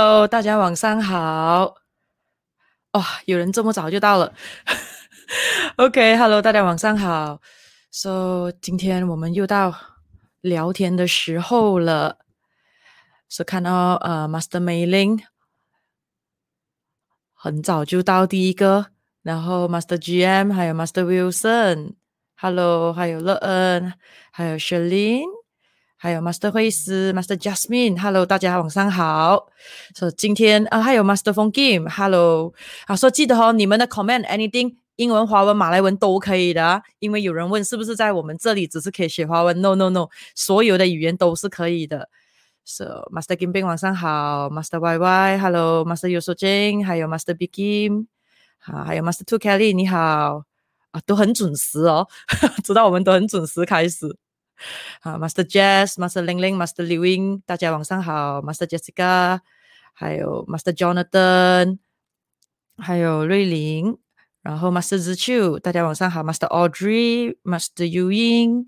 [0.00, 1.74] Hello，大家晚上好。
[2.92, 4.32] 哇、有人这么早就到了。
[5.74, 7.40] OK，Hello，、大家晚上好。
[7.90, 9.74] So，今天我们又到
[10.40, 12.18] 聊天的时候了。
[13.28, 15.24] So，、看到呃，Master Mailing
[17.34, 18.92] 很早就到第一个，
[19.22, 23.94] 然后 Master GM 还有 Master Wilson，Hello，还有乐恩，
[24.30, 25.24] 还有 Sherlyn，
[26.00, 29.48] 还有 Master 惠斯，Master Jasmine，Hello，大家晚上好。
[29.96, 32.54] 说、今天啊，还有 Master Phone Game，Hello，
[32.86, 42.08] 啊，说记得哦，你们的 comment anything 英文、华文、马来文都可以的啊，因为有人问是不是在我们这里只是可以学华文？No No No，所有的语言都是可以的。
[42.64, 48.06] So Master Kim Bing 晚上好，Master Y Y，Hello，Master Yuso Jing，还有 Master Big Kim，
[48.60, 50.44] 好，还有 Master Two Kelly，你好
[50.92, 52.06] 啊，都很准时哦，
[52.62, 54.16] 知道我们都很准时开始。
[55.00, 59.40] 好，Master Jazz，Master Ling Ling，Master Liu Ying，大家晚上好，Master Jessica，
[59.94, 61.78] 还有 Master Jonathan，
[62.76, 63.98] 还有瑞玲，
[64.42, 68.66] 然后 Master 知秋，大家晚上好，Master Audrey，Master Yu Ying，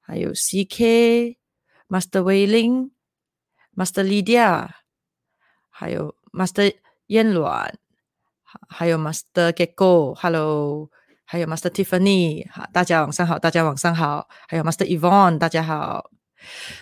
[0.00, 4.68] 还有 CK，Master Wei Ling，Master Lydia，
[5.68, 6.74] 还有 Master
[7.06, 7.74] 燕卵，
[8.42, 10.90] 还还有 Master Gecko，Hello，
[11.30, 16.10] 还有 Master Tiffany，好，大家晚上好，大家晚上好，还有 Master Yvonne，大家好。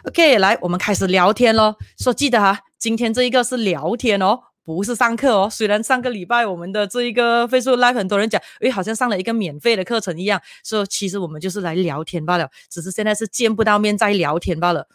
[0.04, 1.76] OK，来，我们开始聊天咯。
[1.98, 5.50] 说记得哈，今天这一个是聊天哦，不是上课哦。
[5.50, 14.88] 虽然上个礼拜我们的这一个 Facebook Live 很多人讲，诶，好像上了一个免费的课程一样，说其实我们就是来聊天罢了，只是现在是见不到面在聊天罢了。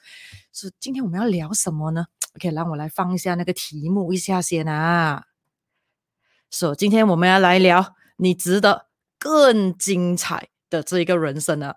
[0.52, 5.26] 是今天我们要聊什么呢？OK，让我来放一下那个题目一下先啊。
[6.50, 8.88] 说今天我们要来聊你值得
[9.24, 11.76] 更精彩的这一个人生呢。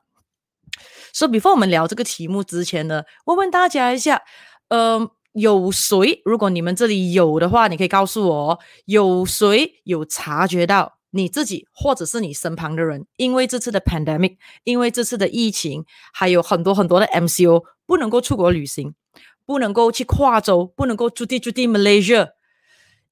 [1.12, 4.20] 所以，before 我们聊这个题目之前呢，问问大家一下，
[4.68, 6.20] 呃，有谁？
[6.24, 18.92] 如果你们这里有的话，你可以告诉我，有谁有察觉到你自己或者是你身旁的人，因为这次的 pandemic，因为这次的疫情，还有很多很多的 MCO 不能够出国旅行，
[19.46, 22.30] 不能够去跨州，不能够驻地驻地 Malaysia，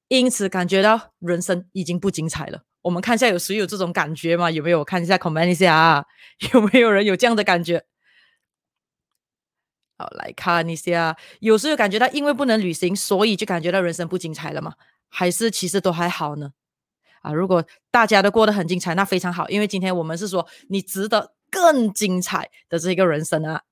[0.09, 2.63] 因此感觉到人生已经不精彩了。
[2.85, 4.51] 我们看一下有谁有这种感觉吗？
[4.51, 4.81] 有没有？
[4.81, 6.05] 我看一下 comment 一下啊，
[6.53, 7.83] 有没有人有这样的感觉？
[9.97, 14.75] 好，来看一下，有时候感觉到因为不能旅行，所以就感觉到人生不精彩了吗？
[15.09, 16.51] 还是其实都还好呢？
[17.23, 23.63] 啊，如果大家都过得很精彩，那非常好，因为今天我们是说你值得更精彩的这个人生啊。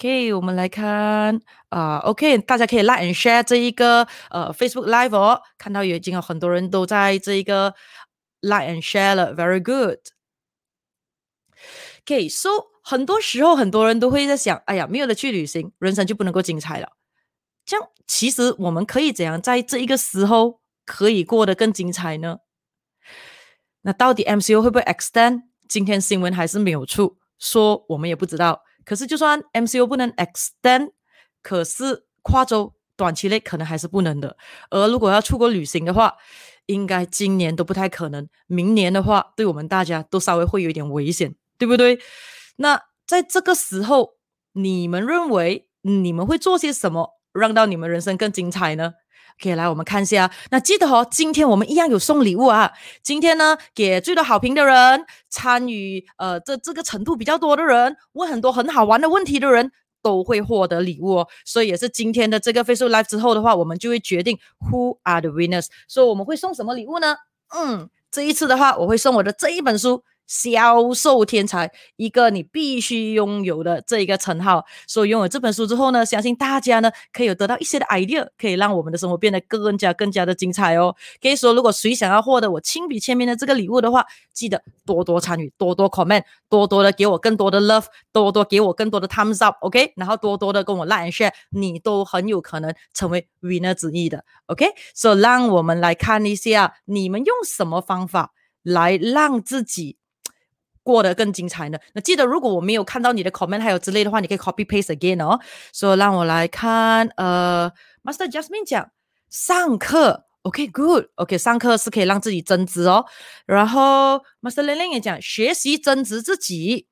[0.00, 1.38] OK，我们来看
[1.68, 7.74] 啊、o k 大家可以 like and share 这一个呃 Facebook Live 哦，看到已经有很多人都在这一个
[8.40, 9.98] like and share 了，very good。
[12.00, 12.48] OK，so、
[12.82, 16.92] 很多时候很多人都会在想，哎呀，没有了去旅行，人生就不能够精彩了。
[17.66, 22.38] 这样其实我们可以怎样在这一个时候可以过得更精彩呢？
[23.82, 25.42] 那到底 MCO 会不会 extend？
[25.68, 28.62] 今天新闻还是没有出，说我们也不知道。
[28.90, 30.90] 可是就算 MCO 不能 extend，
[31.42, 34.36] 可是跨州短期内可能还是不能的。
[34.68, 36.16] 而如果要出国旅行的话，
[36.66, 38.28] 应该今年都不太可能。
[38.48, 42.00] 明年的话，对我们大家都稍微会有一点危险，对不对？
[42.56, 44.14] 那在这个时候，
[44.54, 48.94] 你们认为你们会做些什么，让到你们人生更精彩呢？
[49.40, 50.30] 可以来，我们看一下。
[50.50, 52.70] 那记得哦，今天我们一样有送礼物啊。
[53.02, 61.28] 今天呢，给最多好评的人，参与呃这这个程度比较多的人，问很多很好玩的问题的人，都会获得礼物哦。
[61.46, 64.38] 所以也是今天的这个 Facebook Live 之后的话，我们就会决定
[64.70, 65.68] Who are the winners。
[65.88, 67.16] 所以我们会送什么礼物呢？
[67.48, 70.04] 嗯，这一次的话，我会送我的这一本书。
[70.30, 74.64] 销售天才，一个你必须拥有的这一个称号。
[74.86, 80.94] 所以拥有这本书之后呢，相信大家呢可以有得到一些的 idea，可以让我们的生活变得更加更加的精彩哦。
[81.20, 94.66] 可以说，如果谁想要获得我亲笔签名的这个礼物的话，记得多多参与，多多 comment，多多的给我更多的 love，多多给我更多的 thumbs up，OK，、然后多多的跟我 like share，你都很有可能成为 winner 之一的，OK。
[94.94, 99.96] 所、以让我们来看一下，你们用什么方法来让自己。
[100.82, 101.78] 过得更精彩呢？
[101.92, 105.38] 那记得，如果我没有看到你的 comment 还有之类的话，你可以 copy paste again 哦。
[105.72, 107.70] 所、以让我来看，呃
[108.02, 108.90] ，Master Jasmine 讲
[109.28, 113.04] 上课，OK，good，OK，、上课是可以让自己增值哦。
[113.46, 116.86] 然后 Master Ling Ling 也讲学习增值自己。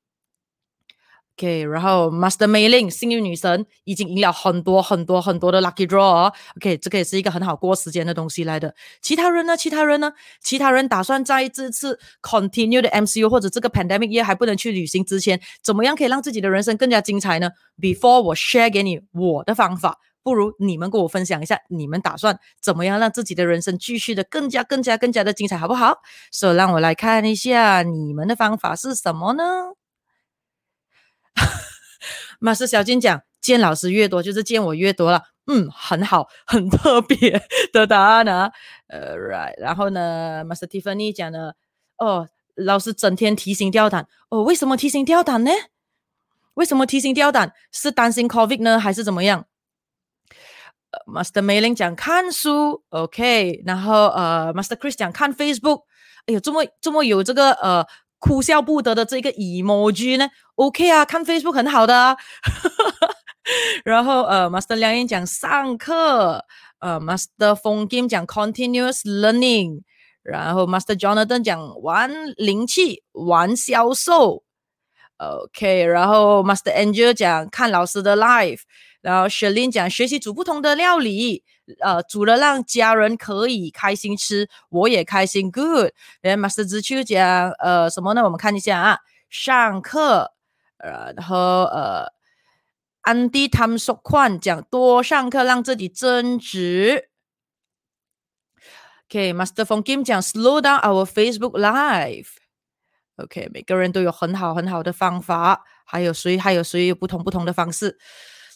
[1.39, 6.33] OK，然后 Master Mailing 幸运女神已经赢了很多很多很多的 Lucky Draw。
[6.57, 8.75] OK，这个也是一个很好过时间的东西来的。
[9.01, 9.55] 其他人呢？
[9.55, 10.11] 其他人呢？
[10.41, 19.97] 其他人打算在这次 Continue 的 MCU 或者这个 Pandemic year 还不能去旅行之前，怎么样可以让自己的人生更加精彩呢？Before 我 share 给你我的方法。
[20.21, 25.99] 不如你们跟我分享一下，你们打算怎么样让自己的人生继续的更加、更加、更加的精彩，好不好？
[26.31, 29.78] 所以让我来看一下你们的方法是什么呢？
[32.39, 35.23] 马斯小金讲，见老师越多，就是见我越多了。
[35.47, 37.41] 嗯，很好， 很特别
[37.73, 38.51] 的答案啊。
[38.87, 41.53] 呃，right，然后呢，Master Tiffany 讲呢，
[41.97, 44.07] 哦，老师整天提心吊胆。
[44.29, 45.51] 哦，为什么提心吊胆呢？
[46.53, 47.53] 为什么提心吊胆？
[47.71, 49.45] 是担心 COVID 呢，还是怎么样
[51.07, 53.63] ？Master Mailing 讲看书，OK。
[53.65, 55.83] 然后呃，Master Chris 讲看 Facebook。
[56.25, 57.85] 哎呦，这么这么有这个呃
[58.19, 62.17] 哭笑不得的这个 emoji 呢？OK 啊，看 Facebook 很好的啊。
[63.83, 66.45] 然后呃，Master 梁燕讲上课，
[66.79, 69.81] 呃，Master 风 Game 讲 continuous learning，
[70.21, 74.43] 然后 Master Jonathan 讲玩灵气，玩销售
[75.17, 78.59] ，OK，然后 Master Angel 讲看老师的 live，
[79.01, 81.43] 然后 Shelin 讲学习煮不同的料理，
[81.79, 85.91] 呃，煮了让家人可以开心吃，我也开心，Good。
[86.21, 88.23] 然后 Master 知秋讲呃什么呢？
[88.23, 88.99] 我们看一下啊，
[89.29, 90.31] 上课，
[90.77, 91.35] 然后
[91.65, 92.11] 呃。
[93.01, 97.09] 安迪他们说宽讲多上课让自己增值。
[99.07, 102.27] OK，Master Fong Kim 讲 slow down our Facebook Live。
[103.15, 107.97] OK，每个人都有很好很好的方法，还有谁还有谁有不同不同的方式。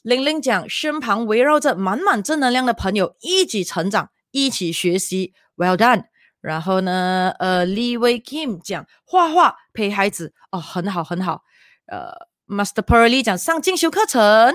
[0.03, 5.33] 玲玲讲身旁围绕着满满正能量的朋友，一起成长，一起学习。
[5.57, 6.03] Well done。
[6.39, 11.41] 然后呢，呃，Lee Wei Kim 讲画画陪孩子，哦，很好很好，
[11.87, 12.31] 呃。
[12.45, 14.53] Master Pearly 讲上进修课程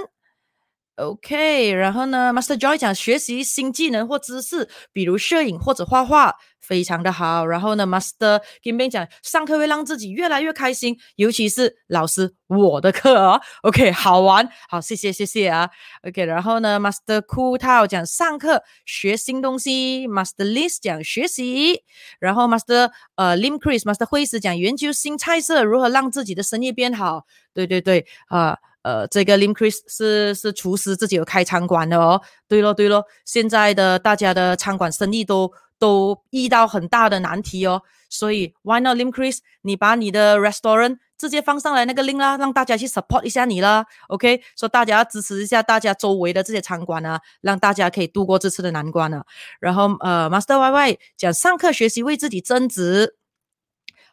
[0.98, 7.46] ，OK，然后呢，Master Joy 讲学习新技能或知识，比如摄影或者画画，非常的好。
[7.46, 15.70] 然后呢，Master Kimbin 讲上课会让自己越来越开心，尤其是老师我的课哦，OK，好玩，好，谢谢谢谢啊
[16.06, 16.24] ，OK。
[16.24, 21.82] 然后呢，Master Cool Tao 讲上课学新东西，Master List 讲学习，
[22.18, 27.24] 然后 Master 呃 Lim Chris，Master 会师讲研究新菜色，如何让自己的生意变好。
[27.54, 32.20] 对对对，啊，呃，呃这个 Lim Chris 是是厨师，自己有开餐馆的哦。
[32.46, 39.38] 对咯对咯，现在的大家的餐馆生意都都遇到很大的难题哦，所以 Why not Lim Chris？
[39.62, 43.84] 你把你的 restaurant 直接放上来那个 link 啦，让大家去 support 一下你啦。
[44.08, 49.24] OK，说大家要支持一下大家周围的这些餐馆啊，让大家可以度过这次的难关啊。
[49.60, 53.16] 然后呃，Master Y Y 讲上课学习为自己增值。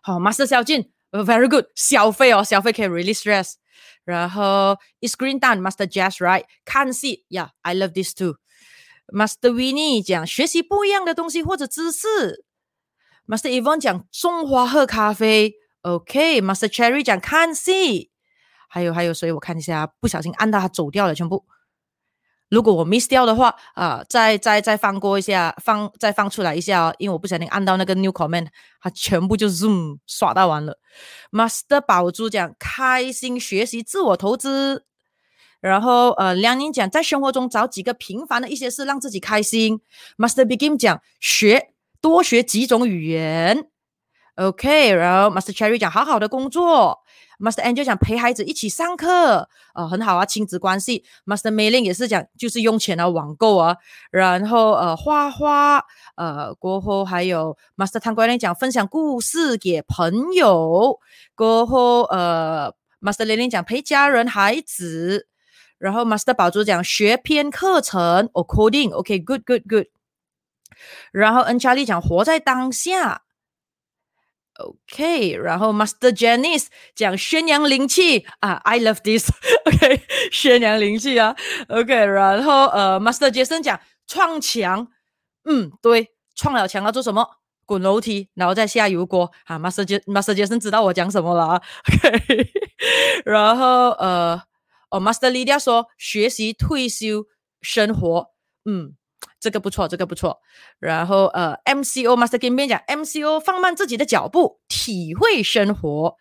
[0.01, 0.91] 好，Master 小俊。
[1.11, 3.53] Very good，消费哦，消费可以 release stress。
[4.05, 8.35] 然后，It's green done master jazz right 看戏，Yeah，I love this too。
[9.07, 12.45] Master Winnie 讲学习不一样的东西或者知识。
[13.27, 15.55] Master Evan 讲中华喝咖啡。
[15.81, 18.11] OK，Master Cherry 讲看戏。
[18.67, 21.45] 还有还有，所以我看一下，不小心按到他走掉了，全部。
[22.49, 28.47] 如果我 miss 掉的话，啊，再再再放过一下，放再放出来一下哦，因为我不小心按到那个 new comment，
[28.79, 30.77] 它全部就 zoom 刷到完了。
[31.31, 34.85] Master 宝珠讲开心学习自我投资，
[35.59, 39.81] 然后呃，梁宁讲在生活中找几个平凡的一些事让自己开心。
[40.17, 43.67] Master Begin 讲学多学几种语言
[44.35, 47.01] ，OK，然后 Master Cherry 讲好好的工作。
[47.37, 51.03] Master Angel 讲陪孩子一起上课，呃，很好啊，亲子关系。
[51.25, 53.75] Master Mailing 也是讲就是用钱啊，网购啊，
[54.09, 55.83] 然后呃花花，
[56.15, 60.97] 呃过后还有 Master 汤观念讲分享故事给朋友，
[61.35, 65.27] 过后呃 Master Lily 讲陪家人孩子，
[65.77, 69.87] 然后 Master 宝珠讲学篇课程哦 coding，OK good good good，
[71.11, 73.23] 然后 N Charlie 讲活在当下。
[74.57, 79.29] OK，然后 Master Janice 讲宣扬灵气啊，I love this。
[79.65, 81.35] OK，宣扬灵气啊。
[81.67, 84.87] OK，然后呃，Master Jason 讲撞墙，
[85.43, 87.27] 嗯，对，撞了墙要做什么？
[87.65, 89.31] 滚楼梯，然后再下油锅。
[89.45, 91.61] 啊，Master J Master Jason 知道我讲什么了啊。
[91.89, 92.51] OK，
[93.25, 94.41] 然后呃，
[94.91, 97.25] 哦，Master Lydia 说学习退休
[97.61, 98.29] 生活，
[98.65, 98.95] 嗯。
[99.39, 100.39] 这个不错，这个不错。
[100.79, 106.15] 然后呃，MCO Master Game 讲 MCO 放慢自己的脚步，体会生活。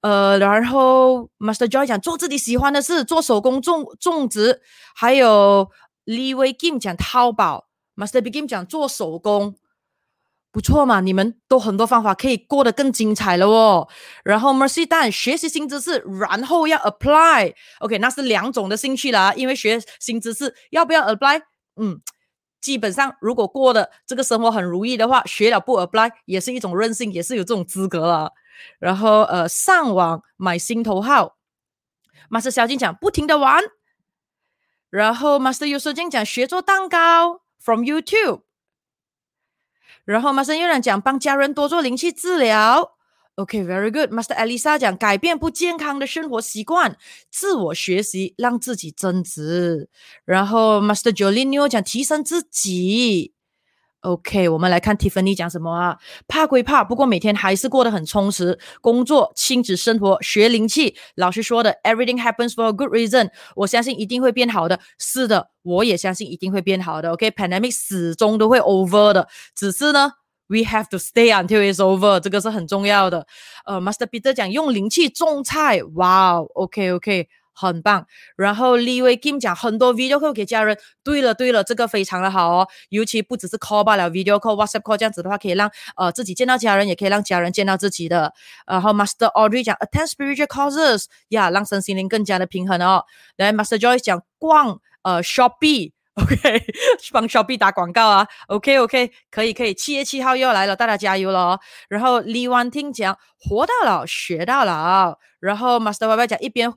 [0.00, 4.60] 呃，然后 Master Joy 讲做自己喜欢的事，做手工种种植。
[4.94, 5.70] 还有
[6.04, 7.66] Lee Wei Kim 讲淘宝
[7.96, 9.56] ，Master Begin 讲做手工，
[10.52, 13.88] 不错嘛，你们都很多方法可以过得更精彩了哦。
[14.22, 17.54] 然后 Mercy Dan 学习新知识，然后要 apply。
[17.80, 21.40] OK，那是两种的兴趣啦，因为学新知识要不要 apply？
[21.80, 22.00] 嗯。
[22.60, 28.32] 基本上，如果过的这个生活很如意的话，学了不 apply 也是一种任性，也是有这种资格了。
[28.78, 31.36] 然后呃，上网买心头号，
[32.28, 33.62] 马斯小金讲不停的玩。
[34.90, 38.42] 然后 Master 有时间讲学做蛋糕 from YouTube。
[40.04, 42.97] 然后 Master 有人讲帮家人多做灵气治疗。
[43.38, 44.12] OK，very good。
[44.12, 46.96] Master Elisa 讲改变不健康的生活习惯，
[47.30, 49.88] 自我学习让自己增值。
[50.24, 53.32] 然后 Master Jolene 讲提升自己。
[54.00, 55.98] OK，我们来看 Tiffany 讲什么啊？
[56.26, 58.58] 怕归怕，不过每天还是过得很充实。
[58.80, 64.80] 工作、亲子生活、学灵气，老师说的 “Everything happens for a good reason”，我相信一定会变好的。
[64.98, 67.12] 是的，我也相信一定会变好的。
[67.12, 70.12] OK，Pandemic 始终都会 over 的，只是呢
[70.48, 73.26] ，We have to stay until it's over，这个是很重要的。
[73.64, 77.28] 呃，Master Peter 讲用灵气种菜，哇，OK，OK。
[77.60, 80.78] 很棒，然后李威 Kim 讲很多 video call 给家人。
[81.02, 88.32] 对了对了，这个非常的好哦，尤其不只是 call 罢了，video call、WhatsApp call 这样子的话，可以让呃自己见到家人，也可以让家人见到自己的。
[88.64, 93.02] 然后 Master Audrey 讲 attend spiritual causes，呀，让身心灵更加的平衡哦。
[93.36, 96.66] 来，Master Joyce 讲逛呃 Shopee Shopee，OK，
[97.12, 101.60] 帮 Shopee 打广告啊，OK OK，可以可以，七月七号又要来了，大家加油了哦。
[101.88, 106.72] 然后李婉听讲活到老学到老，然后 Master Y Y 讲一边。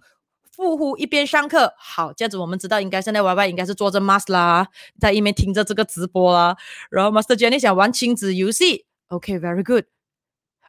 [0.58, 4.68] 呼呼，一边上课，好，这样子我们知道，应该现在 Y Y 应该是做着 Master 啦，
[5.00, 6.56] 在一边听着这个直播啦。
[6.92, 9.86] 然后 Master Jenny 想玩亲子游戏，OK，very good。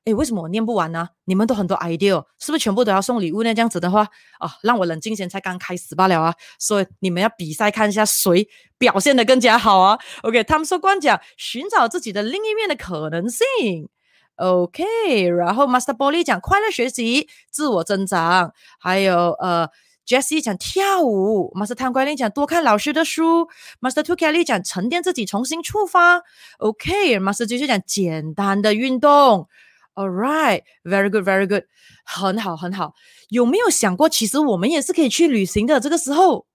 [0.05, 1.09] 哎，为什么我念不完呢？
[1.27, 3.55] 你们都很多 idea，是不是全部都要送礼物呢？
[3.55, 4.03] 这样子的话，
[4.41, 6.35] 啊，让我冷静先，才刚开始罢了啊。
[6.59, 9.97] 所以你们要比赛，看一下谁表现的更加好啊。
[10.23, 13.89] OK，他们说光讲寻找自己的另一面的可能性。
[14.37, 14.83] OK，
[15.29, 19.69] 然后 Master 玻璃讲快乐学习、自我增长，还有呃
[20.05, 23.49] Jessie 讲跳舞，Master 汤怪力讲多看老师的书
[23.81, 26.23] ，Master Two Kelly 讲沉淀自己、重新出发。
[26.59, 29.49] OK，Master 继续讲简单的运动。
[29.95, 31.65] All right，very good，very good，
[32.05, 32.95] 很好很好。
[33.29, 35.79] 有没有想过，其实我们也是可以去旅行的？
[35.81, 36.47] 这个时候，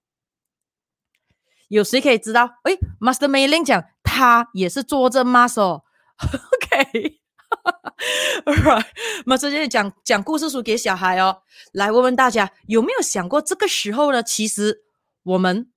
[1.67, 2.49] 有谁可以知道？
[2.63, 5.81] 哎，Master Mayling 讲他也是坐着 muscle。
[6.21, 7.19] OK。
[8.45, 8.85] Right，
[9.25, 11.43] 我们直接讲讲故事书给小孩哦。
[11.71, 14.21] 来问问大家，有没有想过这个时候呢？
[14.21, 14.83] 其实
[15.23, 15.71] 我们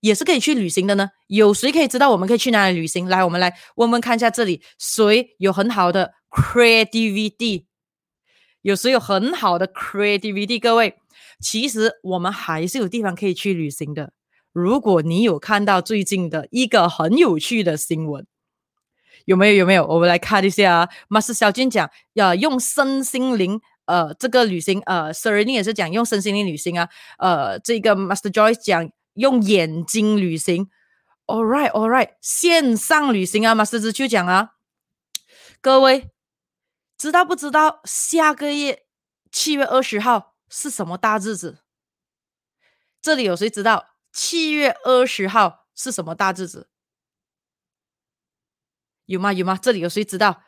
[0.00, 1.10] 也是可以去旅行的呢。
[1.26, 3.08] 有谁可以知道我们可以去哪里旅行？
[3.08, 7.66] 来，我们来问问看一下这里，谁有很好的 creativity？
[8.62, 10.58] 有谁有很好的 creativity？
[10.58, 10.96] 各位，
[11.40, 14.12] 其实我们还是有地方可以去旅行的。
[14.52, 18.26] 如果你有看到最近的一个很有趣的新闻。
[19.26, 19.86] 有没有有没有？
[19.86, 20.88] 我们来看一下啊。
[21.08, 26.88] Master 小俊讲要用身心灵，呃，这个旅行，呃 s e r e n i 也是讲用身心灵旅行啊。
[27.18, 30.68] 呃，这个 Master Joyce 讲用眼睛旅行。
[31.26, 33.54] All right, all right，线上旅行啊。
[33.54, 34.50] Master 就讲啊，
[35.62, 36.10] 各位
[37.04, 38.86] 知道不知道下个月
[39.30, 41.58] 七月二十号是什么大日子？
[43.02, 46.70] 这里有谁知道七月二十号是什么大日子？
[49.04, 49.34] 有吗？
[49.34, 49.58] 有吗？
[49.60, 50.44] 这里有谁知道？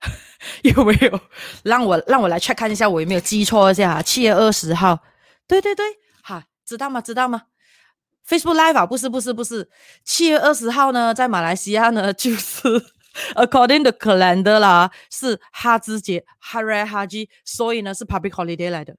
[0.64, 1.18] 有没有？
[1.62, 4.02] 让我让我来 check 看一下，我有没有记错一下？
[4.02, 5.02] 七月二十号，
[5.46, 5.86] 对对对，
[6.22, 7.00] 哈，知道吗？
[7.00, 7.46] 知道吗
[8.26, 9.70] ？Facebook Live 啊，不是不是不是，
[10.04, 12.68] 七月二十号呢，在马来西亚呢， 就是
[13.34, 18.96] According to calendar 啦，是哈兹节 Hari Haji，所以呢是 Public Holiday 来的。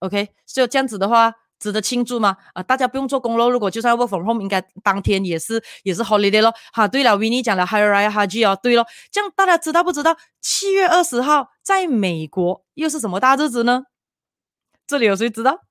[0.00, 1.34] OK，所以这样子的话。
[1.58, 2.36] 值得庆祝吗？
[2.52, 3.48] 啊，大家不用做工喽。
[3.48, 6.52] 如果就算 work from home，应该当天也是也是 holiday 咯。
[6.70, 10.14] 哈，对了，Vinny 讲了 Harihaji 哦，对咯，这样大家知道不知道？
[10.42, 13.84] 七月二十号在美国又是什么大日子呢？
[14.86, 15.62] 这里有谁知道？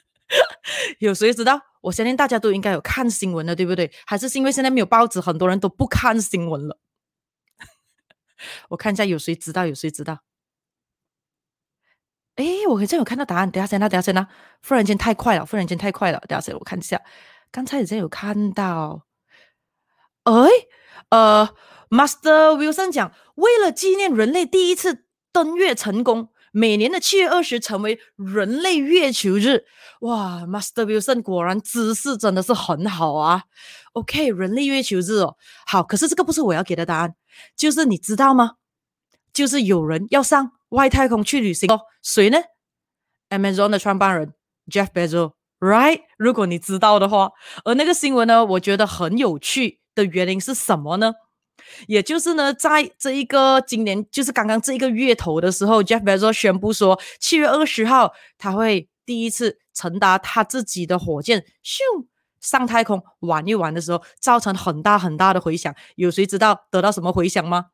[1.00, 1.58] 有谁知道？
[1.80, 3.90] 我相信大家都应该有看新闻的，对不对？
[4.04, 6.78] 还是因为现在没有报纸，很多人都不看新闻了。
[8.68, 9.66] 我看一下有谁知道？
[9.66, 10.20] 有谁知道？
[12.36, 13.50] 哎，我好像有看到答案。
[13.50, 14.26] 等下先，那等下先，那
[14.66, 16.20] 忽然间太快了，忽然间太快了。
[16.28, 17.00] 等下先，我看一下。
[17.50, 19.06] 刚才好像有看到。
[20.24, 20.32] 哎，
[21.08, 21.48] 呃
[21.88, 29.64] ，Master Wilson 讲，为了纪念人类第一次登月成功，每年的七月二十成为人类月球日。
[30.02, 33.44] 哇，Master Wilson 果然知识真的是很好啊。
[33.94, 35.82] OK，人类月球日哦，好。
[35.82, 37.14] 可是这个不是我要给的答案，
[37.56, 38.52] 就是你知道吗？
[39.32, 40.52] 就是有人要上。
[40.70, 42.36] 外太空去旅行哦，谁呢
[43.30, 44.34] ？Amazon 的创办人
[44.70, 46.02] Jeff Bezos，right？
[46.18, 47.30] 如果你知道的话，
[47.64, 51.14] 而那个新闻呢，我觉得很有趣的原因是什么呢？
[51.86, 61.80] 也就是呢，在这一个今年，就是刚刚这一个月头的时候，Jeff Bezos 宣布说，七月二十号他会第一次乘搭他自己的火箭，咻，
[62.40, 65.74] 上太空玩一玩的时候，造成很大很大的回响。
[65.96, 67.66] 有谁知道得到什么回响吗？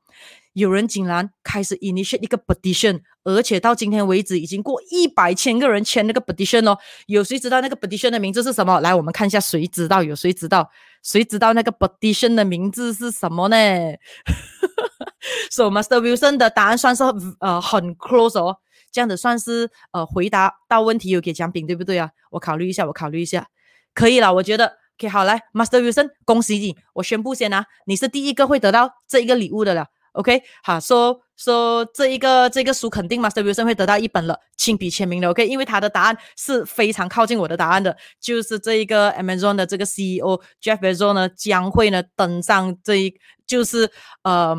[0.52, 6.78] 有人竟然开始 initiate 一个 petition，而且到今天为止已经过一百千个人签那个 petition 哦。
[7.06, 8.78] 有谁知道那个 petition 的名字是什么？
[8.80, 10.02] 来，我们看一下，谁知道？
[10.02, 10.70] 有谁知道？
[11.02, 13.56] 谁知道那个 petition 的名字是什么呢？
[15.50, 17.02] So Master Wilson 的答案算是
[17.40, 18.56] 呃很 close 哦，
[18.92, 22.10] 这样子算是呃回答到问题有给奖品对不对啊？
[22.30, 23.48] 我考虑一下，我考虑一下，
[23.94, 29.86] 可以了，我觉得 OK 好来，Master Wilson，恭喜你，我宣布先啊，你是第一个会得到这一个礼物的了。
[30.12, 43.90] OK，好，说说这一个这个书肯定 Master Wilson 会得到一本了，亲笔签名的 OK，因为他的答案是非常靠近我的答案的，就是这一个 Amazon 的这个 CEO Jeff Bezos 呢将会呢登上这一就是
[44.22, 44.56] 呃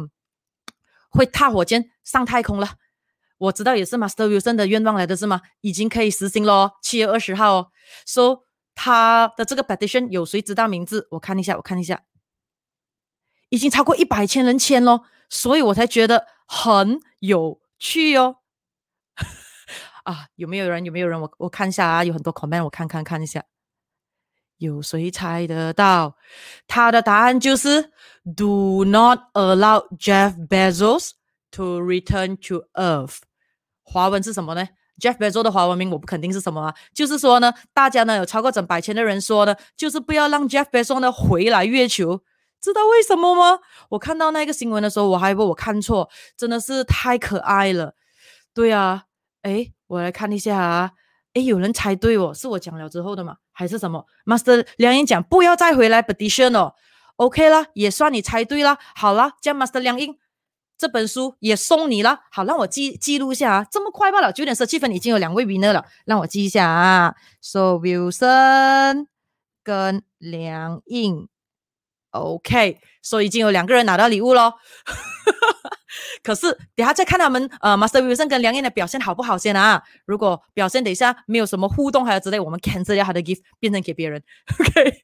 [1.09, 2.71] 会踏火箭上太空了。
[3.37, 5.39] 我知道也是 Master Wilson 的愿望来的是吗？
[5.61, 7.67] 已经可以实行喽，七月二十号哦。
[8.05, 8.44] 说
[8.75, 11.07] 他的这个 petition 有谁知道名字？
[11.11, 12.03] 我看一下，我看一下，
[13.49, 15.05] 已经超过一百千人签喽。
[15.27, 18.37] 所以我才觉得很有趣哦，
[20.05, 20.85] 啊，有没有人？
[20.85, 21.19] 有没有人？
[21.19, 23.43] 我我看一下啊，有很多 comment，我看看看一下，
[24.57, 26.15] 有谁猜得到？
[26.67, 27.91] 他的答案就是
[28.35, 31.11] Do not allow Jeff Bezos
[31.51, 33.21] to return to Earth。
[33.81, 34.67] 华文是什么呢
[34.99, 42.21] ？Jeff Bezos 的华文名我不肯定是什么啊，就是说呢，大家呢有超过整百千的人说呢，就是不要让 Jeff Bezos 呢回来月球。
[42.61, 43.59] 知道为什么吗？
[43.89, 47.93] 我看到那个新闻的时候，我还以为我看错，真的是太可爱了。
[48.55, 49.03] 对啊，
[49.43, 50.91] 哎，我来看一下啊，
[51.35, 53.37] 哎，有人猜对哦，是我讲了之后的吗？
[53.51, 56.73] 还是什么？Master 梁英讲不要再回来 petition 哦
[57.17, 58.79] ，OK 了，也算你猜对了。
[58.95, 60.17] 好了，叫 Master 梁英
[60.77, 62.19] 这本书也送你了。
[62.31, 67.15] 好，让我记记录一下啊，这么快罢了，九点十七分已经有两位 winner 了，让我记一下啊。
[67.41, 69.07] So Wilson
[69.63, 71.27] 跟梁英。
[72.11, 74.53] OK，所以已经有两个人拿到礼物喽。
[76.23, 79.83] 可是等下再看他们呃，Master Wilson 跟梁燕的表现好不好先啊？
[80.05, 84.23] 如果表现等一下没有什么互动还有之类，我们 cancel 掉他的 gift，变成给别人。
[84.59, 85.01] OK，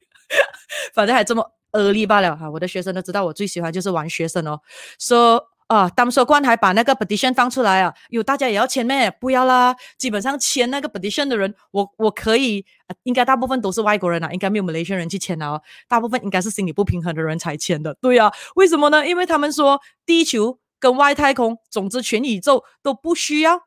[0.94, 2.50] 反正还这么 early 罢了哈。
[2.50, 4.60] 我的学生都知道我最喜欢就是玩学生哦
[4.98, 5.51] ，，So。
[5.72, 9.10] 啊，当说官还把那个 petition 放出来啊，有大家也要签咩？
[9.10, 12.64] 不要啦，基本上签那个 petition 的人，我我可以，
[13.04, 17.94] 应该大部分都是外国人啊，应该没有马来西亚人去签啊，大部分应该是心理不平衡的人才签的。
[18.02, 19.06] 对啊，为什么呢？
[19.06, 23.62] 因为他们说地球跟外太空，总之全宇宙都不需要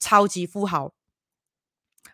[0.00, 0.92] 超级富豪。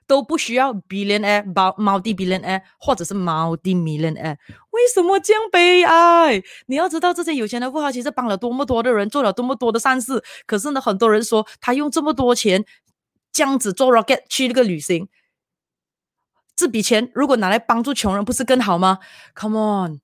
[0.08, 4.36] 都不需要 billionaire、multi billionaire 或者是 multi millionaire，
[4.70, 6.42] 为什么这样悲哀？
[6.66, 10.24] 你要知道，这些有钱的富豪其实帮了多么多的人，做了多么多的善事。
[10.46, 12.64] 可是呢，很多人说他用这么多钱
[13.30, 15.08] 这样子做 rocket 去那个旅行，
[16.56, 19.00] 这笔钱如果拿来帮助穷人，不是更好吗
[19.36, 20.00] ？Come on，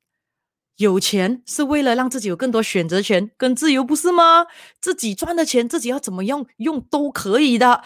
[0.77, 4.47] 有钱是为了让自己有更多选择权跟自由，不是吗？
[4.83, 7.83] 自己赚的钱，自己要怎么样用都可以的。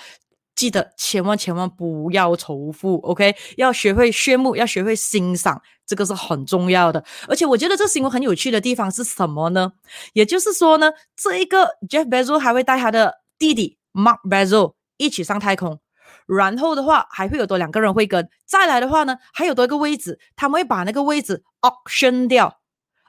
[0.59, 3.33] 记得千万千万不要仇富，OK？
[3.57, 7.05] 要学会炫目，要学会欣赏，这个是很重要的。
[7.29, 9.71] 而且我觉得这新闻很有趣的地方是什么呢？
[10.15, 15.79] 也就是说呢，这一个 Jeff Bezos 还会带他的弟弟 Mark Bezos 一起上太空，
[16.27, 18.29] 然后的话还会有多两个人会跟。
[18.45, 22.59] 再来的话呢，还有多一个位置，他们会把那个位置 auction 掉，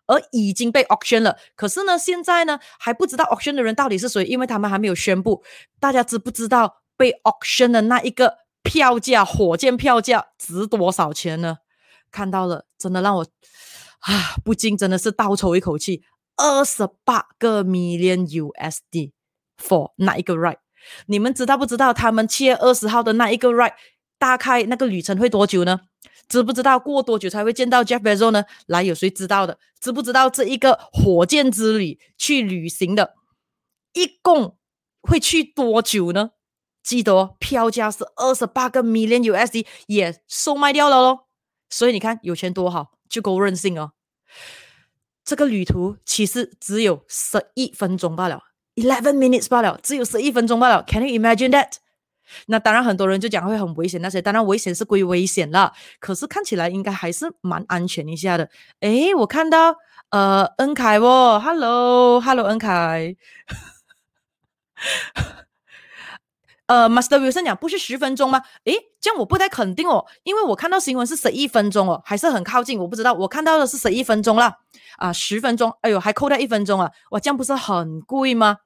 [0.06, 1.36] 而已经被 auction 了。
[1.56, 5.42] 可是呢，现在呢还不知道 auction 的人到底是谁，因为他们还没有宣布。
[5.80, 6.79] 大家知不知道？
[7.00, 11.60] 被 auction 的那一个票价，火箭票价值多少钱呢？
[12.12, 13.26] 看到了，真的让我
[14.00, 16.04] 啊，不禁真的是倒抽一口气，
[16.36, 19.14] 二十八个 million USD
[19.58, 20.58] for 那一个 right，。
[21.06, 21.94] 你们知道不知道？
[21.94, 23.74] 他们七月二十号的那一个 right，
[24.18, 25.80] 大概那个旅程会多久呢？
[26.28, 28.44] 知不知道过多久才会见到 Jeff Bezos 呢？
[28.68, 29.58] 来，有谁知道的？
[29.80, 33.14] 知不知道这一个火箭之旅去旅行的，
[33.94, 34.58] 一共
[35.02, 36.32] 会去多久呢？
[36.82, 41.28] 记得哦票价是二十八个 million USD，也售卖掉了咯。
[41.70, 43.92] 所以你看，有钱多好，就够任性哦。
[45.24, 48.42] 这个旅途其实只有十一分钟罢了
[48.76, 50.84] ，eleven minutes 罢了，只有十一分钟罢了。
[50.88, 51.74] Can you imagine that？
[52.48, 58.50] 那当然，很多人就讲会很危险，那些当然危险是归危险了，可是看起来应该还是蛮安全一下的。
[58.80, 59.76] 诶，我看到
[60.10, 63.16] 呃，恩凯哦，Hello，Hello，恩凯。
[66.70, 68.44] 呃，Master Wilson 讲不是十分钟吗？
[68.66, 73.12] 诶，这样我不太肯定哦，因为我看到新闻是十一分钟哦，还是很靠近，我不知道。
[73.12, 74.56] 我看到的是十一分钟啦，
[74.98, 78.58] 啊，十分钟，哎呦，还扣掉一分钟啊，哇，这样不是很贵吗？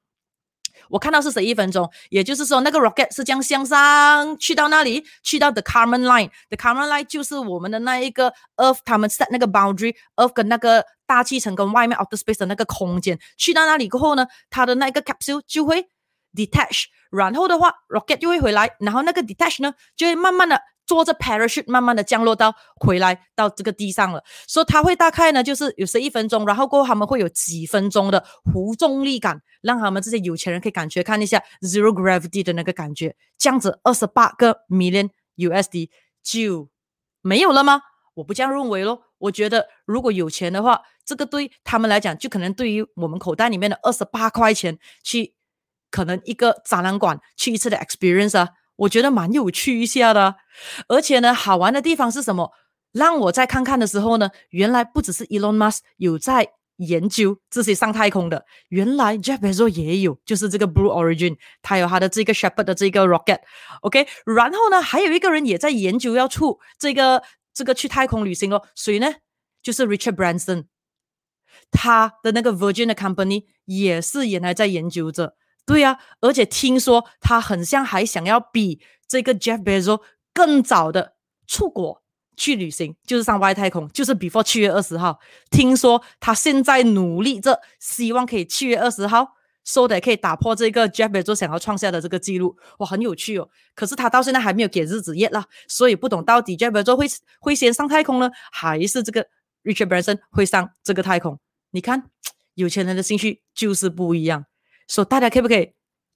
[0.89, 11.97] 我看到是十一分钟，也就是说那个 rocket 是将向上去到那里，去到 the Kármán line，the Kármán line 就是我们的那一个 Earth 他们 set 那个 boundary，Earth 跟那个大气层跟外面
[11.97, 15.87] outer space 的那个空间，去到那里过后呢，它的那个 capsule 就会
[16.35, 20.59] detach，然后的话 rocket 就会回来，然后那个 detach 呢就会慢慢的。
[20.85, 28.21] 坐着 parachute 慢慢的降落到回来到这个地上了，所以它会大概呢就是有十一分钟，然后过后他们会有几分钟的
[28.53, 35.89] 无重力感，让他们这些有钱人可以感觉看一下 zero gravity 的那个感觉，这样子二十八个 million USD
[36.21, 36.67] 就
[37.21, 37.81] 没有了吗？
[38.15, 45.33] 我不这样认为咯，我觉得如果有钱的话，这个对他们来讲就可能对于我们口袋里面的二十八块钱去
[45.93, 48.49] 可能一个展览馆去一次的 experience 啊。
[48.75, 50.35] 我觉得蛮有趣一下的，
[50.87, 52.51] 而且呢，好玩的地方是什么？
[52.91, 67.21] 让我再看看的时候呢，原来不只是 Elon Musk 有在研究这些上太空的，原来 Jeff Bezos 也有，就是这个 Blue Origin，他有他的这个 Shepard 的这个 rocket，OK，然后呢，还有一个人也在研究要出这个
[67.53, 69.07] 这个去太空旅行哦，谁呢？
[69.61, 70.65] 就是 Richard Branson，
[71.71, 75.35] 他的那个 Virgin 的 company 也是原来在研究着。
[75.65, 80.01] 对呀，而且听说他很像还想要比这个 Jeff Bezos
[80.33, 81.15] 更早的
[81.47, 82.01] 出国
[82.35, 85.19] 去旅行，就是上外太空，就是 before 七月二十号。
[85.51, 89.27] 听说他现在努力着，希望可以七月二十号
[89.63, 92.57] 说的可以打破这个 Jeff Bezos 想要创下的这个记录。
[92.79, 93.47] 哇，很有趣哦！
[93.75, 97.07] 可是他到现在还没有给日子 yet 啦，所以不懂到底 Jeff Bezos 会
[97.39, 99.25] 会先上太空呢，还是这个
[99.63, 101.39] Richard Branson 会上这个太空？
[101.71, 102.09] 你看，
[102.55, 104.45] 有钱人的兴趣就是不一样。
[104.93, 105.71] 说大家可不可以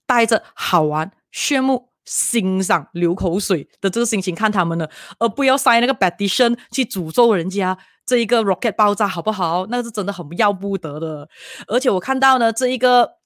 [0.06, 4.86] 带着好玩、炫目、欣赏、流口水的这个心情看他们呢？
[5.18, 9.66] 而不要塞那个 petition 去诅咒人家这一个 rocket 爆炸，好不好？
[9.66, 11.28] 那是真的很要不得的。
[11.66, 13.16] 而且我看到呢，这一个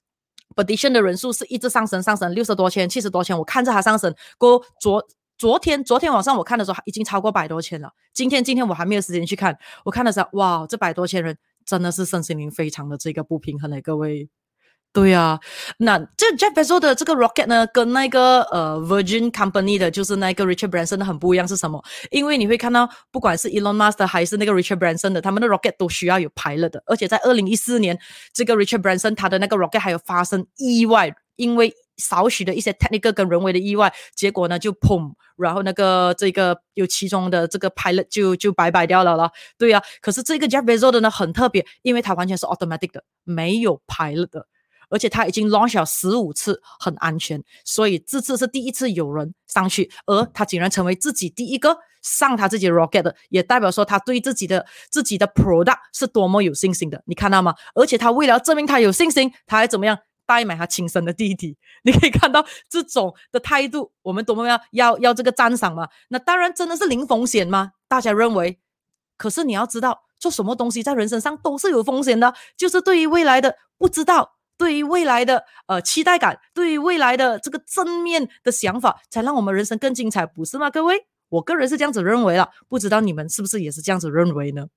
[0.55, 3.37] petition 的人数是一直上升，上升六十多千、七十多千。
[3.37, 5.05] 我看着它上升，过昨
[5.37, 7.91] 昨天昨天晚上我看的时候已经超过百多千了。
[8.11, 14.29] 今天今天我还没有时间去看，我看的时候，哇，这百多千人真的是身心灵非常的这个不平衡嘞，各位。
[14.93, 15.39] 对呀，
[15.79, 21.83] 那这 Jeff Bezos 的这个 rocket 呢，跟那个呃 Virgin Company 的，就是那个 Richard Branson 的很不一样，是什么？
[22.11, 27.97] 因为你会看到，不管是 Elon Musk 的还是那个 Richard Branson 的，他们的 rocket 都需要有 pilot 的，而且在二零一四年，
[28.31, 39.31] 这个 Richard Branson 他的那个 rocket 还有发生意外，因为少许的一些 technical 跟人为的意外，结果呢就砰，然后那个这个有其中的这个 pilot 就就拜拜掉了了。
[39.57, 44.45] 对呀，可是这个 Jeff Bezos 的呢很特别，因为它完全是 automatic 的，没有 pilot 的。
[44.89, 57.55] 而且他已经 launch 了十五次，很安全，所以这次是第一次有人上去，而他竟然成为自己第一个上他自己的 rocket，也代表说他对自己的自己的 product 是多么有信心的，你看到吗？
[57.75, 61.57] 而且他为了证明他有信心，他还怎么样代买他亲生的弟弟？
[61.83, 65.87] 你可以看到这种的态度，我们多么要要要这个赞赏嘛？
[66.09, 67.71] 那当然真的是零风险吗？
[67.87, 68.59] 大家认为？
[69.17, 74.33] 可是你要知道，做什么东西在人身上都是有风险的，就是对于未来的不知道。
[74.57, 80.69] 对于未来的呃期待感，对于未来的这个正面的想法，才让我们人生更精彩，不是吗？
[80.69, 84.67] 各位，我个人是这样子认为了，不知道你们是不是也是这样子认为呢？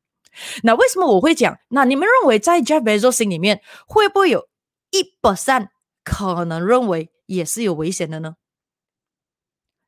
[0.62, 1.58] 那为什么我会讲？
[1.68, 4.48] 那你们认为在 Jeff Bezos 心里面，会不会有
[4.90, 5.68] 一 percent
[6.04, 8.36] 可能认为也是有危险的呢？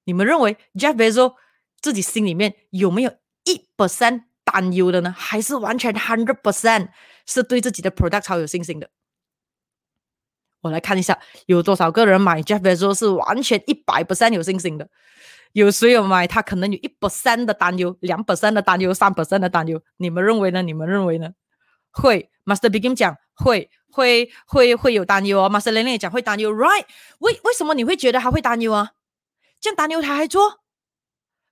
[0.04, 1.34] 你们认为 Jeff Bezos
[1.80, 3.12] 自己心里面有没有
[3.44, 5.14] 一 percent 担忧的呢？
[5.16, 6.88] 还是完全 hundred percent
[7.26, 8.88] 是对自己的 product 超有信心的？
[10.60, 14.88] 我来看一下，有多少个人买 Jeff Bezos 是完全一百 percent 有信心的？
[15.52, 16.26] 有谁有买？
[16.26, 19.80] 他可能有一 percent 的担忧，两 percent 的担忧，三 percent 的担忧。
[19.96, 20.62] 你们认为呢？
[20.62, 21.30] 你们认为呢？
[21.90, 25.50] 会？Master Begin 讲会，会，会，会有担忧哦。
[25.50, 26.84] Master Lenny 也讲会担忧，right？
[27.20, 28.92] 为为什么你会觉得他会担忧啊？
[29.60, 30.60] 这样担忧他还做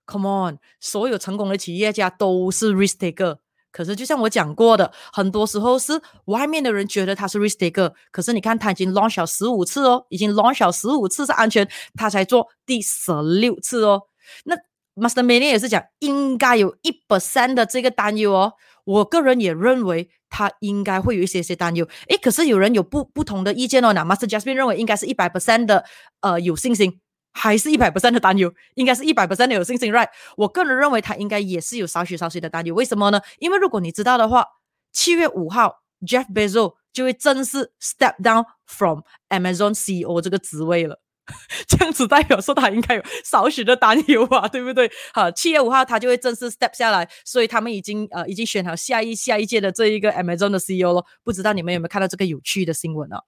[0.06, 3.38] ？Come on，所有成功的企业家都是 risk taker。
[3.76, 14.04] 可是，就像我讲过的，很多时候是外面的人觉得他是 risk taker，可是你看他已经 launch 了十五次哦，已经 launch 了十五次是安全，他才做第十六次哦。
[14.44, 14.56] 那
[14.94, 18.54] Master man 也是讲应该有一 percent 的这个担忧哦。
[18.84, 21.86] 我个人也认为他应该会有一些些担忧。
[22.08, 23.92] 诶，可是有人有不不同的意见哦。
[23.92, 25.84] 那 Master Jasmine 认为应该是一百 percent 的
[26.22, 26.98] 呃有信心。
[27.38, 30.08] 还是一百 percent 的担忧，应该是一百 percent 的有信心，right？
[30.38, 32.74] 我个人认为他应该也是有少许少许的担忧。
[32.74, 33.20] 为什么呢？
[33.38, 34.42] 因为如果你知道的话，
[34.90, 41.02] 七月五号，Jeff Bezos 就会正式 step down from Amazon CEO 这个职位了。
[41.66, 44.90] 这样子代表说他应该有少许的担忧吧， 对不对？
[45.12, 51.04] 好，七月五号他就会正式 step 下来，所以他们已经呃已经选好下一下一届的这一个 Amazon 的 CEO 了。
[51.22, 53.18] 不知道你们有没有看到这个有趣的新闻呢？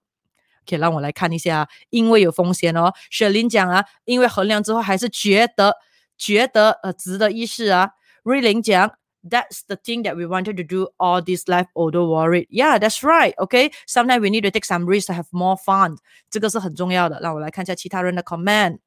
[0.68, 2.92] 可以让我来看一下，因为有风险哦。
[3.10, 5.74] 雪玲讲啊，因为衡量之后还是觉得
[6.18, 7.92] 觉得呃值得一试啊。
[8.22, 8.90] 瑞玲讲
[9.22, 12.48] ，That's the thing that we wanted to do all this life, although worried.
[12.50, 13.34] Yeah, that's right.
[13.36, 15.96] Okay, sometimes we need to take some risk to have more fun.
[16.30, 17.18] 这个是很重要的。
[17.20, 18.78] 让我来看一下其他人的 comment。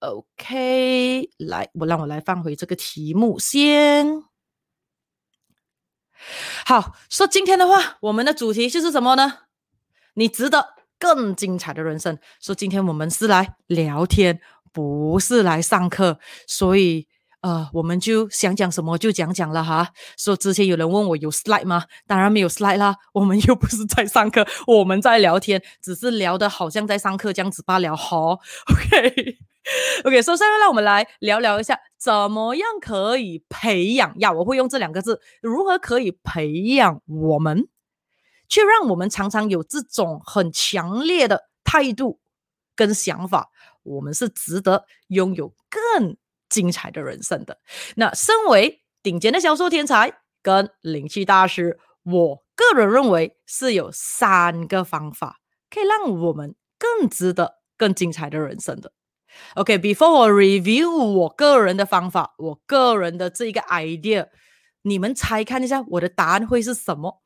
[0.00, 4.24] OK，来，我让我来放回这个题目先。
[6.66, 9.47] 好，说今天的话，我们的主题就是什么呢？
[10.18, 12.18] 你值得更精彩的人生。
[12.40, 14.40] 说今天我们是来聊天，
[14.72, 17.06] 不是来上课，所以
[17.40, 19.90] 呃，我们就想讲什么就讲讲了哈。
[20.16, 21.84] 说之前有人问我有 slide 吗？
[22.08, 27.94] 当然没有 slide 啦，我们又不是在上课，我们在聊天，只是聊的好像在上课这样子罢了。
[27.94, 29.38] 好，OK。
[30.02, 34.32] OK，首先让我们来聊聊一下，怎么样可以培养呀？
[34.32, 37.68] 我会用这两个字，如何可以培养我们，
[38.48, 42.20] 却让我们常常有这种很强烈的态度
[42.74, 43.50] 跟想法，
[43.82, 46.16] 我们是值得拥有更
[46.48, 47.58] 精彩的人生的。
[47.96, 58.92] 那身为顶尖的销售天才跟灵气大师，我个人认为是有三个方法可以让我们更值得更精彩的人生的。
[59.54, 64.28] OK，before 我 review 我个人的方法，我个人的这一个 idea，
[64.82, 67.22] 你们猜看一下我的答案会是什么？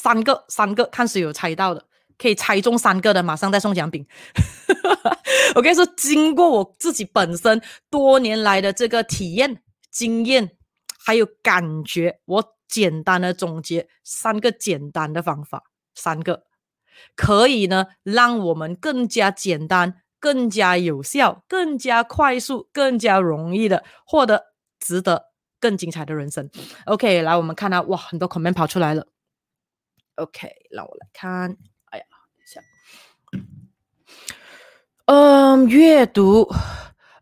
[0.00, 1.84] 三个，三个，看谁有猜到的，
[2.16, 4.06] 可以猜中三个的，马上再送奖品。
[5.56, 10.52] 我跟你说，经过我自己本身多年来的这个体验、经验
[11.04, 15.64] 还有感觉，我简单的总结三个简单的方法，
[15.96, 16.44] 三个
[17.16, 20.02] 可以呢，让我们更加简单。
[20.20, 24.46] 更加有效、更加快速、更加容易的获得
[24.80, 25.26] 值得
[25.60, 26.50] 更精彩的人生。
[26.86, 29.06] OK，来，我们看到哇，很多 comment 跑出来了。
[30.18, 31.56] OK，让我来看。
[31.90, 32.04] 哎呀，
[32.36, 32.60] 等一下。
[35.06, 36.48] 嗯，阅读。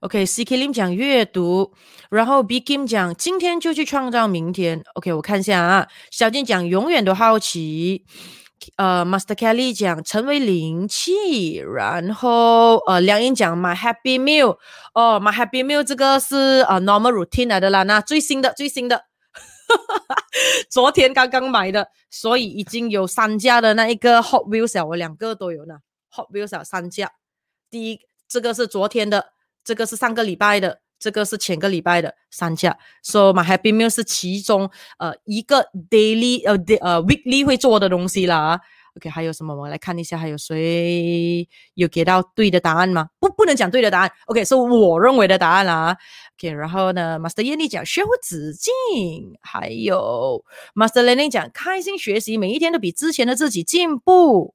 [0.00, 1.72] OK，CK Lim 讲阅读，
[2.10, 4.82] 然后 bikim 讲今天就去创造明天。
[4.94, 5.88] OK，我看一下啊。
[6.10, 8.04] 小金讲永远都好奇。
[8.76, 14.56] 呃，Master Kelly 讲成为灵气，然后呃，梁英讲 My Happy Meal，
[14.94, 19.04] 哦，My Happy Meal 这个是呃 Normal Routine 来的啦，那最新的最新的，
[20.70, 25.78] 昨天刚刚买的，所以已经有三架的那一个 Hot Wheels，我两个都有呢
[26.12, 27.12] ，Hot Wheels 三架，
[27.70, 29.32] 第一这个是昨天的，
[29.64, 30.80] 这个是上个礼拜的。
[30.98, 38.58] 这个是前个礼拜的三架，So my happy meal 是其中呃一个 daily 呃 day 呃 weekly 会做的东西啦。
[38.96, 39.54] OK，还有什么？
[39.54, 43.08] 我们来看一下，还有谁有给到对的答案吗？
[43.20, 44.10] 不，不能讲对的答案。
[44.26, 45.96] OK，是我认为的答案啦。
[46.38, 48.72] OK，然后呢，Master 艳丽讲学无止境，
[49.40, 54.54] 还有 Master Lenny 讲开心学习，每一天都比之前的自己进步。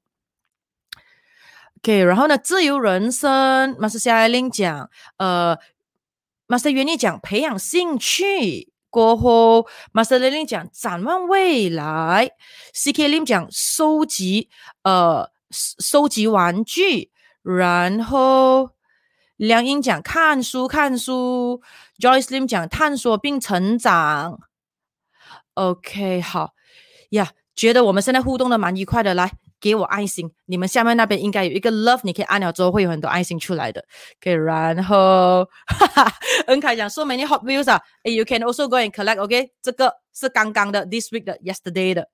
[1.84, 5.58] OK，然后呢，自由人生，Master 夏爱玲讲呃。
[6.48, 12.30] Master 原理讲培养兴趣过后，Master Lim 讲展望未来
[12.76, 14.50] ，CK Lim 讲收集
[14.84, 17.10] 呃收集玩具，
[17.42, 18.72] 然后
[19.38, 21.64] 梁英讲看书看书
[21.98, 24.40] ，Joyce Lim 讲探索并成长。
[25.56, 26.54] OK，好
[27.12, 29.32] 呀，觉得我们现在互动的蛮愉快的，来。
[29.62, 33.86] 给我爱心，你们下面那边应该有一个 love，你可以按了之后会有很多爱心出来的。
[34.20, 36.14] OK，然后哈哈，
[36.48, 42.10] 恩凯讲 so many hot views 啊，哎，you can also go and collect，OK，这个是刚刚的，this week 的，yesterday 的。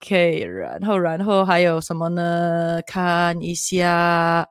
[0.00, 2.80] OK，然后然后还有什么呢？
[2.86, 4.46] 看一下，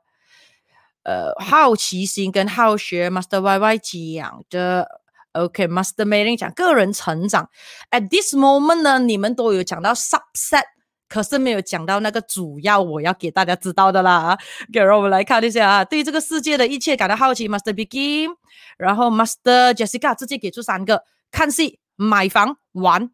[1.04, 4.88] 呃，好奇心跟好学，Master Y Y 讲的。
[5.34, 7.50] OK，Master Mei 讲个人成长。
[7.92, 10.66] At this moment 呢，你们都有讲到 subset。
[11.10, 14.38] 可是没有讲到那个主要我要给大家知道的啦。
[14.72, 18.30] 给让我们来看一下啊，对这个世界的一切感到好奇，Master Begin，
[18.78, 23.12] 然后 Master Jessica 直接给出三个：看戏、买房、玩。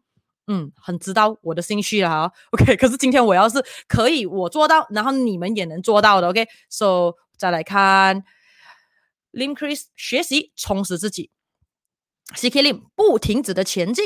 [0.48, 2.32] 嗯，很知道我的兴趣了哈。
[2.52, 6.28] OK，可是今天我要是可以我做到，然后你们也能做到的。
[6.28, 8.22] OK，So 再来看
[9.32, 11.30] Lim Chris 学习充实自己
[12.36, 14.04] ，CK Lim 不停止的前进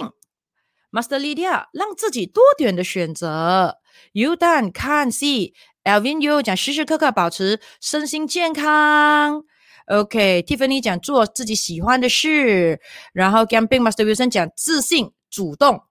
[0.91, 3.80] ，Master Lydia 让自己多点的选择。
[4.13, 9.45] U Dan 看戏，Alvin U 讲时时刻刻保持身心健康。
[9.87, 12.81] OK，Tiffany 讲做自己喜欢的事。
[13.13, 15.83] 然后 Gambing Master Wilson 讲自信主动。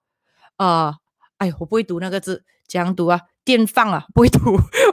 [0.58, 0.96] 啊，
[1.38, 3.22] 哎，我不会读那个字，怎样读啊？
[3.46, 4.40] 电放啊，不会读。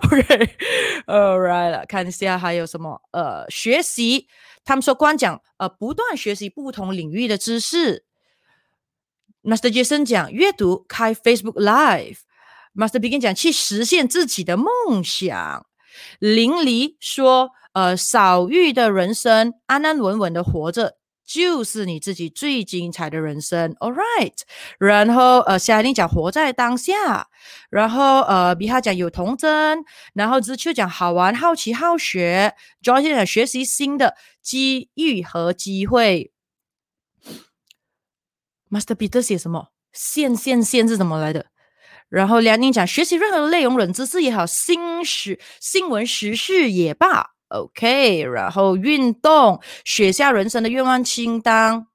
[0.05, 3.03] OK，All right，看一下还有什么？
[3.11, 4.29] 呃，学习，
[4.65, 8.05] 他们说光讲呃，不断学习不同领域的知识。
[9.43, 12.19] Master Jason 讲阅读，开 Facebook Live。
[12.77, 15.67] Master Begin 讲去实现自己的梦想。
[16.19, 20.99] 淋漓说，呃，少欲的人生，安安稳稳的活着。
[21.27, 24.35] 就是你自己最精彩的人生，All right。
[24.79, 27.27] 然后呃，夏琳讲活在当下，
[27.69, 29.83] 然后呃，比哈讲有童真，
[30.15, 36.31] 然后知秋讲好玩、好奇、好学，John 讲学习新的机遇和机会。
[38.71, 39.73] Master Peter 写什么？
[39.93, 41.47] 线线线是怎么来的？
[42.09, 47.33] 然后梁宁讲学习任何的内容，冷知识也好，新时新闻时事也罢。
[47.49, 51.87] OK，然后运动，写下人生的愿望清单。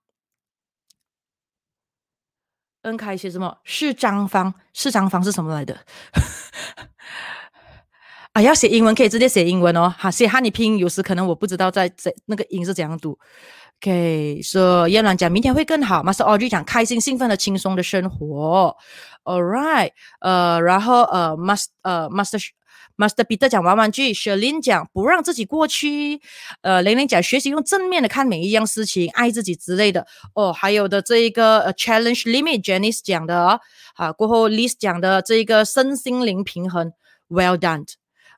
[2.83, 3.59] 恩凯写什么？
[3.63, 5.77] 是张方，是张方是什么来的？
[8.33, 9.93] 啊，要写英文可以直接写英文哦。
[9.97, 13.19] 哈，写汉语拼音有时可能我不知道在在那个音是怎样读。
[13.83, 16.03] OK，说叶兰讲明天会更好。
[16.03, 18.77] Master Audrey 讲开心、兴奋的、轻松的生活。
[19.23, 19.89] All right，
[20.19, 22.39] 呃，然后呃，Master 呃，Master。
[22.97, 26.21] Master Peter 讲玩玩具，Shalin 讲不让自己过去，
[26.61, 30.05] 呃，玲玲讲学习用正面的看每一样事情，爱自己之类的。
[30.35, 33.59] 哦，还有的这一个呃 Challenge Limit，Janice 讲的
[33.95, 36.93] 啊，过后 lis 讲的这一个身心灵平衡
[37.29, 37.87] ，Well done。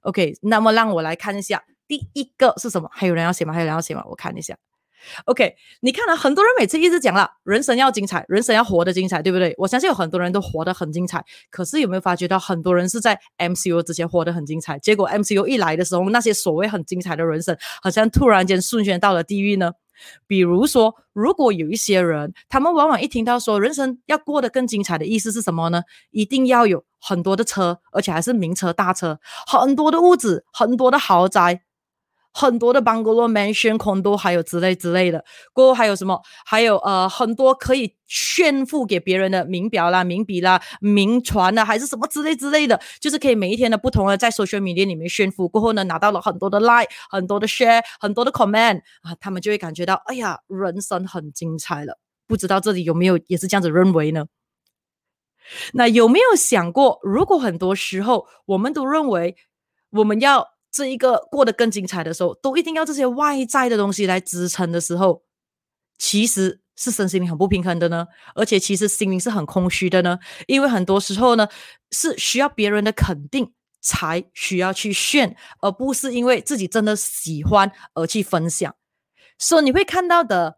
[0.03, 2.89] OK，那么让我来看一下第一个是什么？
[2.93, 3.53] 还有人要写吗？
[3.53, 4.03] 还有人要写吗？
[4.07, 4.55] 我看一下。
[5.25, 9.53] OK，你看了很多人每次一直讲了，人生要精彩，人生要活得精彩，对不对？
[9.57, 19.71] 我相信有很多人都活得很精彩，可是有没有发觉到很多人是在 MCU 之前活得很精彩，结果 MCU 一来的时候，那些所谓很精彩的人生，好像突然间瞬间到了地狱呢？
[20.27, 25.83] 比如说，如果有一些人，他们往往一听到说人生要过得更精彩的意思是什么呢？
[26.11, 31.61] 一定要有很多的车，而且还是名车大车，很多的屋子，很多的豪宅。
[32.33, 36.19] 很多的 bungalow mansion condo 还有之类之类的，过后还有什么？
[36.45, 45.47] 还有呃很多可以炫富给别人的名表啦、名笔啦、名船啦，还是什么之类之类的，就是可以每一天的不同的在 social media 里面炫富。
[45.47, 51.99] 过后呢，拿到了很多的 like、很多的 share、很多的 comment 啊，他们就会感觉到，哎呀，人生很精彩了。
[52.25, 54.25] 不知道这里有没有也是这样子认为呢？
[55.73, 59.35] 那有没有想过，如果很多时候我们都认为
[59.91, 65.21] 我们要这一个过得更精彩的时候，都一定要这些外在的东西来支撑的时候，
[65.99, 68.07] 其实是身心灵很不平衡的呢。
[68.33, 71.47] 而且其实心灵是很空虚的呢，因为很多时候呢
[71.91, 78.75] 是需要别人的肯定才需要去炫，而不是因为自己真的喜欢而去分享。
[79.37, 80.57] 所以你会看到的，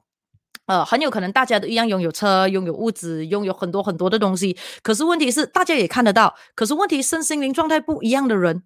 [0.68, 8.64] 呃，很有可能大家都一样拥有车、拥有物质、拥有很多很多的东西，可是问题是大家也看得到，可是问题身心灵状态不一样的人，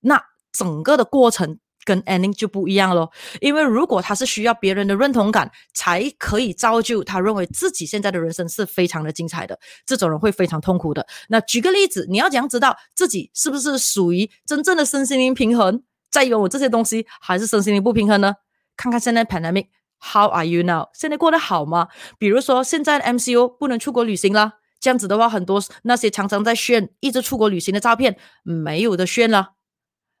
[0.00, 0.24] 那。
[0.52, 11.06] 整个的过程跟 ending 就不一样咯，因为如果他是需要别人的认同感才可以造就他认为自己现在的人生是非常的精彩的，这种人会非常痛苦的。
[11.28, 18.34] 那举个例子，你要怎样知道自己是不是属于真正的身心灵平衡，在拥有这些东西，还是身心灵不平衡呢？
[18.76, 20.88] 看看现在 pandemic，how are you now？
[20.92, 21.88] 现在过得好吗？
[22.18, 29.57] 比如说现在 MCU 不能出国旅行了，这样子的话，很多那些常常在炫一直出国旅行的照片，没有的炫了。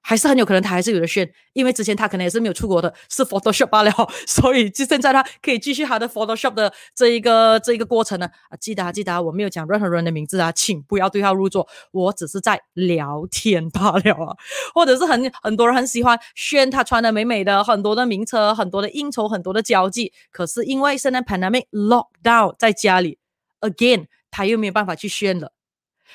[0.08, 3.92] 还是很有可能他还是有的炫，因为之前他可能也是没有出国的，是 Photoshop 罢了，
[4.26, 8.26] 所以就现在他可以继续他的 Photoshop 的这一个这一个过程呢。
[8.48, 14.34] 啊，记得啊，记得啊，我没有讲任何人的名字啊，请不要对号入座，我只是在聊天罢了啊。
[14.74, 23.18] 或者是很很多人很喜欢炫他穿的美美的，很多的名车，很多的应酬，很多的交际，可是因为现在 pandemic lockdown 在家里
[23.60, 25.52] ，again 他又没有办法去炫了。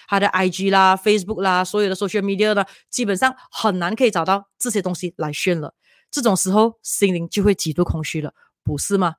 [0.07, 5.73] 他的 IG 啦、Facebook 啦，所有的 social media 呢，基本上很难可以找到这些东西来炫了。
[6.11, 9.15] 这种时候，心灵就会极度空虚了，不是吗？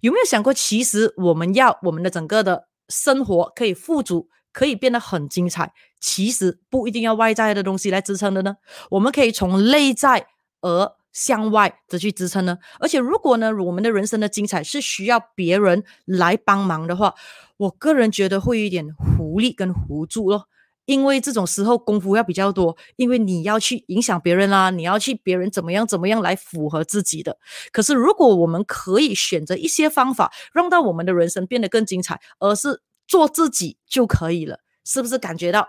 [0.00, 8.56] 有没有想过，其实我们要我们的整个的生活可以富足，可以变得很精彩，其实不一定要外在的东西来支撑的呢？
[8.90, 10.28] 我们可以从内在
[10.60, 12.58] 而向外的去支撑呢？
[12.78, 17.14] 而且，如果呢，我们的人生的精彩是需要别人来帮忙的话，
[17.56, 20.48] 我个人觉得会有一点狐狸跟糊助咯，
[20.86, 27.38] 因为这种时候功夫要比较多，因为你要去影响别人啦，你要去别人怎么样怎么样来符合自己的。
[27.72, 35.68] 可是如果我们可以选择一些方法，让到我们的人生变得更精彩，而是做自己就可以了，是不是感觉到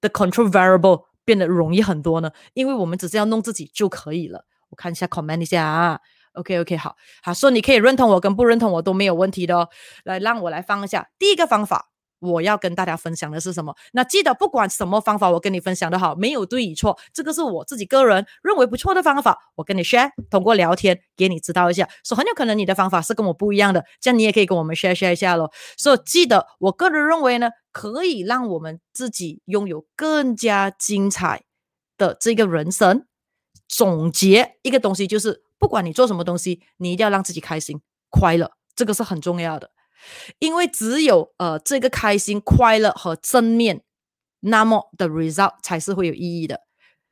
[0.00, 2.30] the control variable 变得容易很多呢？
[2.52, 4.44] 因为我们只是要弄自己就可以了。
[4.74, 6.00] 看一下 comment 一下啊。
[6.34, 9.68] OK OK 好，好说你可以认同我跟不认同我都没有问题的哦。
[10.04, 13.76] 来让我来放一下第一个方法我要跟大家分享的是什么？
[13.92, 25.52] 那记得不管什么方法，我跟你分享的好，没有对与错，这个是我自己个人认为不错的方法，我跟你 share，通过聊天给你知道一下，说很有可能你的方法是跟我不一样的，这样你也可以跟我们 share share 一下咯。
[25.76, 31.42] 所以记得，我个人认为呢，可以让我们自己拥有更加精彩
[31.98, 33.04] 的这个人生。
[33.76, 39.72] 总结一个东西就是，不管你做什么东西，你一定要让自己开心快乐，这个是很重要的。
[40.38, 43.82] 因为只有呃这个开心、快乐和正面，
[44.40, 46.60] 那么的 result 才是会有意义的。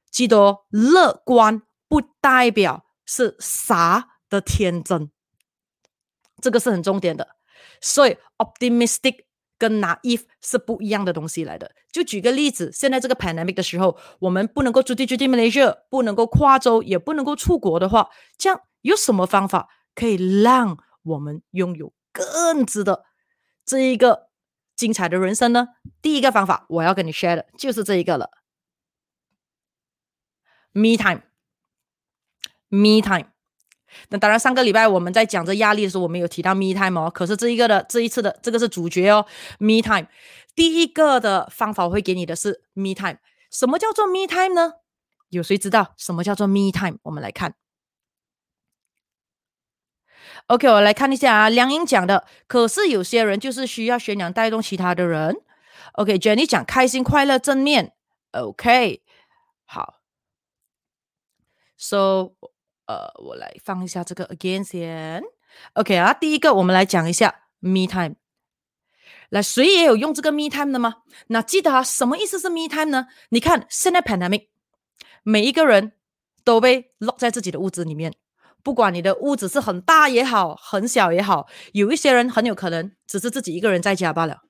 [0.08, 5.10] 记得，乐观不代表是傻的天真，
[6.40, 7.36] 这个是很重点的。
[7.80, 9.24] 所以，optimistic
[9.62, 11.70] 跟 naive 是不一样的东西来的。
[11.92, 21.92] 就举个例子，现在这个 pandemic 的时候，我们不能够出地出地 Malaysia，不能够跨州，也不能够出国的话，这样有什么方法可以让我们拥有？
[22.12, 23.04] 更值得
[23.64, 24.30] 这一个
[24.74, 25.68] 精彩的人生呢？
[26.02, 28.30] 第一个方法我要跟你 share 的就是这一个了
[30.72, 30.96] ，me
[32.68, 33.32] time，me time。
[34.09, 37.11] 那当然，上个礼拜我们在讲这压力的时候，我们有提到 me time 哦。
[37.11, 39.26] 可是这一个的这一次的这个是主角哦
[39.59, 40.07] ，me time。
[40.55, 43.18] 第一个的方法我会给你的是 me time。
[43.51, 44.74] 什么叫做 me time 呢？
[45.30, 46.99] 有谁知道什么叫做 me time？
[47.03, 47.55] 我们来看。
[50.49, 52.26] OK，我来看一下啊，梁英讲的。
[52.47, 55.36] 可是有些人就是需要学娘带动其他的人。
[55.93, 57.95] OK，Jenny 讲开心、快乐、正面。
[58.32, 59.03] OK，
[59.64, 60.01] 好。
[61.76, 62.34] So，
[62.87, 65.22] 呃，我来放一下这个 again 先。
[65.74, 68.16] OK 啊，第一个我们来讲一下 me time。
[69.30, 70.97] 来，谁也有用这个 me time 的吗？
[71.28, 73.07] 那记得啊，什么意思是 me time 呢？
[73.30, 74.49] 你看现在 pandemic，
[75.22, 75.93] 每一个人
[76.45, 78.14] 都被 lock 在自己的屋子里面。
[78.62, 84.43] 不管你的屋子是很大也好，很小也好，有一些人很有可能只是自己一个人在家罢了，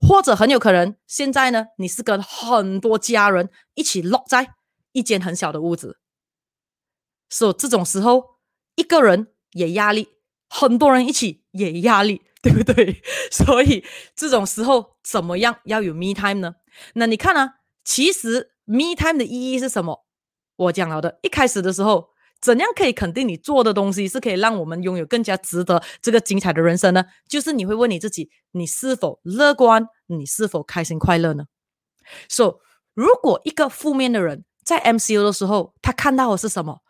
[0.00, 4.54] 或者很有可能现在呢，你是跟很多家人一起落在
[4.92, 5.98] 一间很小的屋子，
[7.28, 8.36] 所以这种时候
[8.76, 10.08] 一个人也压力，
[10.48, 13.02] 很多人一起也压力， 对不对？
[13.30, 16.54] 所以这种时候怎么样要有 me time 呢？
[16.94, 17.54] 那你看啊，
[17.84, 20.06] 其实 me time 的意义是什么？
[20.56, 22.10] 我讲了的，一开始的时候。
[22.40, 27.04] 怎样可以肯定你做的东西是可以让我们拥有更加值得这个精彩的人生呢？
[27.28, 29.88] 就是你会问你自己：你是否乐观？
[30.06, 31.46] 你是否开心快乐呢
[32.28, 32.60] ？So，
[32.94, 36.82] 如果一个负面的人在 M C U 的时候，他看到的是什么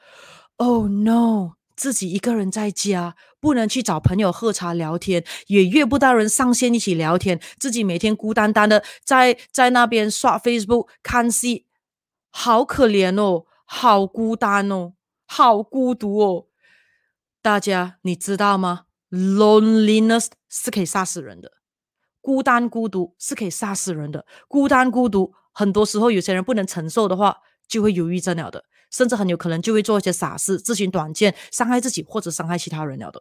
[0.56, 11.66] ？Oh no，自己一个人在家，不能去找朋友喝茶聊天，也约不到人上线一起聊天，自己每天孤单单的在在那边刷 Facebook 看戏，
[12.30, 14.94] 好可怜哦，好孤单哦。
[15.24, 16.46] 好孤独哦，
[17.40, 21.52] 大家你知道吗？Loneliness 是可以杀死人的，
[22.20, 24.26] 孤单孤独是可以杀死人的。
[24.48, 27.36] 孤单孤独，很多时候有些人不能承受的话，
[27.68, 33.20] 就会忧郁症了的，甚至很有可能就会做一些傻事，自寻短见，伤害自己或者伤害其他人了的。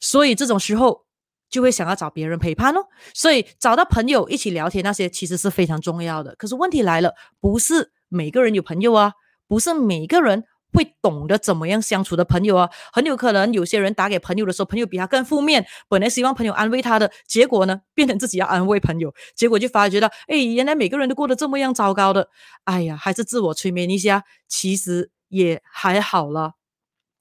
[0.00, 1.06] 所以这种时候
[1.48, 2.86] 就会想要找别人陪伴哦。
[3.14, 6.34] 所以找到朋友一起聊天那些其实是非常重要的。
[6.36, 9.14] 可是问题来了，不是每个人有朋友啊，
[9.48, 10.44] 不是每个人。
[10.74, 15.64] 会懂得怎么样相处的朋友啊，很有可能有些人打给朋友的时候，朋友比他更负面。
[15.88, 22.28] 本来希望朋友安慰他的，结果呢，变成自己要安慰朋友，结果就发觉到，哎，原来每个人都过得这么样糟糕的。
[22.64, 26.54] 哎呀，还是自我催眠一下，其实也还好了。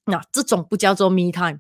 [0.05, 1.59] 那这种不叫做 me time，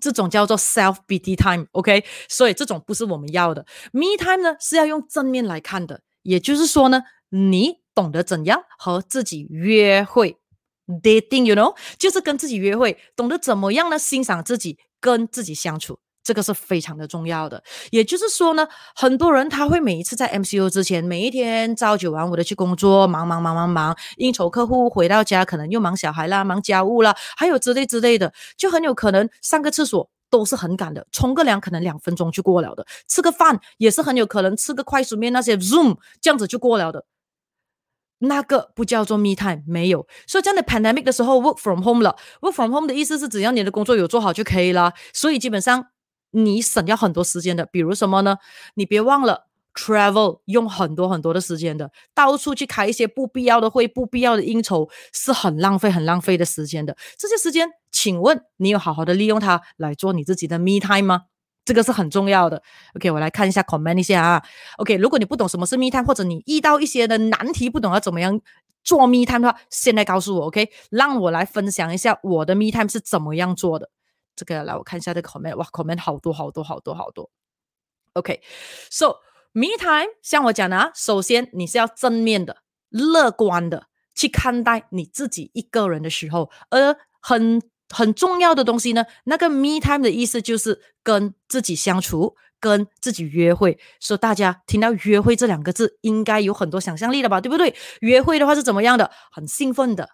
[0.00, 1.66] 这种叫做 self bt time。
[1.72, 3.64] OK，所以这种不是我们要的。
[3.92, 10.41] me time 呢是要用正面来看的，也就是说呢，你懂得怎样和自己约会。
[10.86, 13.98] Dating，you know，就是跟自己约会，懂得怎么样呢？
[13.98, 17.62] 欣赏自己，跟自己相处，这个是非常的重要的。
[17.90, 37.04] 也就是说呢，很多人他会每一次在 MCU 之前，每一天朝九晚五的去工作，忙忙忙忙忙，应酬客户，回到家可能又忙小孩啦，忙家务啦，还有之类之类的，就很有可能上个厕所都是很赶的，冲个凉可能两分钟就过了的，吃个饭也是很有可能吃个快速面那些 Zoom 这样子就过了的。
[38.24, 40.06] 那个不叫做 me time，没有。
[40.26, 42.16] 所以这样的 pandemic 的时候，work from home 了。
[42.40, 44.92] work from home 的意思是，只要你的工作有做好就可以了。
[45.12, 45.86] 所以基本上
[46.30, 47.66] 你省掉很多时间的。
[47.66, 48.36] 比如什么呢？
[48.74, 56.96] 你别忘了 travel 用很多很多的时间的，到处去开一些不必要的会、不必要的应酬，是很浪费、很浪费的时间的。
[57.18, 61.22] 这些时间，请问你有好好的利用它来做你自己的 me time 吗？
[61.64, 62.62] 这个是很重要的。
[62.94, 64.42] OK，我来看一下 comment 一下啊。
[64.78, 68.40] OK，如果你不懂什么是密探，或者你遇到一些的难题，不懂要怎么样
[68.82, 73.90] 做密探的话，现在告诉我 OK，让我来分享一下我的密探是怎么样做的。
[74.34, 77.30] 这个来我看一下这个 comment，哇，comment 好多好多好多好多。
[78.14, 79.16] OK，so
[79.52, 82.56] me time，像我讲的啊，首先你是要正面的、
[82.88, 92.34] 乐观的去看待你自己一个人的时候，而很很重要的东西呢，那个 me time 的意思就是跟自己相处。
[92.62, 97.74] 跟自己约会，所以大家听到“约会”这两个字，应该有很多想象力了吧，对不对？
[98.02, 99.10] 约会的话是怎么样的？
[99.32, 100.10] 很兴奋的。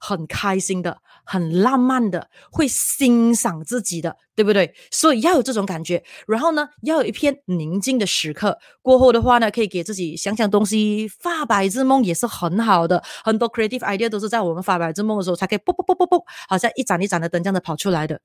[0.00, 4.74] 很开心的，很浪漫的，会欣赏自己的，对不对？
[4.90, 6.02] 所以要有这种感觉。
[6.26, 8.58] 然后呢，要有一片宁静的时刻。
[8.82, 13.02] 过后的话呢，可以给自己想想东西，发白日梦也是很好的。
[13.24, 18.20] 很多 creative idea 都是在我们发白日梦的时候才可以啵啵啵啵啵，好像一盏一盏的灯这样的跑出来的。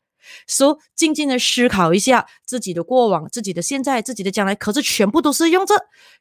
[0.46, 5.74] 所以静静的思考一下自己的过往、自己的现在、自己的将来，可是全部都是用着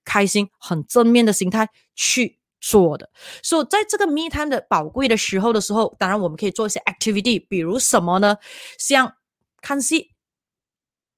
[0.04, 2.37] 开心、很正面的心态去。
[2.60, 3.08] 做的，
[3.42, 8.36] 所以在这个 me time 的宝贵的时候的时候，当然我们可以做一些 activity，比如什么呢？
[8.78, 9.14] 像
[9.62, 10.10] 看戏、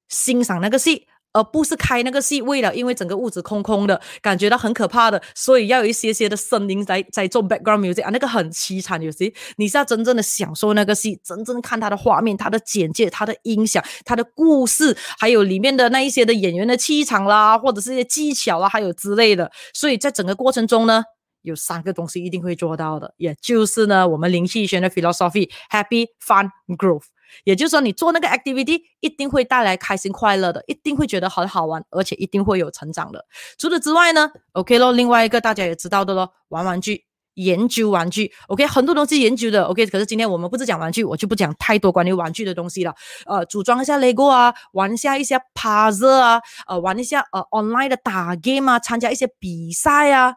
[0.09, 2.43] 欣赏那个戏，而不是开那个戏。
[2.43, 9.01] 为了因为整个屋子空空的，感觉到很可怕的，所以要有一些些的声音在在做 background music 啊，那个很凄惨。
[9.01, 19.51] 有时你是要真正的享受那个戏，真正看它的画面、它的简介、它的音响、它的故事，还有里面的那一些的演员的气场啦，或者是一些技巧啊，还有之类的。
[19.73, 21.05] 所以在整个过程中呢。
[21.43, 27.05] 有三个东西一定会做到的，也就是呢，我们灵气学的 philosophy，happy fun growth，
[27.45, 33.25] 也就是说，你做那个 activity 一定会带来开心快乐的，一定会觉得很好玩，而且一定会有成长的。
[33.59, 39.87] 除此之外呢，OK 咯，另外一个大家也知道的咯，玩玩具，研究玩具，OK，很多东西研究的，OK。
[39.87, 42.95] 可是今天我们不是讲玩具，我就不讲太多关于玩具的东西了。
[43.25, 50.35] 呃，组装一下 LEGO 啊，玩一下一些 puzzle 啊，呃，玩一下呃 online 的打 game 啊，参加一些比赛啊。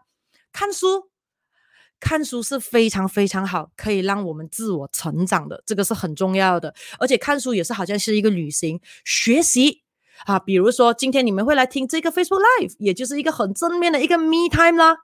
[0.54, 1.10] 看书，
[2.00, 6.74] 看书是非常非常好，可以让我们自我成长的，这个是很重要的。
[7.00, 9.82] 而且看书也是好像是一个旅行学习
[10.26, 10.38] 啊。
[10.38, 14.98] 比如说今天你们会来听这个 Facebook Live，也就是一个很正面的一个 Me Time 啦，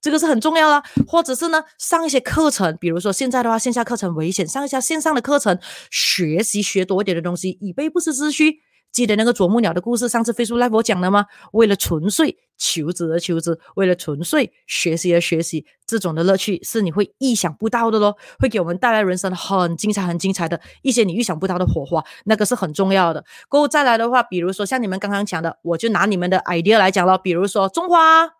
[0.00, 0.82] 这个是很重要啦。
[1.06, 5.58] 或者是呢，上一些课程，比如说现在的话线下课程危险，上一下线上的课程，
[5.90, 8.60] 学习学多一点的东西，以备不时之需。
[8.94, 11.26] 记得那个啄木鸟的故事，上次 Facebook Live 我讲了吗？
[11.52, 23.24] 为了纯粹求知而求知，为了纯粹学习而学习，这种的乐趣是你会意想不到的咯，会给我们带来人生很精彩、很精彩的一些你预想不到的火花，那个是很重要的。
[23.48, 28.30] 过后再来的话，比如说像你们刚刚讲的，我就拿你们的 idea 来讲了，比如说种花、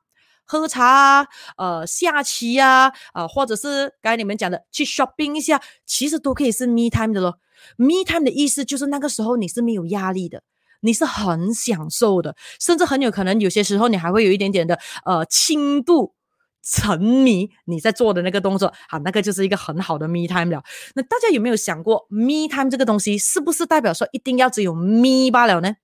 [0.44, 1.26] 喝茶、
[1.56, 7.40] 呃下棋啊，啊，或者是刚才你们讲的去 shopping 一下，其实都可以是 me time 的咯。
[7.76, 10.42] Me time 的意思就是那个时候你是没有压力的，
[10.80, 16.14] 你是很享受的，甚至很有可能有些时候你还会有一点点的呃轻度
[16.62, 20.62] 沉迷你在做的那个动作，好，那个就是一个很好的 me time 了。
[20.94, 25.76] 那大家有没有想过 me time 这个东西是不是代表说一定要只有 me 罢了呢？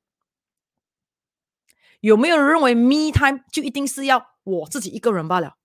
[2.01, 5.57] 有没有人认为 me time 就一定是要我自己一个人罢了？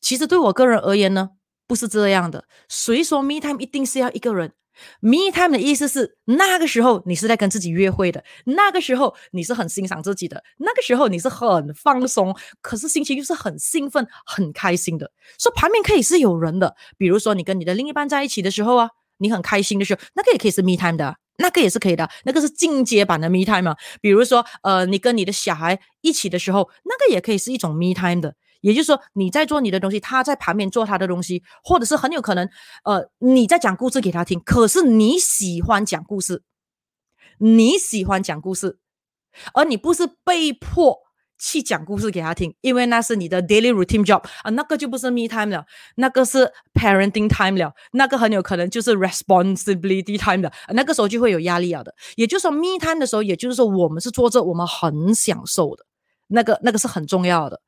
[0.00, 1.30] 其实对我个人而言呢，
[1.66, 2.44] 不是这样的。
[2.68, 4.52] 谁说 me time 一定是要一个人
[5.00, 15.10] ？Me time 的意思是那个时候你是在跟自己约会的，那个时候你是很欣赏自己的，那个时候你是很放松，可是心情又是很兴奋、很开心的。
[15.38, 23.76] 说旁边可以是有人的，比如说你跟你的另一半在一起的时候啊，你很开心的时候，那个也可以是 me time 的，那个也是可以的，那个是进阶版的 me time 嘛。
[24.00, 28.34] 比如说呃，你跟你的小孩一起的时候，那个也可以是一种 me time 的。
[28.60, 32.48] 也就是说，你在做你的东西，他在旁边做他的东西，或者是很有可能，
[32.84, 36.42] 呃，你在讲故事给他听，可是你喜欢讲故事，
[37.38, 38.78] 你喜欢讲故事，
[39.54, 40.98] 而你不是被迫
[41.38, 45.64] 去讲故事给他听，因为那是你的 daily routine job 啊，那个就不是 me time 了，
[45.96, 51.94] 那个是 parenting time 了，那个很有可能就是 responsibility time 了，那个时候就会有压力了的。
[52.16, 55.86] 也就是说，me time 的时候，也就是说，我们是做着我们很享受的。
[56.30, 57.60] 那个那个是很重要的，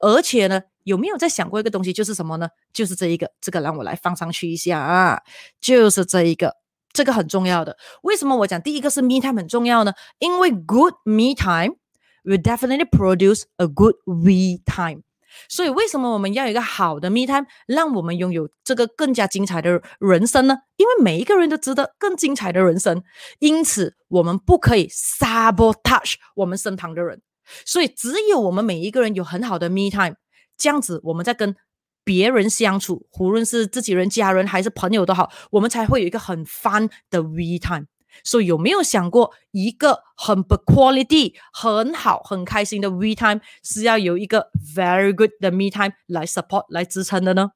[0.00, 2.48] 而且呢，有没有在想过一个东西，就是什么呢？
[2.72, 5.22] 就是这一个，这个让我来放上去一下啊，
[5.60, 6.56] 就是这一个，
[6.92, 7.76] 这个很重要的。
[8.02, 9.92] 为什么我讲第一个是 me time 很重要呢？
[10.18, 11.76] 因为 good me time
[12.24, 15.02] will definitely produce a good we time。
[15.48, 20.56] 所以为什么我们要有一个好的 me time，让我们拥有这个更加精彩的人生呢？
[20.76, 23.04] 因为每一个人都值得更精彩的人生，
[23.38, 27.22] 因此我们不可以 sabotage 我们身旁的人。
[27.64, 30.16] 所以，只有我们每一个人有很好的 me time，
[30.56, 31.56] 这样子，我们在跟
[32.04, 37.86] 别人相处，无论是自己人、家人还是朋友都好，我们才会有一个很 fun 的 we time。
[38.24, 47.50] 所以，有没有想过，一个很 quality、很好、很开心的 we time，是要有一个 very good 的 me time 来 support、来支撑的呢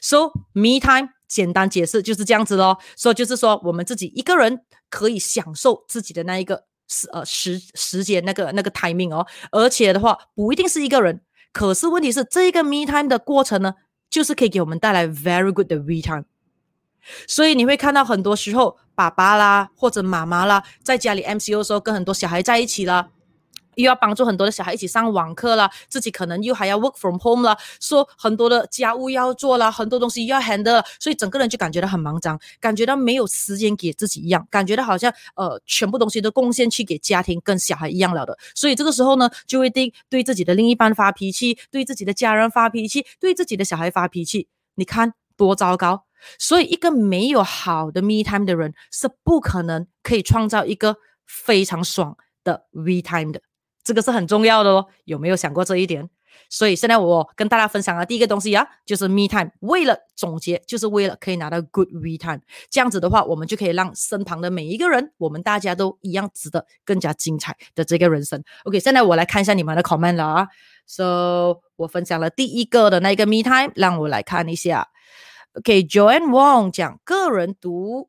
[0.00, 2.78] ？So me time 简单解释就是这样子咯。
[2.96, 6.69] 所以就是说，我们自己一个人可以享受自己的那一个。
[6.90, 11.20] 时呃时时间那个那个 timing 哦，而且的话不一定是一个人，
[11.52, 13.74] 可是问题是这个 me time 的过程呢，
[14.10, 16.24] 就是可以给我们带来 very good 的 we time。
[17.28, 23.08] 所以你会看到很多时候，爸爸啦或者妈妈啦，在家里 MCO 的时候跟很多小孩在一起啦。
[23.80, 46.04] 又要帮助很多的小孩一起上网课了，自己可能又还要 work from home 了，说很多的家务要做啦，很多东西要 handle，所以整个人就感觉到很忙张，感觉到没有时间给自己一样，感觉到好像呃全部东西都贡献去给家庭跟小孩一样了的，所以这个时候呢，就会对对自己的另一半发脾气，对自己的家人发脾气，对自己的小孩发脾气，你看多糟糕！
[46.38, 52.14] 所以一个没有好的 me time 的人是不可能可以创造一个非常爽
[52.44, 53.40] 的 we time 的。
[53.90, 56.08] 这个是很重要的哦，有没有想过这一点？
[56.48, 59.50] 所以现在我跟大家分享的第一个东西啊，就是 me time。
[59.62, 62.40] 为了总结，就是为了可以拿到 good me time。
[62.70, 68.40] 这样子的话，我们就可以让身旁的每一个人，我们大家都一样值得更加精彩的这个人生。
[68.62, 70.46] OK，现在我来看一下你们的 comment 了啊。
[70.86, 74.86] So 我分享了第一个的那个 me time，让我来看一下。
[75.54, 78.08] OK，Joanne Wong 讲个人独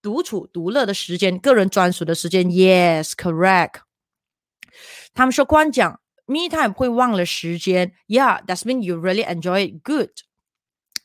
[0.00, 2.46] 独处独乐的时间，个人专属的时间。
[2.46, 3.80] Yes，correct。
[5.16, 9.82] 他们说光讲 me time 会忘了时间，Yeah，that's mean you really enjoy it.
[9.82, 10.10] Good。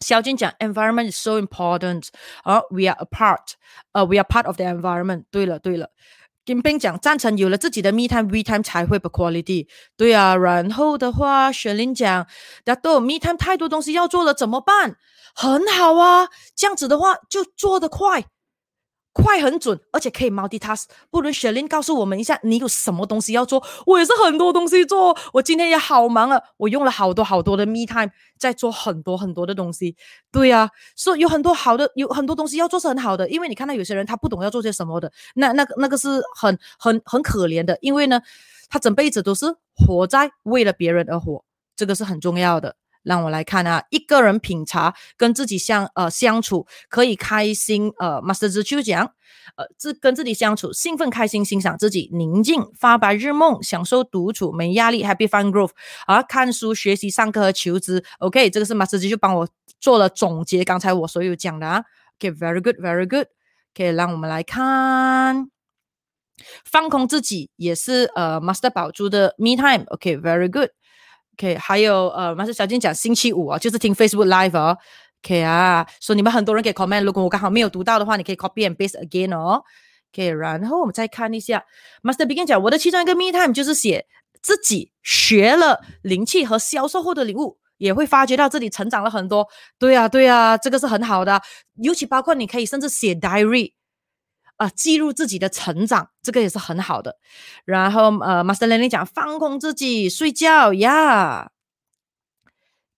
[0.02, 2.10] 小军讲 environment is so important，
[2.44, 3.54] 而 we are a part，
[3.94, 5.24] 呃，we are part of the environment。
[5.32, 5.92] 对了对了，
[6.44, 9.68] 金兵讲赞成有了自己的 me time，we time 才会 be quality。
[9.96, 12.28] 对啊，然后的话，雪玲讲，
[12.66, 14.98] 那都 me time 太多东西要做了，怎么办？
[15.34, 18.26] 很好啊，这样子的话就做得快。
[19.14, 20.86] 快很准，而且可以 multitask。
[21.10, 23.62] 不如雪玲告诉我们一下，你有什么东西要做？
[23.86, 26.42] 我也是很多东西做，我今天也好忙啊！
[26.58, 29.96] 我用了好多好多的 me time 在做很多很多的东西。
[30.32, 33.30] 对呀，所以有很多好的，有很多东西要做是很好的。
[33.30, 37.78] 因为你看到有些人他不懂要做些什么的，那那个那个是很很很可怜的。
[37.82, 38.22] 因为呢，
[38.70, 39.46] 他整辈子都是
[39.76, 41.44] 活在为了别人而活，
[41.76, 42.76] 这个是很重要的。
[43.04, 49.14] 让我来看啊，一个人品茶，跟自己相呃相处，可以开心呃，Master 之秋讲，
[49.56, 55.72] 呃自跟自己相处，兴奋开心，欣赏自己，宁静发白日梦，享受独处，没压力，Happy Fun Growth，
[56.06, 59.48] 啊，看书学习上课和求知，OK，这个是 Master 之就帮我
[59.80, 61.84] 做了总结，刚才我所有讲的啊
[62.20, 63.28] ，OK，Very good，Very good，
[63.76, 65.50] 可以让我们来看，
[66.64, 70.70] 放空自己也是呃 Master 宝珠的 Me Time，OK，Very good。
[71.38, 74.78] OK，还有呃，马上小金讲星期五啊，就是听 Facebook Live 哦。
[75.24, 79.64] OK 啊，说你们很多人给 comment，如果我刚好没有读到的话，你可以 copy and paste again 哦。
[80.14, 81.64] OK，然后我们再看一下
[82.04, 84.06] ，Master Begin 讲我的其中一个 Me Time 就是写
[84.42, 89.48] 自己学了灵气和销售后的领悟，也会发觉到自己成长了很多。
[89.80, 91.42] 对啊，对啊，这个是很好的，
[91.76, 93.74] 尤其包括你可以甚至写 diary。
[94.62, 97.18] 啊，记录自己的成长，这个也是很好的。
[97.66, 101.50] 然后呃，Master Lenny 讲放空自己，睡觉呀。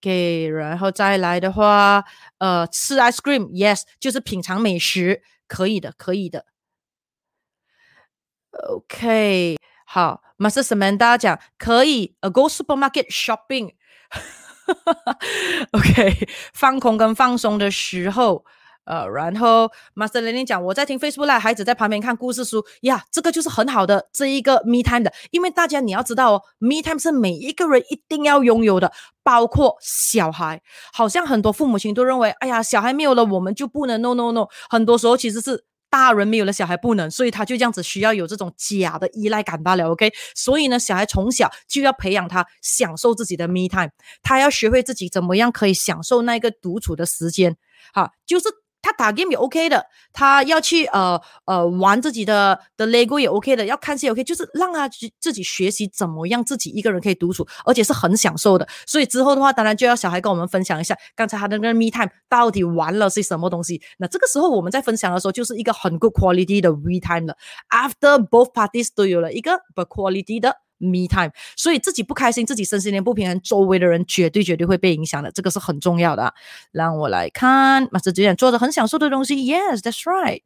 [0.01, 2.03] 给，然后再来的话，
[2.39, 6.47] 呃，吃 ice cream，yes，就是品尝美食，可以的，可以的。
[8.68, 9.55] OK，
[9.86, 13.76] 好，Master Samantha 讲可以，a go supermarket shopping。
[15.72, 18.43] OK，放空跟放松的时候。
[18.86, 28.91] 呃，然后 Master 玲玲讲，我在听 Facebook Live，孩子在旁边看故事书呀，这个就是很好的这一个 Me Time 的，因为大家你要知道哦，Me Time 是每一个人一定要拥有的，
[29.23, 30.61] 包括小孩。
[30.91, 40.11] 好像很多父母亲都认为，哎呀，小孩没有了我们就不能，No No No，很多时候其实是大人没有了小孩不能，所以他就这样子需要有这种假的依赖感罢了，OK？
[40.36, 47.55] 所以呢，小孩从小就要培养他享受自己的 Me Time，他要学会自己怎么样可以享受那个独处的时间，
[47.93, 48.62] 哈，就是。
[48.84, 58.67] 他打 game 也 OK 的，他要去呃呃玩自己的的 LEGO 也 OK 的，要看戏 OK，就是让他去自己学习怎么样自己一个人可以独处，而且是很享受的。
[58.86, 63.81] 所以之后的话，当然就要小孩跟我们分享一下，刚才他的那个 Me Time 到底玩了些什么东西。
[63.97, 67.38] 那这个时候我们在分享的时候，就是一个很 good quality 的 We Time 了。
[67.69, 70.57] After both parties 都有了一个 good quality 的。
[70.84, 76.34] Me time，所以自己不开心，自己身心灵不平衡，周围的人绝对绝对会被影响的，这个是很重要的。
[76.71, 80.41] 让我来看，Master 之前做的很享受的东西，Yes，that's right。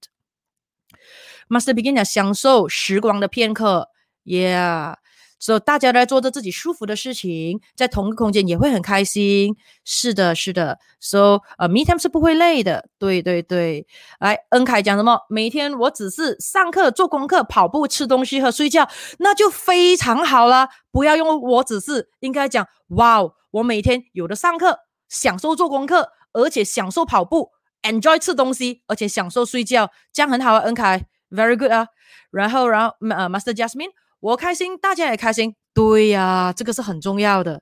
[1.49, 3.89] Master begin 讲享受时光的片刻
[4.25, 4.97] ，Yeah。
[5.39, 9.55] 所以大家在做着自己舒服的事情，在同一个空间也会很开心。
[9.83, 10.79] 是的，是的。
[10.99, 12.89] So，呃，me time 是不会累的。
[12.97, 13.85] 对对对。
[14.19, 15.19] 来，恩凯讲什么？
[15.29, 20.69] 每天我只是上课、做功课、跑步、吃东西和睡觉，那就非常好了。
[20.91, 27.51] 不要用我只是，应该讲，哇哦，我每天有的上课，享受做功课，而且享受跑步
[27.83, 31.05] ，enjoy 吃东西，而且享受睡觉，这样很好啊，恩凯。
[31.29, 31.87] ，very good 啊。
[32.31, 35.55] 然后，然后呃，Master Jasmine，我开心，大家也开心。
[35.73, 37.61] 对呀，这个是很重要的。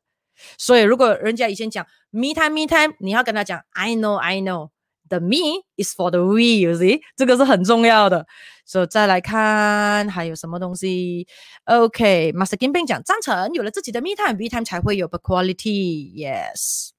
[0.57, 4.69] 所以，如果人家以前讲 me time me time，你要跟他讲 I know I know。
[5.07, 8.25] The me is for the we，you see，这个是很重要的。
[8.65, 11.27] 所以再来看还有什么东西
[11.65, 16.11] ？OK，Master Gimping 讲赞成，有了自己的 me time，me time 才会有 equality。
[16.15, 16.89] Yes。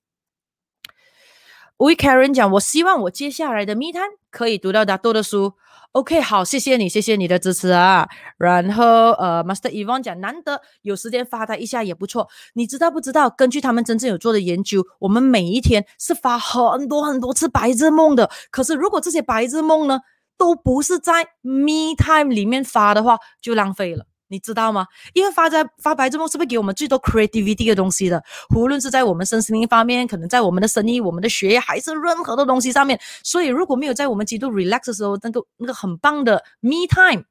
[1.79, 5.55] We Karen 讲，我希望我接下来的 me time 可以读到大多的书。
[5.97, 8.07] OK，好，谢谢你，谢谢你的支持啊。
[8.37, 12.29] 然后呃，Master Evan 讲，难得有时间发他一下也不错。
[12.53, 13.31] 你知道不知道？
[13.31, 18.31] 根据他们真正有做的研究，我们每一天是发很多很多次白日梦的。
[18.51, 20.01] 可是如果这些白日梦呢，
[20.37, 24.05] 都不是在 Me Time 里面发的话，就浪费了。
[24.29, 24.87] 你知道吗？
[25.13, 28.23] 因为发在发白日梦是不是给我们最多 creativity 的东西的？
[28.55, 32.99] 无论是在我们身心灵方面，可能在我们的生意、我们的学业，还是任何的东西上面。
[33.23, 37.25] 所以如果没有在我们极度 relax 的时候，那个那个很棒的 me time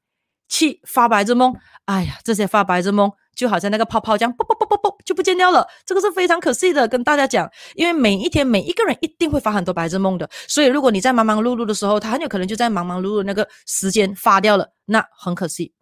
[0.48, 5.66] 去发白日梦，哎呀，这些发白日梦就好像那个泡泡这样，啵啵啵啵啵就不见掉了。
[5.84, 10.28] 这个是非常可惜的，跟大家讲，因为每一天每一个人一定会发很多白日梦的。
[10.48, 15.72] 所以如果你在忙忙碌碌的时候，他很有可能就在忙忙碌碌那个时间发掉了，那很可惜。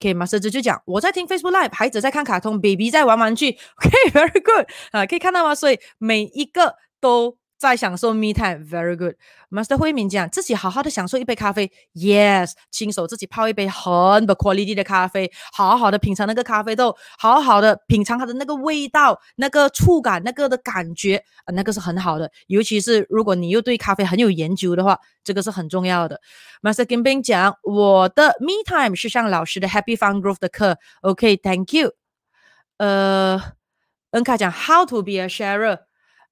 [0.00, 3.50] OK，马斯子就讲，我在听 Facebook Live，孩子在看卡通，Baby 在玩玩具。
[3.50, 5.54] OK，very good 啊，可以看到吗？
[5.54, 7.39] 所以每一个都。
[7.60, 9.16] 在享受 me time，very good。
[9.50, 22.32] Master 慧敏讲自己好好的享受一杯咖啡，yes，亲手自己泡一杯很 quality 的咖啡，好好的品尝那个咖啡豆，好好的品尝它的那个味道、那个触感、那个的感觉，那个是很好的。
[22.46, 26.18] 尤其是如果你又对咖啡很有研究的话，这个是很重要的。
[26.62, 31.92] Master Gimping 讲我的 me time 是上老师的 Happy Fun Growth 的课，OK，Thank you。
[32.78, 33.38] 呃，
[34.12, 35.89] 恩卡讲 How to be a sharer。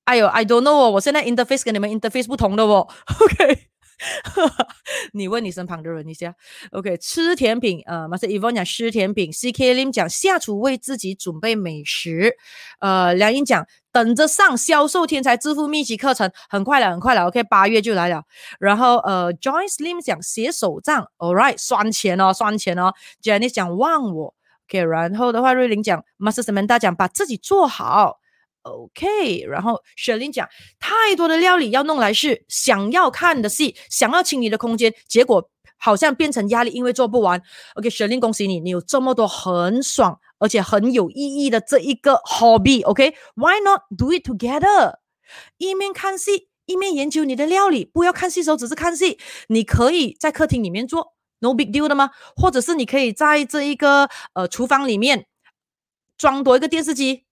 [0.09, 2.89] 哎呦，I don't know 哦，我现在 interface 跟你们 interface 不同的哦。
[3.21, 3.69] OK，
[5.13, 6.35] 你问你身旁的人一下。
[6.71, 12.35] OK，吃甜品，呃，Master Evan 讲吃甜品，CK Lim 讲下厨为自己准备美食。
[12.81, 17.27] 呃，梁英讲等着上销售天才致富秘籍课程，很快了，很快了。
[17.27, 18.23] OK，八月就来了。
[18.59, 22.95] 然后呃，Joyce Lim 讲写手账，All right，算钱哦，算钱哦。
[23.23, 24.35] Jenny 讲忘我
[24.71, 28.21] ，OK，然后的话，瑞玲讲 Master Samantha 讲把自己做好。
[28.69, 30.49] OK，然后雪玲讲
[30.79, 37.41] 太多的料理要弄来是想要看的戏，想要清理的空间，结果好像变成压力，因为做不完。
[37.75, 42.85] OK，雪玲恭喜你，你有这么多很爽而且很有意义的这一个 hobby。
[42.85, 44.97] OK，Why not do it together？
[45.59, 47.85] 一面看戏，一面研究你的料理。
[47.85, 52.11] 不要看戏时候只是看戏，你可以在客厅里面做，no big deal 的吗？
[52.35, 55.27] 或者是你可以在这一个呃厨房里面
[56.17, 57.25] 装多一个电视机。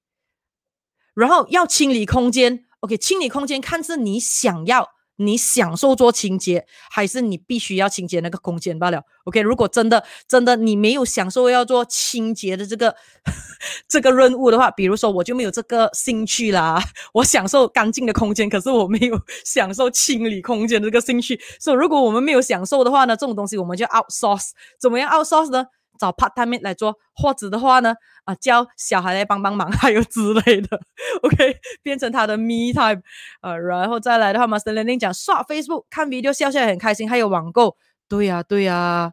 [1.16, 9.02] 然后要清理空间，OK，清理空间看是你想要、你享受做清洁，还是你必须要清洁那个空间罢了。
[9.24, 12.94] OK，如果真的、真的你没有享受要做清洁的这个
[13.88, 16.78] 这个任务的话，比如说我就没有这个兴趣啦。
[17.14, 21.40] 我享受干净的空间，可是我没有享受清理空间的这个兴趣。
[21.58, 24.50] 所以如果我们没有享受的话呢，这种东西我们就 outsource。
[24.78, 25.64] 怎么样 outsource 呢？
[25.98, 27.94] 找 part time 来做，或者的话呢，
[28.24, 30.80] 啊，教小孩来帮帮忙， 还有之类的
[31.22, 33.02] ，OK，变成他的 me time，
[33.40, 37.76] 呃，然后再来的话，Master Learning 讲刷 Facebook 看 video 笑笑很开心，还有网购，
[38.08, 39.12] 对呀对呀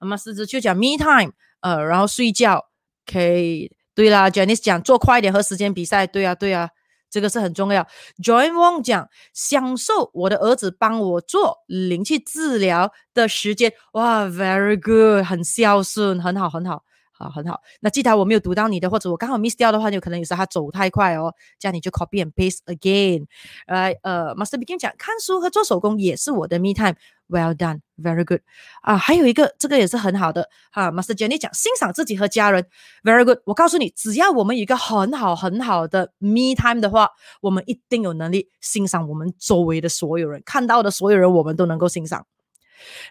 [0.00, 2.66] ，Master 就讲 me time，呃，然后睡觉
[3.08, 6.70] ，OK，对啦，Janice 讲做快一点和时间比赛，对呀对呀。
[7.16, 7.82] 这个是很重要。
[8.22, 16.82] Joan Wong 讲享受我的儿子帮我做灵气治疗的时间，哇，very good，很孝顺，很好，很好。
[17.18, 17.62] 好，很好。
[17.80, 21.32] 那记得我没有读到你的，或者我刚好 miss 掉的话，有可能有时候他走太快哦。
[21.58, 23.24] 这样你就 copy and paste again。
[23.66, 26.96] 来，呃，Master Begin 讲看书和做手工也是我的 me time。
[27.28, 28.40] Well done, very good。
[28.82, 30.48] 啊，还有一个，这个也是很好的。
[30.70, 32.66] 哈，Master Jenny 讲欣赏自己和家人
[33.02, 33.38] ，very good。
[33.44, 42.26] 我告诉你，只要我们有一个很好很好的 me time 的话，我们一定有能力欣赏我们周围的所有人，看到的所有人，我们都能够欣赏。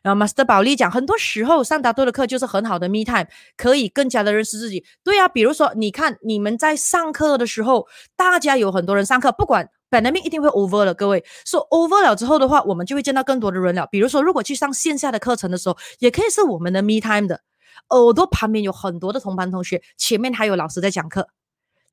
[0.03, 3.25] 然后，Master 宝利讲，很多时候上达多的课就是很好的 me time，
[3.57, 4.85] 可以更加的认识自己。
[5.03, 13.87] 对啊，比如说，你看你们在上课的时候，大家有很多人上课，不管 pandemic 一定会 over 了，各位说 over 了之后的话，我们就会见到更多的人了。
[13.91, 17.41] 比如说，如果去上线下的课程的时候，也可以是我们的 me time 的。
[17.89, 21.27] 耳朵旁边有很多的同班同学，前面还有老师在讲课。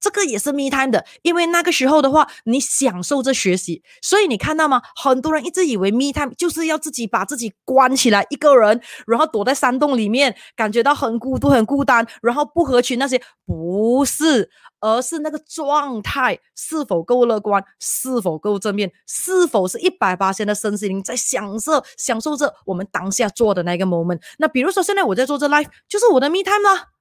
[0.02, 4.82] 这个也是 me time 的，因为那个时候的话，你享受着学习，所以你看到吗？
[4.96, 14.50] 很多人一直以为 me time 就是要自己把自己关起来一个人，然后躲在山洞里面，感觉到很孤独、很孤单，然后不合群那些，不是，
[14.80, 24.20] 而是那个状态是否够乐观，是否够正面，是否是一百八千的身心灵在享受、享受着我们当下做的那个 moment。
[24.38, 26.91] 那比如说现在我在做这 life，就是我的 me time 啦。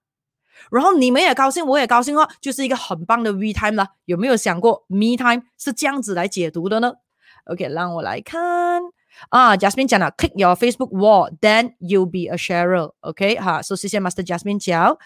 [0.70, 3.88] 然后你们也高兴，我也高兴哦，就是一个很棒的 V time 了。
[4.06, 6.94] 有没有想过 Me time 是这样子来解读的呢
[7.46, 8.82] ？OK，让我来看
[9.30, 12.92] 啊，Jasmine 讲了，Click your Facebook wall，then you'll be a sharer。
[13.02, 14.98] OK，哈，说谢谢 Master Jasmine 讲。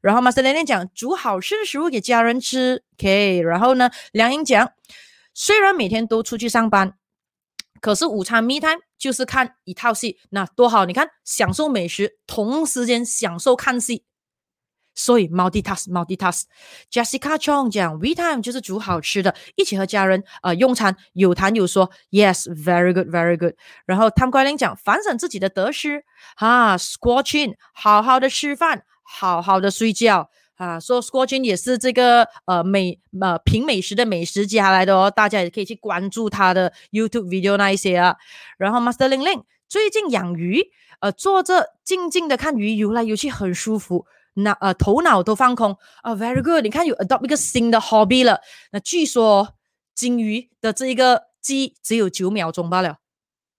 [0.00, 2.82] 然后 Master Lenny 讲，煮好吃的食物给家人吃。
[2.96, 4.72] OK，然后呢，梁英讲，
[5.34, 6.94] 虽然每天都出去上班，
[7.80, 10.84] 可是午餐 Me time 就是看一套戏，那多好！
[10.84, 14.04] 你看，享受美食，同时间享受看戏。
[14.94, 16.42] 所以 multitask multitask。
[16.90, 21.90] Jessica Chong 讲，we time 就是煮好吃的，一起和家人呃用餐，有谈有说。
[22.10, 23.54] Yes，very good，very good。
[23.86, 26.04] 然后汤怪林讲，反省自己的得失
[26.36, 30.78] 啊，squatching，好好的吃饭，好好的睡觉啊。
[30.80, 38.16] 说 squatching 也是这个呃美呃品美食的美食家来的哦，大家也可以去关注他的 YouTube video 那一些啊。
[38.58, 40.64] 然后 Master Ling Ling 最近养鱼，
[40.98, 44.06] 呃，坐着静静的看鱼游来游去，很舒服。
[44.42, 46.62] 那呃，头脑都放空啊，very good。
[46.62, 48.40] 你看有 adopt 一个新的 hobby 了。
[48.72, 49.54] 那据说
[49.94, 52.98] 金鱼的这一个记忆只有九秒钟罢了，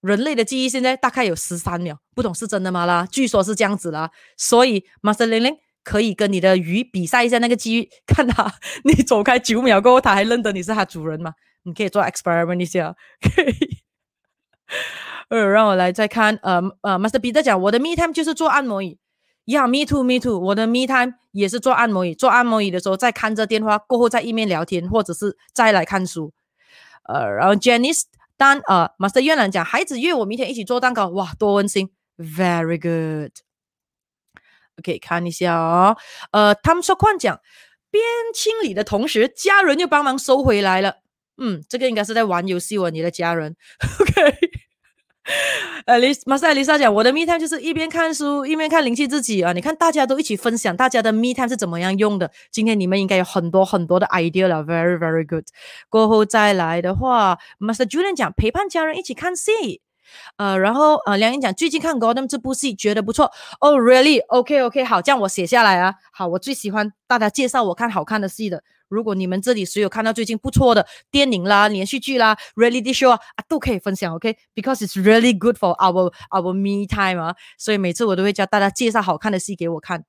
[0.02, 3.08] 人类的记忆现在大概有十三秒，不懂是真的吗啦？
[3.12, 8.54] 据说是这样子啦，所以 Master 玲玲可以跟你的鱼比赛一下那个记忆，看他
[8.84, 11.34] 你走开九秒过后，他还认得你是他主人吗？
[11.64, 12.96] 你可以做 experiment 一下，
[15.30, 18.98] 呃，让我来再看，呃呃，Master 彼得讲，我的 me time 就是做按摩椅。
[19.46, 20.40] Yeah, me too, me too。
[20.40, 26.32] 我的 me time 也是做按摩椅，做按摩椅的时候在看着电话，过后再一面聊天，或者是再来看书。
[27.04, 28.04] 呃，然后 Janice
[28.38, 33.32] 当呃 Master 越南讲，孩子约我明天一起做蛋糕，哇，多温馨，Very good。
[34.78, 35.98] OK，看一下哦。
[36.32, 37.40] 呃，他们说矿讲
[37.90, 40.98] 边清理的同时，家人又帮忙收回来了。
[41.38, 43.56] 嗯，这个应该是在玩游戏哦，你的家人。
[44.00, 44.61] OK。
[45.86, 49.52] 呃，丽马赛丽莎讲，我的 me time 就是一边看书一边看灵气自己啊。
[49.52, 52.30] 你看，大家都一起分享，大家的 me time 是怎么样用的？
[52.52, 55.46] 今天你们应该有很多很多的 idea 了，very very good。
[55.90, 59.82] 过后再来的话，Master Julian 讲陪伴家人一起看戏。
[60.36, 63.32] 呃，然后呃，梁英讲最近看《Gotham》这部戏，觉得不错。
[63.60, 65.96] Oh really？OK OK，好，这样我写下来啊。
[66.12, 68.62] 好，我最喜欢大家介绍我看好看的戏的。
[68.92, 80.04] 如果你们这里谁有看到最近不错的电影啦、连续剧啦、reality show 啊，都可以分享，OK？Because it's really good for our our me time 啊，所以每次我都会教大家介绍好看的戏给我看。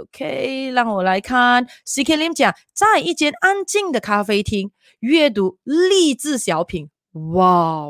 [0.00, 4.70] OK，让我来看 CK Lim 讲，在一间安静的咖啡厅
[5.00, 6.90] 阅读励志小品，
[7.34, 7.88] 哇！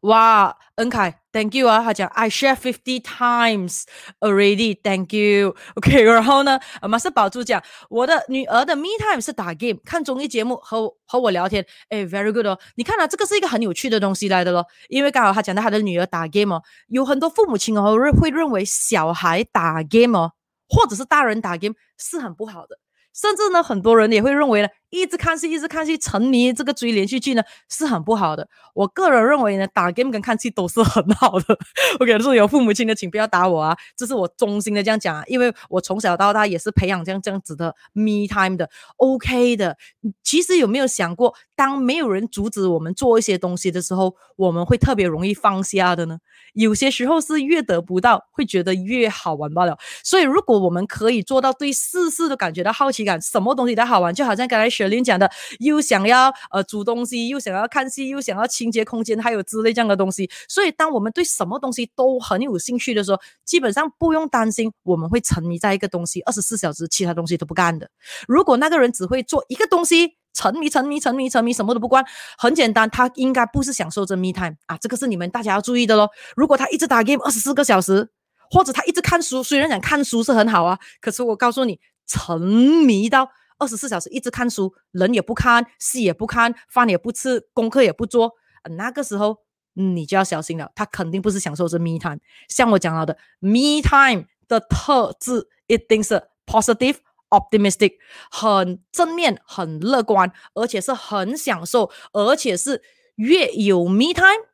[0.00, 1.82] 哇，恩凯，Thank you 啊！
[1.82, 3.84] 他讲 I share fifty times
[4.20, 5.56] already，Thank you。
[5.76, 11.64] OK，然后呢，马斯宝珠讲我的女儿的 me time 是打 game、看综艺节目和和我聊天。
[11.88, 12.58] 哎，very good 哦！
[12.76, 14.66] 你看啊，这个是一个很有趣的东西来的咯。
[14.88, 20.32] 因为刚好他讲到他的女儿打 game 哦，有很多父母亲哦会认为小孩打 game 哦，
[20.68, 22.78] 或者是大人打 game 是很不好的。
[23.14, 28.48] 甚至呢，很多人也会认为呢，一直看戏，一直看戏，沉迷这个追连续剧呢，是很不好的。
[28.74, 31.58] 我个人认为呢，打 game 跟看戏都是很好的。
[31.98, 39.76] OK，如果有父母亲的，请不要打我啊，这是我衷心的这样讲啊，因为我从小到大也是培养这样这样子的 me time 的，OK 的。
[40.22, 46.18] 其实有没有想过，当没有人阻止我们做一些东西的时候，我们会特别容易放下的呢？
[46.54, 49.76] 有些时候是越得不到，会觉得越好玩罢了。
[50.02, 60.30] 所以，如果我们可以做到对事事都感觉到好奇感，什么东西都好玩，就好像刚才雪玲讲的，又想要呃煮东西，又想要看戏，又想要清洁空间，还有之类这样的东西。
[60.48, 67.90] 所以，当我们对什么东西都很有兴趣的时候，基本上不用担心我们会沉迷在一个东西二十四小时，其他东西都不干的。
[68.26, 72.04] 如果那个人只会做一个东西，沉迷、沉迷、沉迷、沉迷，什么都不关。
[72.38, 76.08] 很简单，他应该不是享受这 me time 啊，这个是你们大家要注意的咯。
[76.36, 78.08] 如果他一直打 game 二十四个小时，
[78.48, 81.78] 或者他一直看书，虽然讲看书是很好啊，可是我告诉你，
[82.10, 88.32] 沉迷到二十四小时一直看书，人也不看，戏也不看，饭也不吃，功课也不做，
[88.76, 89.38] 那个时候
[89.74, 92.18] 你就要小心了，他肯定不是享受这 me time。
[92.48, 96.96] 像我讲到的 me time 的特质一定是 positive。
[97.30, 97.92] optimistic
[98.28, 102.82] 很正面，很乐观，而且是很享受，而且是
[103.14, 104.48] 越有 me time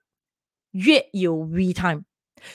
[0.73, 2.05] 越有 we time。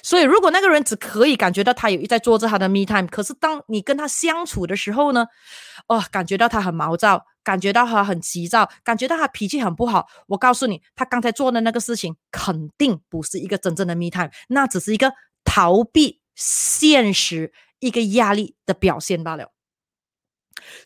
[0.03, 5.25] 所以，如果那个人只可以感觉到他有在做着他的 me time，可是当你跟他相处的时候呢，
[5.87, 10.07] 哦，感觉到他很毛躁，感觉到他很急躁，感觉到他脾气很不好。
[10.27, 15.13] 我告诉你，他刚才做的那个事情肯定不是一个真正的 me time，那只是一个
[15.43, 19.51] 逃避现实、一个压力的表现罢了。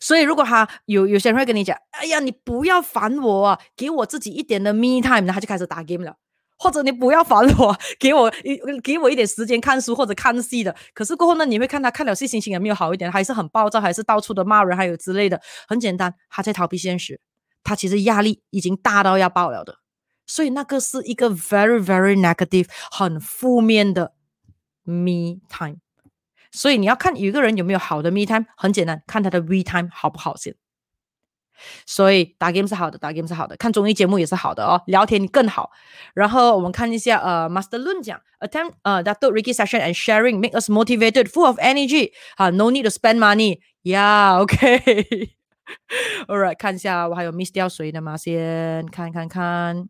[0.00, 6.16] 所以，如果他有有些人会跟你讲：“哎呀，你不要烦我，给我自己一点的 me time。”然后他就开始打 game 了。
[6.58, 10.74] 或者你不要烦我，给我一给我一点时间看书或者看戏的。
[10.94, 15.40] 可是过后呢，你会看他看了戏，心情也没有好一点，还是很暴躁，还是到处的骂人，还有之类的。
[15.68, 17.20] 很简单，他在逃避现实，
[17.62, 19.78] 他其实压力已经大到要爆了的。
[20.26, 24.12] 所以那个是一个 very very negative 很负面的
[24.82, 25.76] me time。
[26.50, 30.54] 所以你要看一个人有没有好的 me time，很简单，看他的 we time 好不好先。
[31.86, 35.70] 所以打 game 是好的，打 game 是好的，看综艺节目也是好的哦，聊天更好。
[36.14, 42.12] 然后我们看一下，呃，Master 论讲，attempt 呃，that do Ricky session and sharing make us motivated, full of energy.
[42.36, 43.60] 啊，no need to spend money.
[43.82, 45.30] Yeah, OK.
[46.28, 48.16] Alright，看一下我还有 miss 掉谁的吗？
[48.16, 49.88] 先看看看，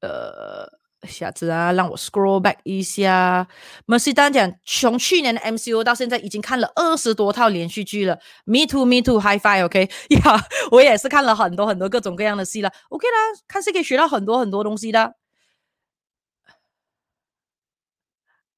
[0.00, 0.79] 呃。
[1.08, 3.48] 下次啊，让我 scroll back 一下。
[3.86, 8.18] Mercy 丹讲，从去年的 MCO 到现在，已经看了二十多套连续剧了。
[8.44, 9.88] Me too, me too, high five，OK？
[10.10, 12.70] 呀，我也是看了很多很多各种各样的戏了。
[12.90, 15.14] OK 啦，看戏可以学到很多很多东西的。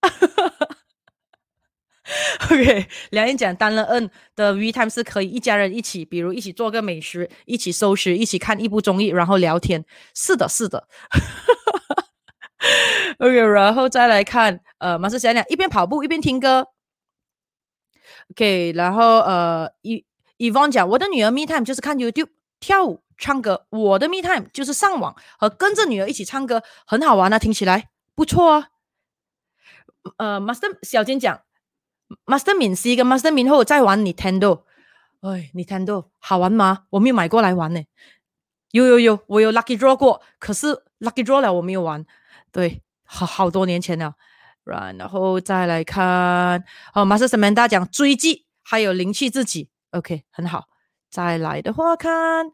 [2.51, 9.85] OK，梁燕讲，单了 N 的 V time 是可以一家人一起，比如一起做个美食，一起收拾，一起看一部综艺，然后聊天。
[10.13, 10.89] 是的，是的。
[13.23, 16.67] OK，然后再来看，呃，马斯想想，一边跑步一边听歌。
[18.33, 20.05] OK，然后呃，伊
[20.39, 28.71] 伊 n 讲，我的女儿 Me Time 就是看 YouTube 跳舞、唱歌，我的 Me Time 就是上网和跟着女儿一起唱歌，很好玩啊，听起来不错啊。
[30.17, 31.43] 呃，Master 小金讲
[32.27, 34.63] ，Master 敏 C 跟 Master 敏后在玩 Nintendo，
[35.21, 36.87] 哎，Nintendo 好玩吗？
[36.91, 37.85] 我没有买过来玩呢。
[38.73, 42.05] 有有有，我有 Lucky Draw 过，可是 Lucky Draw 了我没有玩。
[42.51, 42.83] 对，
[43.15, 44.15] 好好多年前了，
[44.65, 50.65] 然后再来看哦，马斯什曼大讲追击，还有灵气自己，OK，很好。
[51.11, 52.47] 再来的话，看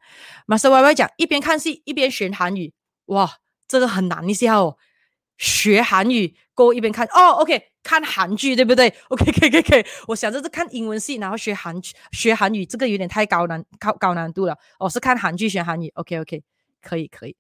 [0.45, 2.75] 马斯 Y Y 讲一边看戏一边学韩语，
[3.07, 3.37] 哇，
[3.69, 4.77] 这个很难一下哦。
[5.37, 9.85] 学韩语，过一边看哦，OK，看韩剧对不对？OK，可以可以可以。
[10.09, 11.81] 我想这是看英文戏，然后学韩
[12.11, 14.59] 学韩语，这个有点太高难高高难度了。
[14.81, 16.43] 哦，是看韩剧学韩语，OK OK，
[16.83, 17.37] 可以可以。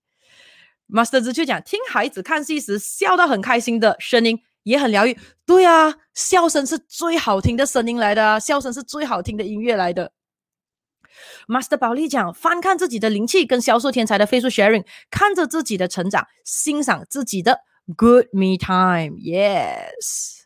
[0.88, 5.18] Master 子就讲，听孩子看戏时笑到很开心的声音也很疗愈。
[5.44, 10.12] 对啊，笑声是最好听的声音来的，笑声是最好听的音乐来的。
[11.46, 17.60] Master 宝利讲，翻看自己的灵气跟销售天才的飞速 sharing，看着自己的成长，欣赏自己的
[17.96, 19.16] good me time。
[19.18, 20.37] Yes。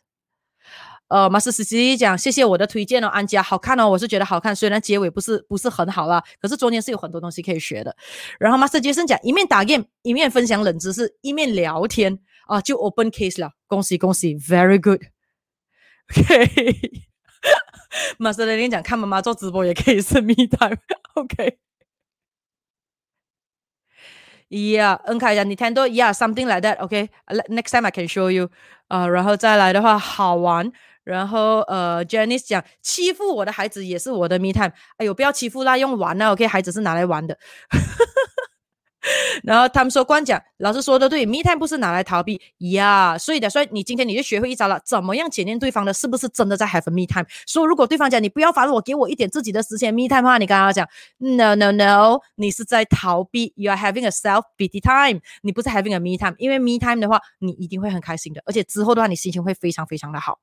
[1.13, 7.95] 呃，马斯斯基讲，谢谢我的推荐哦，安佳好看哦，我是觉得好看，虽然结尾不是不是很好啦，可是中间是有很多东西可以学的。
[8.39, 15.03] 然后马斯杰森讲，一面打 game 一面分享冷知识，一面聊天啊，就 open case 了，恭喜恭喜，very good。
[16.09, 17.03] OK，
[18.17, 21.59] 马斯雷林讲，看妈妈做直播也可以是 me time，OK。
[24.49, 28.49] Yeah，恩凯讲，你听到 Yeah，something like that，OK，next time I can show you。
[28.87, 30.71] 啊，然后再来的话，好玩。
[31.03, 34.71] 然后呃，Janice 讲欺负我的孩子也是我的 me time。
[34.97, 37.37] 哎呦，不要欺负啦，用玩啦，OK，孩子是拿来玩的。
[39.43, 42.41] 然后他们说，光讲老师说的对，me time 不是拿来逃避
[42.71, 43.17] 呀。
[43.17, 47.25] 所以的，所以你今天你就学会一招了，怎么样检验对方的是不是真的在 have me time。
[47.45, 50.87] 说如果对方讲你不要烦我，给我一点自己的时间 me time 的话，你刚刚讲
[51.17, 56.35] no no no，你是在逃避，you are having a self pity time，你不是 having a me time。
[56.37, 60.39] 因为 me time 的话，你一定会很开心的，而且之后的话，你心情会非常非常的好。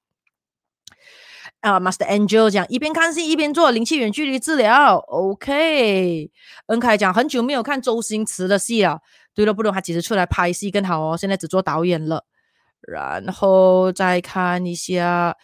[1.60, 6.30] 啊，Master Angel 讲一边看戏一边做灵气远距离治疗，OK。
[6.66, 9.00] 恩凯讲很久没有看周星驰的戏了，
[9.34, 12.24] 对了，不如他其实出来拍戏更好哦，现在只做导演了。
[12.80, 15.36] 然后再看一下，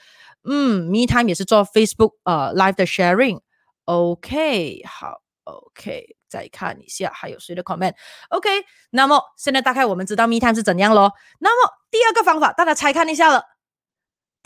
[0.49, 6.17] 嗯，Me Time 也是做 Facebook 呃 Live 的 Sharing，OK，好，OK。
[6.29, 8.51] 再看一下还有谁的 comment，OK。
[8.91, 11.13] 那么现在大概我们知道 Me Time 是怎样咯。
[11.39, 13.45] 那么第二个方法，大家猜看一下了。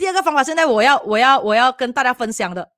[0.01, 2.71] 第二个方法，现在我要我要我要跟大家分享的，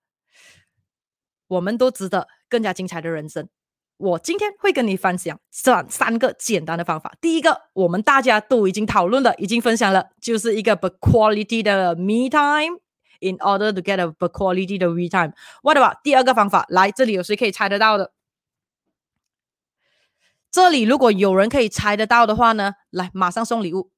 [1.47, 3.47] 我们都值得更加精彩的人生。
[3.95, 7.15] 我今天会跟你分享三三个简单的方法。
[7.21, 12.77] 第一个，我们大家都已经讨论了，已经分享了，就是一个 b quality 的 me time
[13.21, 15.33] in order to get a quality 的 we time。
[15.61, 16.65] What about 第二个方法？
[16.67, 18.11] 来，这里有谁可以猜得到的？
[20.51, 23.91] 这里如果有人可以猜得到的话呢，来马上送礼物。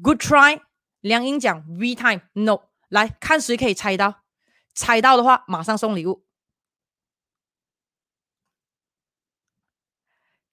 [0.00, 0.67] Good try。
[1.00, 2.68] 梁英讲 V time no。
[2.88, 4.22] 来看谁可以猜到，
[4.74, 6.24] 猜到的话马上送礼物。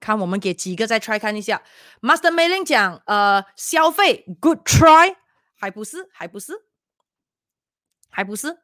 [0.01, 1.63] 看我们给几个再 try 看一下。
[2.01, 5.15] Master Mailing 讲呃消费 Good try，
[5.55, 6.65] 还不是还不是
[8.09, 8.59] 还不是。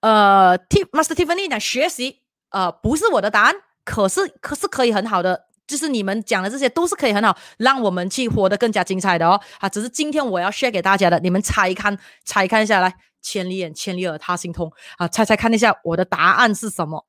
[0.00, 5.48] 呃，T Master Tiffany 讲学习呃不是我的答案，可是可是可以很好的。
[5.66, 9.40] 就是你们讲的这些都是可以很好，让我们去活得更加精彩的哦。
[9.58, 17.06] 啊，只是今天我要 share 给大家的，你们猜一看，猜看一下来，千里眼，千里耳，他心通啊，猜猜看一下我的答案是什么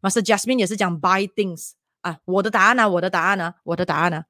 [0.00, 2.88] ？Master Jasmine 也是讲 buy things 啊，我的答案呢？
[2.90, 3.54] 我的答案呢？
[3.64, 4.24] 我的答案呢？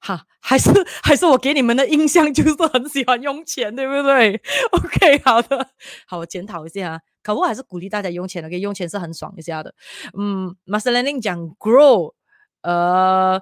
[0.00, 0.70] 哈，还是
[1.02, 4.40] 还是我给你们的印象就是很喜欢用钱，对不对？
[4.70, 5.70] OK，好的，
[6.06, 7.00] 好，我检讨一下啊。
[7.20, 9.74] 可我还是鼓励大家用钱的，OK，用钱是很爽一下的。
[10.16, 12.14] 嗯，Master Learning 讲 grow。
[12.62, 13.40] 呃，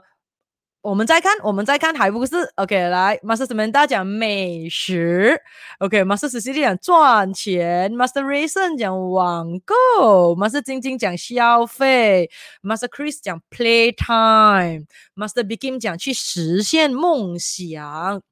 [0.82, 2.88] 我们再看，我们再看，还不是 OK？
[2.88, 3.66] 来，Master 什么？
[3.72, 5.40] 大家讲美食
[5.80, 12.30] ，OK？Master 实际讲赚钱，Master Reason 讲网购，Master 晶晶讲消费
[12.62, 18.22] ，Master Chris 讲 playtime，Master Begin 讲去实现梦想。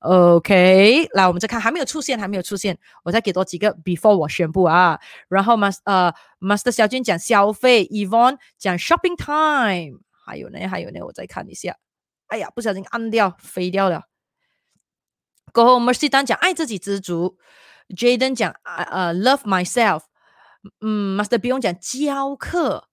[0.00, 5.00] OK，来，我们再看，还没有出现，还没有出现，我再给多几个 before 我宣布啊。
[5.28, 9.98] 然后 Master 呃，Master 小军讲消费，Evon 讲 shopping time。
[10.28, 11.76] 还有呢，还有呢，我再看一下。
[12.26, 14.02] 哎呀，不小心按掉，飞掉了。
[15.52, 17.38] 过后，Mercy 单讲爱自己知足
[17.88, 20.02] ，Jaden 讲呃 love myself。
[20.80, 22.87] 嗯，Master 不用讲教课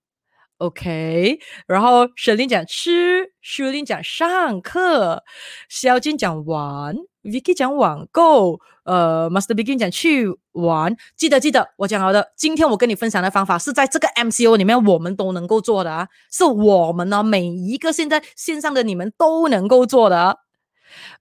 [0.57, 1.39] ，OK。
[1.67, 5.23] 然后 s h i l i n 讲吃 s h i l i n 讲上课，
[5.69, 6.95] 小金讲玩。
[7.23, 12.33] Vicky 讲网购，呃，Master Begin 讲去玩，记得记得，我讲好的。
[12.37, 20.37] 今天我跟你分享的方法是在这个 MCO 里面我们都能够做的啊，是我们呢每一个现在线上的你们都能够做的。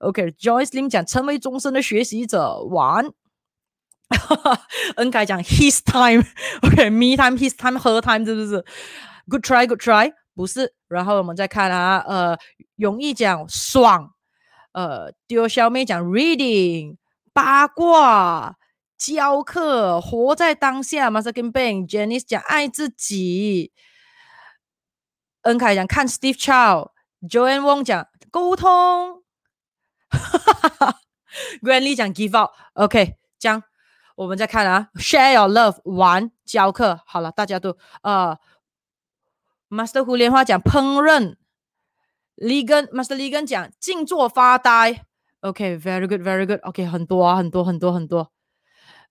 [0.00, 3.08] OK，Joyce Lim 讲成为终身的学习者玩，
[4.96, 8.62] 恩凯讲 His time，OK，Me time，His time，Her time，是不是
[9.28, 10.74] ？Good try，Good try，不是。
[10.88, 12.38] 然后我们再看啊，呃，
[12.76, 14.12] 容易讲爽。
[14.72, 16.96] 呃，丢小妹讲 reading
[17.32, 18.56] 八卦
[18.98, 23.72] 教课活在当下 m a s t e r Ben Jenny 讲爱自己，
[25.42, 29.22] 恩凯讲看 Steve Chow，Joanne Wong 讲沟通，
[30.08, 31.00] 哈哈哈
[31.62, 33.62] g r a n d l y 讲 give up，OK，这样
[34.16, 38.36] 我们再看啊，share your love 玩教课，好了，大家都呃
[39.74, 41.36] ，Master 胡莲花讲烹饪。
[42.36, 45.04] 李根，Master 李根讲静坐发呆
[45.40, 48.32] ，OK，very good，very good，OK，很多啊，很多很多很多，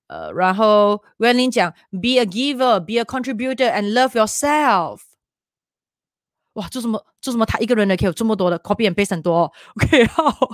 [0.08, 5.02] 呃，然后 Wenlin 讲 be a giver，be a contributor，and love yourself。
[6.54, 7.46] 哇，做什么做什么？
[7.46, 10.50] 他一个人的可以有这么多的 copy and paste 很多，OK，好。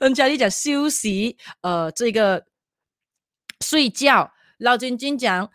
[0.00, 2.46] 恩佳丽讲休息，呃，这个
[3.60, 4.32] 睡觉。
[4.56, 5.50] 老晶晶讲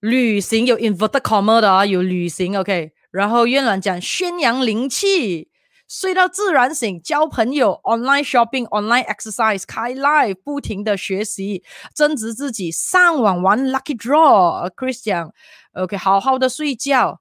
[0.00, 2.92] 旅行有 inverted comma 的啊，有旅行，OK。
[3.10, 5.48] 然后苑娈讲宣扬灵气。
[5.88, 14.72] 睡到自然醒，交朋友，online shopping，online exercise，开 live，不停的学习，增值自己，上网玩 lucky draw。
[14.76, 15.32] Christian
[15.72, 17.20] OK，好好的睡觉。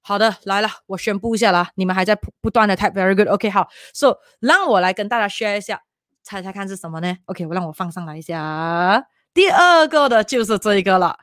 [0.00, 3.28] 好的，来了，我宣布一下啦，你们还在不断的 type，very good。
[3.28, 5.82] OK，好，So 让我来跟大家 share 一下，
[6.22, 9.04] 猜猜看是什么呢？OK，我让我放上来一下。
[9.34, 11.18] 第二个的就是这一个了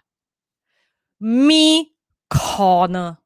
[1.18, 1.96] ，me
[2.30, 3.18] corner。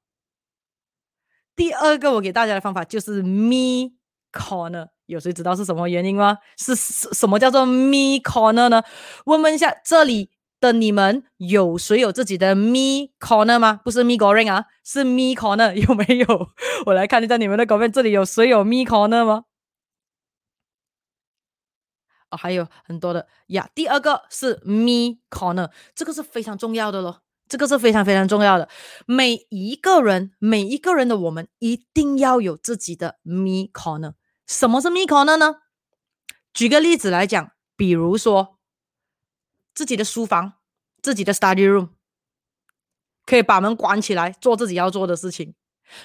[1.59, 3.91] 第二个我给大家的方法就是 me
[4.31, 6.37] corner，有谁知道是什么原因吗？
[6.57, 8.81] 是什么叫做 me corner 呢？
[9.25, 10.31] 问问一下这里
[10.61, 13.81] 的你们，有谁有自己的 me corner 吗？
[13.83, 16.49] 不是 me going 啊，是 me corner 有没有？
[16.85, 19.43] 我来看一下你们的狗片，这里有谁有 me corner 吗？
[22.31, 23.69] 哦，还有很多的呀。
[23.75, 27.23] 第二个是 me corner，这个是非常重要的咯。
[27.49, 28.69] 这个是非常非常重要的。
[29.07, 34.13] 每一个人，每一个人的我们一定要有自己的 me corner。
[34.45, 35.55] 什么是 me corner 呢？
[36.53, 38.59] 举个例子来讲，比如说
[39.73, 40.53] 自己的书房，
[41.01, 41.89] 自己的 study room，
[43.25, 45.55] 可以把门关起来，做自己要做的事情。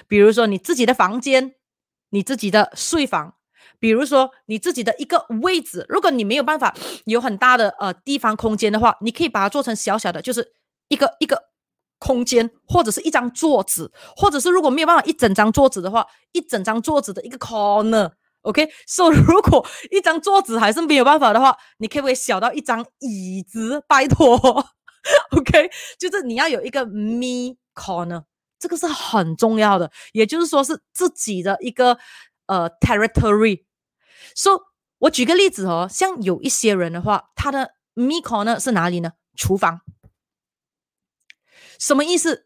[0.07, 1.53] 比如说你自己的房间，
[2.09, 3.35] 你自己的睡房，
[3.79, 5.85] 比如说你自己的一个位置。
[5.89, 6.75] 如果你没有办法
[7.05, 10.53] 有很大的呃地方空间的话，你可以把它做成小小的，就是。
[10.87, 11.41] 一个一个
[11.97, 18.69] 空间，或者是一张桌子，或者是如果没有办法一整张桌子的话，一整张桌子的一个 corner，OK。
[18.85, 23.83] 所以如果一张桌子还是没有办法的话，你可不可以小到一张椅子？
[23.87, 24.35] 拜托，
[25.37, 25.71] OK。
[25.97, 28.23] 就是你要有一个 me corner，
[28.59, 31.97] 这个是很重要的，也就是说是自己的一个
[32.47, 33.63] 呃 territory。
[34.35, 34.59] So
[34.99, 39.13] 我举个例子哦，像有一些人的话，他的 me corner 是哪里呢？
[39.35, 39.81] 厨房。
[41.79, 42.45] 什么意思？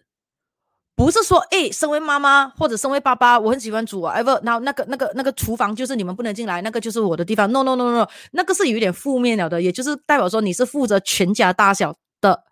[0.96, 7.50] 不是说，哎，身为妈妈或者身为爸爸，我很喜欢煮啊，ever，然后那个那个那个厨房就是你们不能进来，那个就是我的地方。
[7.50, 12.44] No no no no，那个是有点负面了的，也就是代表说你是负责全家大小的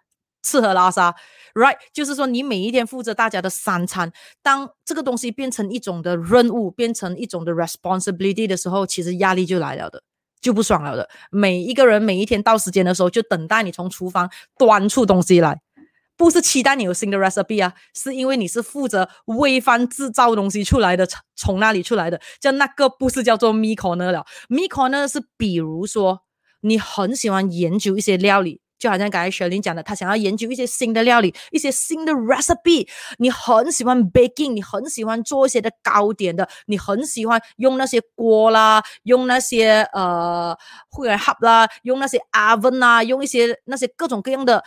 [0.44, 1.14] 吃喝拉撒
[1.56, 1.76] ，right？
[1.92, 4.14] 就是说你每一天负责大家的三餐。
[4.42, 10.02] 当这个东西变成一种的任务，变成一种的 responsibility 的时候，其实压力就来了的，
[10.40, 11.10] 就不爽了的。
[11.32, 15.60] 每一个人每一天到时间的时候，就等待你从厨房端出东西来。
[16.18, 24.26] 不是期待你有新的 recipe 啊，是因为你是负责微翻制造东西出来的，从那里出来的，叫那个不是叫做 me corner 了。
[24.50, 26.24] me corner 是比如说
[26.62, 32.88] 你很喜欢研究一些料理，就好像刚才雪玲讲的，他想要研究一些新的料理，一些新的 recipe。
[33.20, 40.58] 你很喜欢 baking，你很喜欢做一些的糕点的，你很喜欢用那些锅啦，用那些呃
[40.90, 44.64] 会员 hub 啦，用那些 oven 啊，用一些那些各种各样的。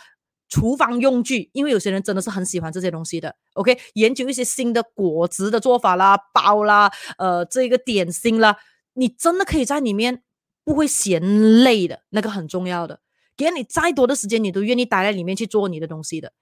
[0.51, 3.33] 厨房用具，因为有些人真的是很喜欢这些东西的。
[3.53, 8.57] OK，研究一些新的果汁的做法啦、包啦、呃，这个点心啦，
[8.93, 10.23] 你真的可以在里面
[10.65, 12.99] 不会嫌累的，那个很重要的。
[13.37, 16.33] 给你再多的时间，你都愿意待在里面去做你的东西的。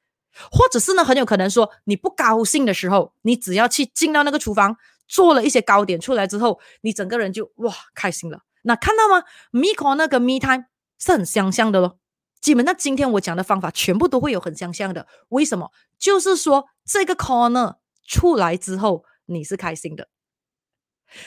[0.51, 4.75] 或者是呢，很有可能说你不高兴的时候，你只要去进到那个厨房，
[5.07, 8.41] 做了一些糕点出来之后，你整个人就哇开心了。
[8.63, 10.65] 那看到吗？Miko 那个 Me Time
[10.97, 11.98] 是很相像的咯。
[12.41, 15.71] 基本上今天我讲的方法全部都会有很相像的，为什么？
[15.97, 20.07] 就是说这个 corner 出来之后你是开心的，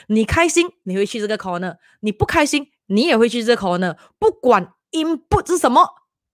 [0.06, 5.86] 你开心你会去这个 corner，你不开心你也会去这个 corner，不管 input 是什么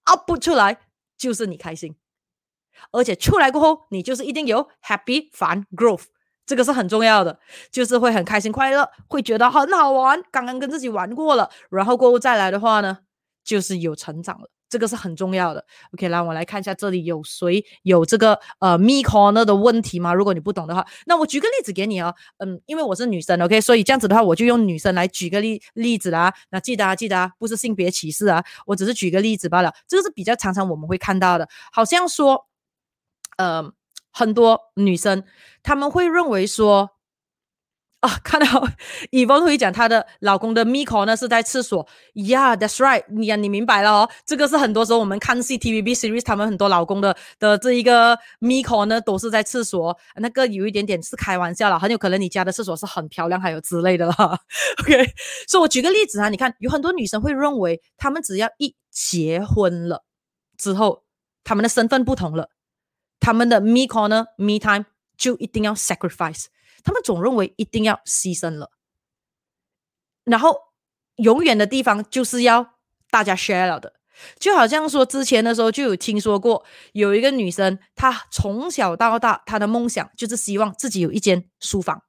[0.05, 0.81] ，output 出来
[1.17, 1.97] 就是你开心，
[2.93, 6.05] 而且出来过后你就是一定有 happy fun growth，
[6.47, 7.41] 这个是很重要的，
[7.73, 12.99] 就是会很开心快乐，会觉得很好玩，刚刚跟自己玩过了，然后过后再来的话呢，
[13.43, 14.51] 就是有成长了。
[14.69, 15.65] 这个是很重要的。
[15.95, 20.13] OK，来我来看一下这里有谁有这个呃 me corner 的问题吗？
[20.13, 22.15] 如果你不懂的话，那我举个例子给你哦。
[22.39, 26.33] 嗯，因为我是女生，OK，所以这样子的话，我就用女生来举个例例子啦。
[26.51, 29.73] 那记得啊，记得啊，不是性别歧视啊，我只是举个例子罢了。
[29.87, 32.47] 这个是比较常常我们会看到的，好像说，
[33.37, 33.73] 呃，
[34.13, 35.25] 很多女生
[35.63, 36.98] 她们会认为说。
[38.01, 38.47] 啊，看到
[39.11, 41.85] Evan 会讲她的老公的 Miko 呢是在厕所。
[42.15, 43.03] Yeah，that's right。
[43.09, 44.11] 你呀，你明白了哦。
[44.25, 49.99] 这个是很多时候我们看 C T V B series，他们很多老公的的这一个 Miko 呢都是在厕所。
[50.15, 54.15] 那个有一点点是开玩笑了，很有可能你家的厕所是很漂亮，还有之类的啦。
[54.81, 55.05] OK，
[55.49, 60.05] 所以我举个例子啊，你看有很多女生会认为，他们只要一结婚了
[60.57, 61.03] 之后，
[61.43, 62.51] 他们的身份不同了，
[63.19, 64.85] 他们的 Miko 呢，Me time
[65.17, 66.45] 就一定要 sacrifice。
[66.83, 68.71] 他们总认为一定要牺牲了，
[70.25, 70.57] 然后
[71.17, 72.79] 永远的地方就是要
[73.11, 73.95] 大家 share 了的，
[74.39, 82.05] 就好像说之前的时候就有听说过，有一个女生，她从小到大她的梦想就是希望自己有一间书房，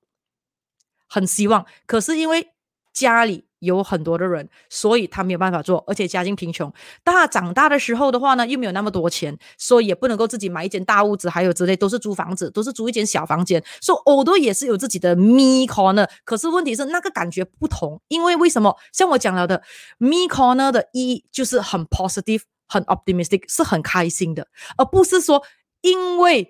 [1.08, 2.54] 很希望，可是因为
[2.94, 3.49] 家里。
[3.60, 6.72] 有很多的人，所以他没有办法做，而且家境贫穷。
[7.04, 13.64] 他长大的时候的话呢，又没有那么多钱，所以也不能够自己买一间大屋子，还有之类都是租房子，都是租一间小房间。
[13.82, 18.76] 所以我都也是有自己的 me corner，可是问题是那个感觉不同，因为为什么？
[18.94, 19.62] 像我讲了的
[19.98, 25.44] me corner 的意义就是很 positive，很 optimistic，是很开心的，而不是说
[25.82, 26.50] 因为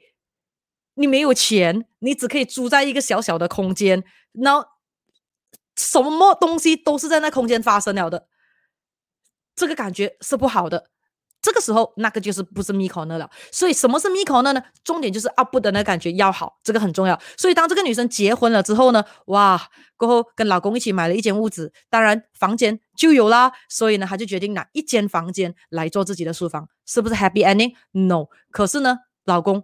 [0.96, 4.04] 你没有钱，你只可以租在一个小小的空间，
[4.34, 4.64] 那。
[5.80, 8.28] 什么东西都是在那空间发生了的，
[9.56, 10.90] 这个感觉是不好的。
[11.42, 13.30] 这个时候，那个就是不是 m i k o 了。
[13.50, 14.62] 所以，什么是 m i k o 呢？
[14.84, 17.18] 重点就是 up 的那感觉要好，这个很重要。
[17.38, 23.54] 所以，当这个女生结婚了之后呢，哇，过后跟老公一起买了一间屋子，当然房间就有啦。
[23.70, 28.26] 所以呢，她就决定拿一间房间来做自己的书房，是不是 happy ending？No。
[28.52, 29.64] 可是呢，老公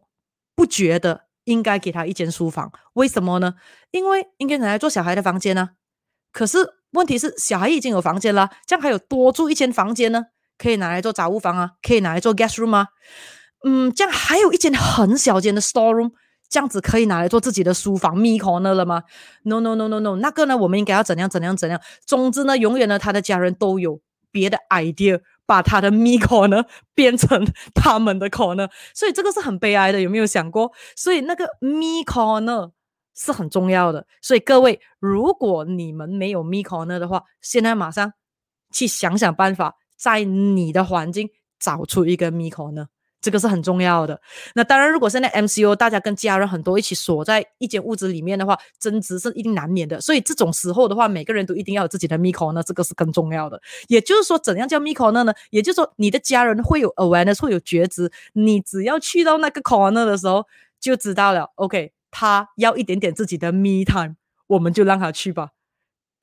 [0.55, 3.55] 不觉得应该给她一间书房，为什么呢？
[3.91, 5.71] 因为应该拿来做小孩的房间呢。
[6.35, 6.57] 可是
[6.91, 10.25] 问题是，小孩已经有房间了，这样还有多住一间房间呢？
[10.57, 12.89] 可以拿来做杂物房啊，可以拿来做 guest room 吗？
[13.65, 16.11] 嗯，这样还有一间很小间的 store room，
[16.49, 19.03] 这样子可以拿来做自己的书房 me corner 了吗
[19.43, 21.79] ？No no no no no，那个呢，我们应该要怎样怎样怎样？
[22.05, 30.73] 总之呢，永远呢，他的家人都有别的 idea，把他的 me corner 变成他们的 corner，所以这个是很悲哀的，有没有想过？
[30.97, 32.71] 所以那个 me corner。
[33.15, 38.13] 是很重要的，所以各位，如果你们没有 me corner 的话，现在马上
[38.71, 41.29] 去想想办法，在你的环境
[41.59, 42.87] 找出一个 me corner。
[43.21, 44.21] 这个是很重要的。
[44.53, 49.99] 那当然，如果现在 MCO 大家跟家人很多一起锁在一间屋子里面的话，争执是一定难免的。
[49.99, 53.59] 所以这种时候的话，每个人都一定要有自己的 m i corner，这个是更重要的。
[53.87, 55.33] 也就是说，怎样叫 m i corner 呢？
[55.49, 58.11] 也就是说，你的家人会有 awareness，会有觉知。
[58.33, 60.45] 你只要去到那个 corner 的时候，
[60.79, 61.51] 就知道了。
[61.55, 64.15] OK，他要一点点自己的 me time，
[64.47, 65.49] 我们就让他去吧。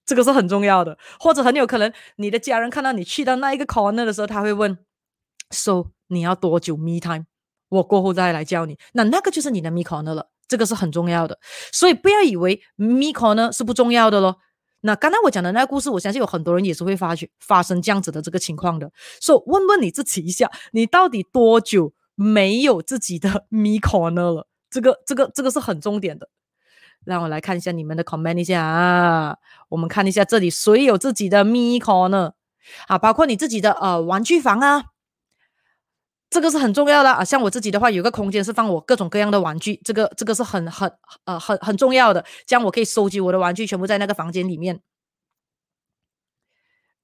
[0.06, 0.96] 这个是很重要的。
[1.20, 4.78] 或者很有可能，你的家人看到你去到那一个 corner 的时候，他会问
[5.50, 5.90] ：So？
[6.08, 7.26] 你要多久 me time？
[7.68, 8.78] 我过后再来教你。
[8.94, 11.38] 那那个就是你的 me corner 了，这个是很重要的。
[11.70, 14.38] 所以不要以为 me corner 是不重要的咯。
[14.80, 18.90] 那刚才我讲的那个故事，我相信有很多人也是会发觉发生这样子的这个情况的。
[19.20, 24.48] 所以问问你自己一下，你到底多久没有自己的 me corner 了？
[24.72, 26.28] 这个、这个、这个是很重点的。
[27.04, 29.36] 让我来看一下你们的 comment 一下啊。
[29.68, 32.32] 我们看一下这里谁有自己的 me corner
[32.86, 32.96] 啊？
[32.96, 34.84] 包括你自己的呃玩具房啊。
[36.30, 40.90] 这个是很重要的啊，像我自己的话，有个空间是放我各种各样的玩具，这个这个是很很
[41.26, 44.80] 呃很很重要的，这样我可以收集我的玩具全部在那个房间里面。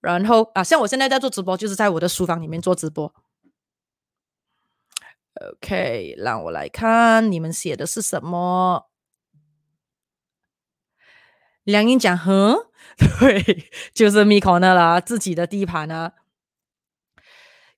[0.01, 3.13] 然后啊，像我现在在做直播，就是在我的书房里面做直播。
[5.41, 8.89] OK，让我来看你们写的是什么。
[11.65, 12.57] 梁英讲，哼，
[12.97, 16.15] 对，就是 Miko 那啦，自己的地盘啊。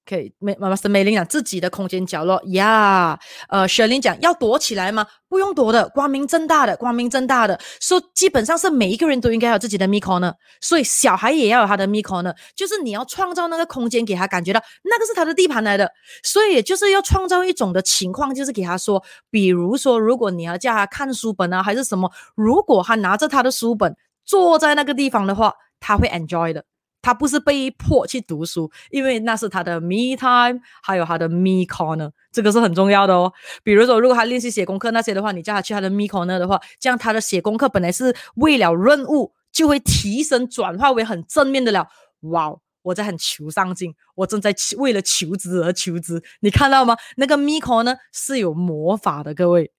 [0.06, 3.16] 可以，美妈妈是美玲讲自己的空间角落呀。
[3.48, 5.06] 呃，雪玲讲要躲起来吗？
[5.28, 7.60] 不用躲的，光明正大的，光明正大的。
[7.80, 15.88] 说基本上是每一个人都应该有自己的 me corner，所以小孩也要有他的 me corner，就是你要创造那个空间给他感觉到那个是他的地盘来的。
[16.24, 19.00] 所以就是要创造一种的情况，就是给他说，
[19.30, 26.64] 比如说如果你要叫他看书本啊，还是什么，如果他拿着他的书本坐在那个地方的话，他会 enjoy 的。
[27.02, 33.32] 他不是被迫去读书，因为那是他的 me time，还有他的 me corner，这个是很重要的哦。
[33.62, 41.88] 比如说，如果他练习写功课那些的话，你叫他去他的 me corner 的话，这样他的写功课本来是为了任务，就会提升转化为很正面的了。
[42.20, 46.96] 哇，我在很求上进，我正在为了求知而求知，你看到吗？
[47.16, 49.72] 那个 me corner 是有魔法的，各位。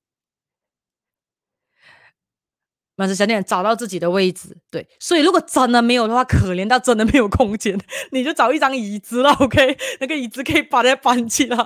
[2.95, 7.75] 但是想点找到自己的位置，对，所以如果真的没有的话，可怜到真的没有空间，
[8.11, 9.75] 你就找一张椅子了， OK？
[9.99, 11.57] 那个椅子可以把它搬起来。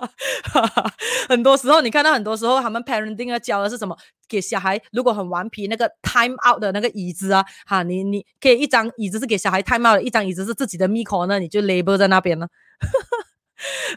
[1.27, 3.97] 很多时候，你看到很多时候他们 parenting 要教的是什么？
[4.27, 12.47] 给小孩如果很顽皮，那个 time out 的那个椅子啊，哈，你你可以一张椅子是给小孩 time out，一张椅子是自己的 m i c o 那你就 label 在那边了。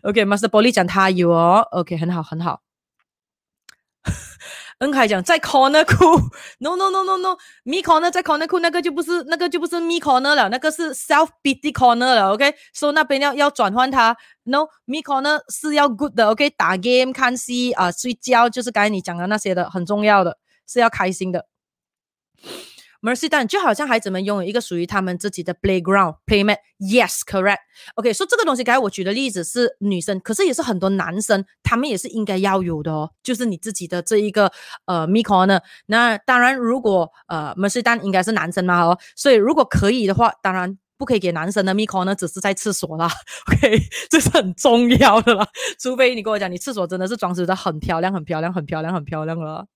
[0.03, 2.63] OK，Master 玻璃讲他有哦，OK，很好很好。
[4.79, 6.05] 恩凯讲在 corner 库
[6.59, 14.99] ，no no no no no，me corner 在 corner 库那个就不是那个就不是 me corner 了，那个是 self pity corner 了，OK，所以那边要要转换它，no，me
[14.99, 21.47] corner 是要 good 的，OK，打 game 看戏啊睡觉，就是刚才你讲的那些的，很重要的，是要开心的。
[23.01, 26.59] Mercy 蛋就好像孩子们拥有一个属于他们自己的 playground playmate。
[26.79, 27.59] Yes, correct.
[27.95, 33.11] OK，说这个东西，刚才我举的例子是女生，可是也是很多男生，他们也是应该要有的哦。
[33.23, 34.51] 就是你自己的这一个
[34.87, 35.61] 呃 m i c o 呢。
[35.87, 43.09] 那当然，如果呃 Mercy 蛋应该是男生嘛哦，所以如果可以的话，当然不可以给男生的 m i c o 呢，只是在厕所啦。
[43.47, 43.79] OK，
[44.11, 45.47] 这是很重要的啦。
[45.79, 49.66] 除非你跟我讲，你厕所真的是装饰的很漂亮、很漂亮、很漂亮、很漂亮了。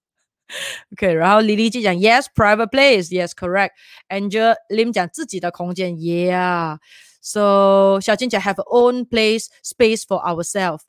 [0.94, 10.82] OK，然后 Lily 就讲 Yes，private place，Yes，correct。Angel Lim 讲自己的空间，Yeah。So 小金讲 Have own place space for ourselves。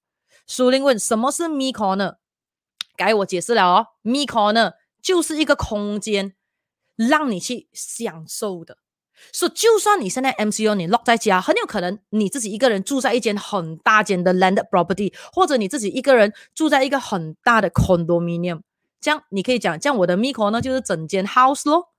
[0.46, 2.16] 苏玲问什么是 Me Corner？
[2.96, 6.34] 该我解释了哦，Me Corner 就是一个空间，
[6.94, 8.78] 让你去享受的。
[9.32, 18.60] 说就算你现在 MCO 你 lock 在家，很有可能你自己一个人住在一间很大间的 landed property，或者你自己一个人住在一个很大的 condominium。
[19.03, 21.89] 这样你可以讲，这样我的 micro 呢就是整间 house 咯。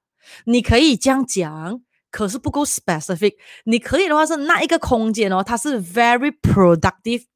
[0.47, 3.35] 你可以这样讲，可是不够 specific。
[3.65, 7.27] 你可以的话是那一个空间哦，它是 very productive。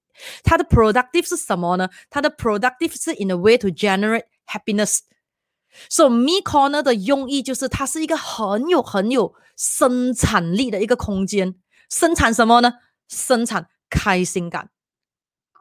[0.43, 1.91] 它的 productive 是什么呢？
[2.09, 5.01] 它的 productive 是 in a way to generate happiness。
[5.91, 11.55] So micro 呢的用意就是它是一个很有很有生产力的一个空间。
[11.91, 12.73] 生产什么呢？
[13.07, 14.71] 生产开心感。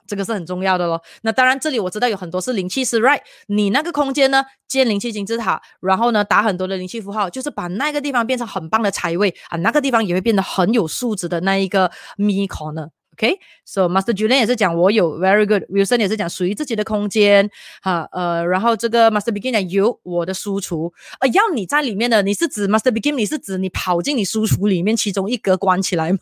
[0.08, 1.02] 这个是很重要的咯。
[1.22, 3.22] 那当然，这里我知道有很多是灵气师，right？
[3.48, 12.90] 你那个空间呢，建灵气金字塔，然后呢，打很多的灵气符号，就是把那个地方变成很棒的财位啊，那个地方也会变得很有素质的那一个 me corner。
[13.20, 17.50] OK，so Master Julian 也是讲我有 very good，Wilson 也是讲属于自己的空间
[17.82, 26.20] 哈，呃，然后这个 Master Begin 讲有我的书橱，呃，要你在里面的，你是指 Master Begin，你是指你跑进你书橱里面其中一格关起来吗？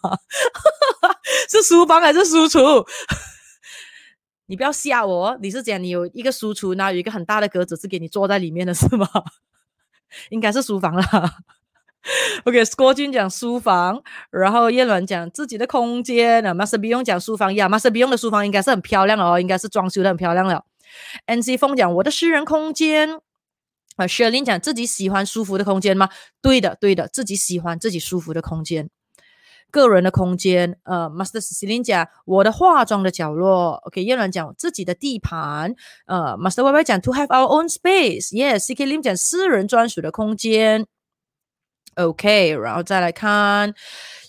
[1.52, 2.88] 是书房还是书橱？
[4.48, 9.08] 你不要吓我，你是讲你有一个书橱，然后有一个很大的格子是给你坐在里面的 是吗？
[10.30, 11.38] 应该是书房啦。
[12.44, 16.54] OK，郭军讲书房，然后叶伦讲自己的空间啊。
[16.54, 20.64] Master B 用讲书房呀，Master B 用的书房应该是很漂亮哦，应该是装修的很漂亮了。
[21.26, 23.16] NC 风讲我的私人空间
[23.96, 26.10] 啊，Sherlyn 讲自己喜欢舒服的空间吗？
[26.44, 28.88] 对的，对的，自己喜欢自己舒服的空间，
[29.76, 30.80] 个人的空间。
[30.84, 33.74] 呃，Master Celine 讲我的化妆的角落。
[33.84, 35.76] OK，叶伦讲自己的地盘。
[36.06, 38.30] 呃，Master Y Y 讲 To have our own space。
[38.30, 40.86] Yes，CK Lim 讲私人专属的空间。
[41.96, 43.74] OK，然后再来看，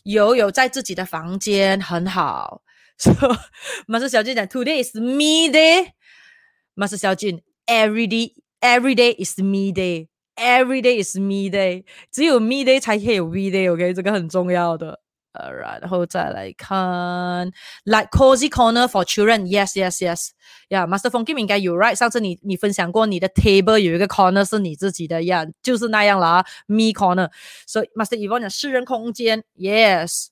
[0.03, 2.63] 友友在自己的房间很好。
[2.99, 11.85] ，So，Master 小俊讲，Today is me day，Master 小俊，Every day，Every day is me day，Every day is me day。
[12.11, 15.01] 只有 me day 才可以有 V day，OK，这个很重要的。
[15.37, 17.47] 呃，然后再来看
[17.85, 24.09] ，like cozy corner for children，yes yes yes，yeah，Master f o n g i 应该有 right，上次你你分享过你的 table 有一个
[24.09, 27.31] corner 是你自己的呀，就是那样了啊，me corner.
[27.67, 30.29] So Master Evan 讲私人空间，yes，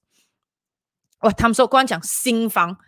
[1.20, 2.78] 哇，他们说光讲新房，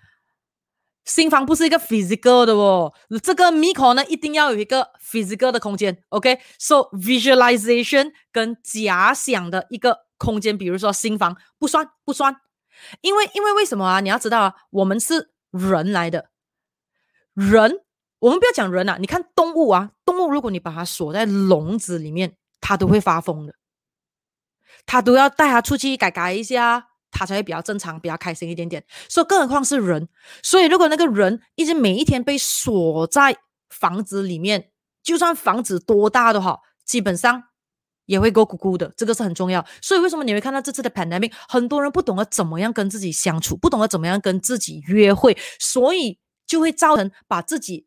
[1.04, 10.05] 新房不是一个 physical 的哦，这个 me corner 一定要有一个 physical 的空间，OK，so visualization 跟假想的一个。
[10.18, 12.36] 空间，比如说新房不算不算，
[13.00, 14.00] 因为因为为什么啊？
[14.00, 16.30] 你要知道啊，我们是人来的，
[17.34, 17.80] 人，
[18.18, 23.54] 我们不要讲人啊，你看动物啊，动物如果你把它锁在笼子里面，它都会发疯的，
[24.86, 28.84] 它都要带它出去改改一下，它才会比较正常，比较开心一点点。
[29.08, 30.08] 所以更何况是人，
[30.42, 33.36] 所以如果那个人一直每一天被锁在
[33.68, 34.70] 房子里面，
[35.02, 37.45] 就算房子多大都好，基本上。
[38.06, 39.64] 也会咕咕咕的，这个是很重要。
[39.82, 47.86] 所以为什么你会看到这次的 pandemic，很多人不懂得怎么样跟自己相处，不懂得怎么样跟自己约会，所以就会造成把自己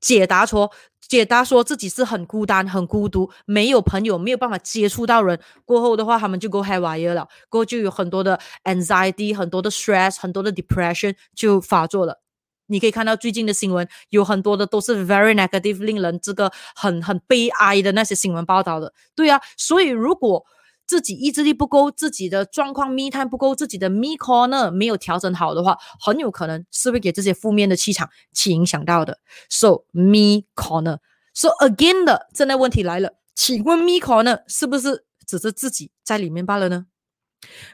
[0.00, 5.38] 解答说，解答说自己是很孤单、很孤独，没有朋友，没有办法接触到人。
[5.64, 12.20] 过后的话，他们就 go haywire 了，过后就有很多的 anxiety，很多的 stress，很多的 depression 就发作了。
[12.66, 18.92] 你可以看到最近的新闻，有很多的都是 very negative，令人这个很很悲哀的那些新闻报道的。
[19.14, 20.44] 对啊，所以如果
[20.84, 29.18] 自己意志力不够，自己的状况 me time 不够，自己的 me corner 没有调整好的话，很有可能是会给这些负面的气场去影响到的。
[29.48, 36.86] So me corner，so again 的真的问题来了，请问 me corner 是不是只是自己在里面罢了呢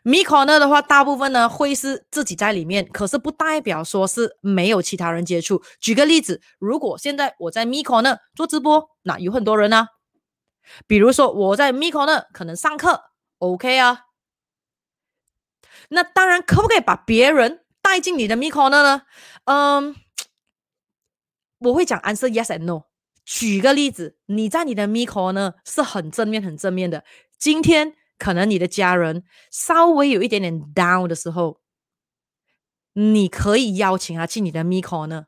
[0.02, 5.62] ？Me corner 的话，大部分呢会是自己在里面，可是不代表说是没有其他人接触。
[5.80, 9.88] 举个例子，如果现在我在 Me corner 做直播，那有很多人啊。
[10.86, 14.06] 比如说我在 Me corner 可能上课，OK 啊。
[15.90, 19.02] 那当然，可不可以把别人带进你的 micro 呢？
[19.44, 19.94] 嗯，
[21.58, 22.82] 我会讲 answer yes and no。
[23.24, 27.04] 举个例子，你在你的 Me corner 是很正面、很正面的，
[27.38, 27.94] 今天。
[28.18, 31.60] 可能你的家人稍微有一点点 down 的时候，
[32.94, 35.26] 你可以邀请他去你的 m i c o 呢，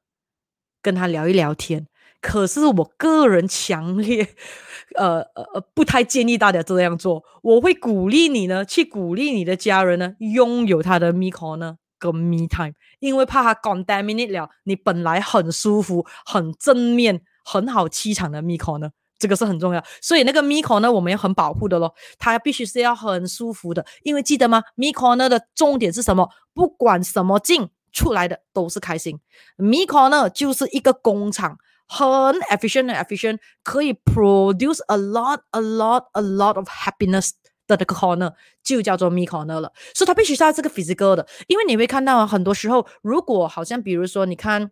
[0.83, 1.87] 跟他聊一聊天。
[2.21, 4.35] 可是我个人强烈，
[4.97, 7.25] 呃呃呃，不太建议大家这样做。
[7.43, 18.91] 我会鼓励你呢，去鼓励你的家人呢，拥有他的 m i c o 呢跟 Me Time，因为怕他 contaminate 了你本来很舒服、很正面、很好气场的 m i c o 呢。
[19.21, 26.31] 这个是很重要，所以那个 m i c o 呢，我们要很保护的咯，它必须是要很舒服的，因为记得吗 m i c o 呢的重点是什么？
[26.55, 29.21] 不管什么进出来的都是开心。
[29.59, 32.09] m i c o 呢就是一个工厂，很
[32.51, 37.33] efficient，efficient，可以 produce a lot，a lot，a lot of happiness
[37.67, 38.33] 的这个 corner
[38.63, 39.71] 就叫做 Miko 了。
[39.95, 44.71] 所以它必须是要这个 physical 的，因为你会看到啊，很多时候如果好像比如说你看。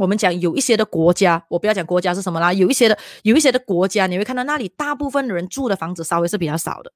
[0.00, 6.90] 我们讲有一些的国家，我不要讲国家是什么啦，有一些的有一些的国家，你会看到那里大部分的人住的房子稍微是比较少的，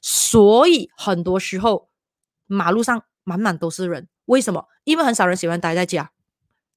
[0.00, 1.90] 所以很多时候
[2.46, 4.08] 马路上满满都是人。
[4.24, 4.66] 为什么？
[4.84, 6.10] 因为很少人喜欢待在家。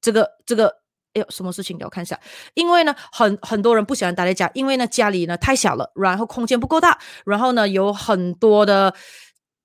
[0.01, 0.67] 这个这个，
[1.13, 1.77] 哎呦，什么事情？
[1.77, 2.19] 给我看一下。
[2.53, 8.93] 因为呢，很很多人不喜欢待在家，因为呢家里呢太小了，然后空间不够大，然后呢有很多的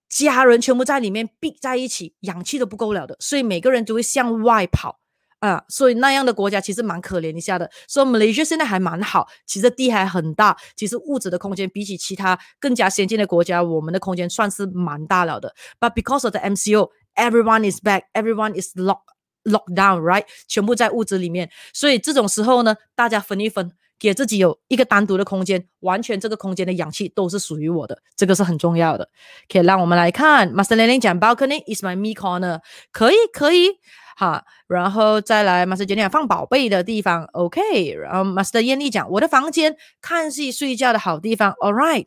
[0.08, 5.00] 家人全部在里面闭在一起，氧气都不够了的，所以每个人都会向外跑。
[5.40, 7.70] 啊，所以那样的国家其实蛮可怜一下的。
[7.86, 15.54] 所以 Malaysia 现在还蛮好，其实地还很大，其实物质的空间比起其他更加先进的国家，我们的空间算是蛮大了的。
[15.78, 19.12] But because of the MCO, everyone is back, everyone is locked
[19.44, 20.24] locked down, right？
[20.48, 29.08] 全部在屋子里面，所以这种时候呢，大家分一分，给自己有一个单独的空间，完全这个空间的氧气都是属于我的，这个是很重要的。
[29.48, 32.60] 可以让我们来看，Master Lin 讲 Balcony is my me corner，
[32.90, 33.78] 可以可以。
[34.16, 42.06] 哈，然后再来 Master 讲放宝贝的地方，OK，然后 Master 艳丽讲我的房间看戏睡觉的好地方，All right。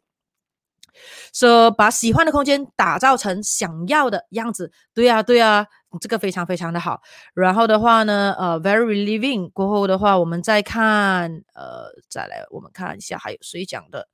[1.33, 5.65] 说把喜欢的空间打造成想要的样子，对呀，对呀，
[6.01, 7.01] 这个非常非常的好。
[7.33, 14.09] 然后的话呢，呃，very living 过后的话，我们再看，呃，再来我们看一下还有谁讲的，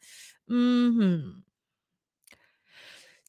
[0.48, 1.44] 嗯哼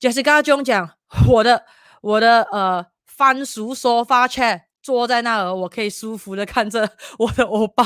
[0.00, 0.90] ，Jessica 中讲
[1.28, 1.64] 我的
[2.02, 2.84] 我的呃
[3.16, 4.62] 番薯沙发 chair。
[4.82, 6.88] 坐在那儿，我可以舒服的看着
[7.18, 7.84] 我的欧巴。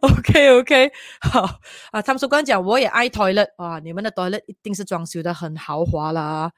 [0.00, 1.60] OK OK，好
[1.92, 2.02] 啊。
[2.02, 6.50] 他们说刚讲我也爱 toilet 啊，你们的 toilet 一定是装修的很豪华啦。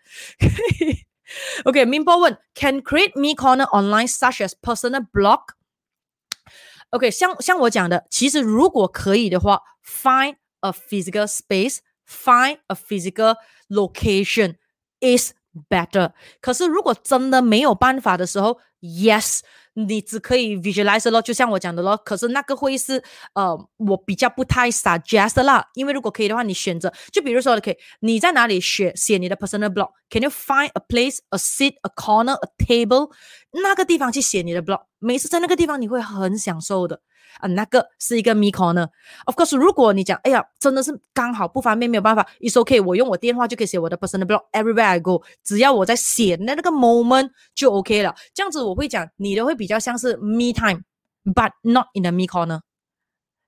[1.65, 13.37] OK，明波问，Can create me corner online such as personal blog？OK，像像我讲的，其实如果可以的话，find a physical space，find a physical
[13.69, 14.57] location
[15.01, 15.35] is
[15.69, 16.13] better。
[16.41, 19.41] 可是如果真的没有办法的时候，yes。
[19.79, 21.95] 你只可以 visualize 咯，就像我讲的咯。
[22.03, 23.05] 可是那个会是
[23.35, 25.69] 呃，我比较不太 suggest 啦。
[25.75, 33.11] 因为如果可以的话，你选择，就比如说，OK，你在哪里写写你的 personal blog？Can you find a place, a seat, a corner, a table？
[33.53, 37.03] 那个地方去写你的 blog，每次在那个地方你会很享受的。
[37.41, 38.89] 啊，那个是一个 me corner。
[39.25, 48.15] Of course，如果你讲，哎呀，真的是刚好不方便，没有办法，It's okay，我用我电话就可以写我的 personal blog everywhere I go，只要我在写那那个 moment 就 OK 了。
[48.33, 52.61] 这样子我会讲，你的会比较像是 me time，but not in the me corner，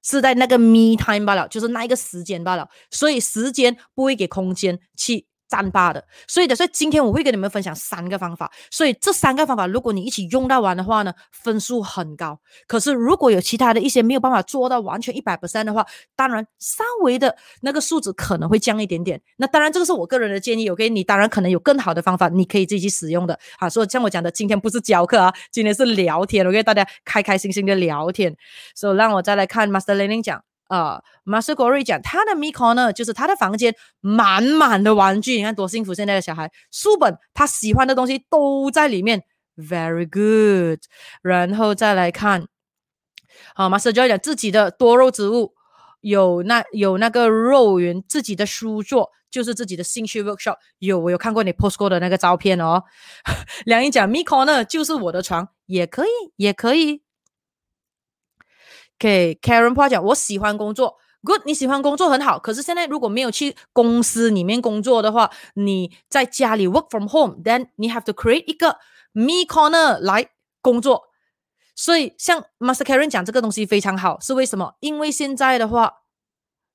[0.03, 2.69] 是在那个 me time 罢了，就是那一个时间罢了。
[2.91, 5.28] 所以时间不会给空间去。
[5.49, 8.51] 战霸的，所以的，所以今天我会跟你们分享三个方法。
[8.71, 12.39] 所以这三个方法，如果你一起用到完的话呢，分数很高。
[12.67, 19.21] 可是如果有其他的一些没有办法做到完全一百 percent 的话，当然稍微的那个数值可能会降一点点。
[19.37, 20.89] 那当然这个是我个人的建议，OK？
[20.91, 23.39] 你当然可能有更好的方法，你可以自己去使用的。
[23.59, 26.63] 啊，所以像我讲的，今天不是教课啊，今天是聊天，OK？
[26.63, 28.37] 大家开开心心的聊天。
[28.75, 30.48] 所以让我再来看 Master Learning 讲。
[30.69, 35.95] 啊，马斯国瑞讲他的 m i c o 呢，就是他的房间满满的玩具，你看多幸福！
[35.95, 39.25] 现在的小孩，书本他喜欢的东西都在里面
[39.57, 40.81] ，very good。
[41.23, 42.47] 然后再来看，
[43.55, 45.55] 好，马斯就要讲自己的多肉植物，
[46.03, 52.85] 有那有那个肉园，自己的书桌就是自己的兴趣 workshop，有我有看过你 post 过的那个照片哦。
[53.65, 57.03] 梁英讲 m i 呢，就是我的床，也可以，也可以。
[58.99, 62.39] 给 Karen 话讲，我喜欢工作，Good，你喜欢工作很好。
[62.39, 68.79] 可是现在如果没有去公司里面工作的话，你在家里 work from home，then 你 have to create 一个
[69.13, 70.31] me corner 来
[70.61, 71.05] 工作。
[71.75, 74.75] 所以像 Master Karen 讲这个东西非常好，是为什么？
[74.81, 76.03] 因为现在的话，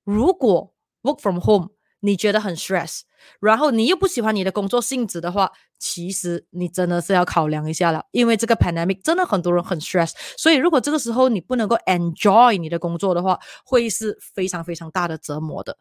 [0.04, 1.70] 如果 work from home。
[2.06, 3.04] 你觉得很 stress，
[3.40, 5.54] 然后你又不喜欢你的工作性质的话，
[5.86, 15.76] 其实你真的是要考量一下了，因为这个 pandemic 真的很多人很 stress，所以如果这个时候你不能够 enjoy 你的工作的话，会是非常非常大的折磨的。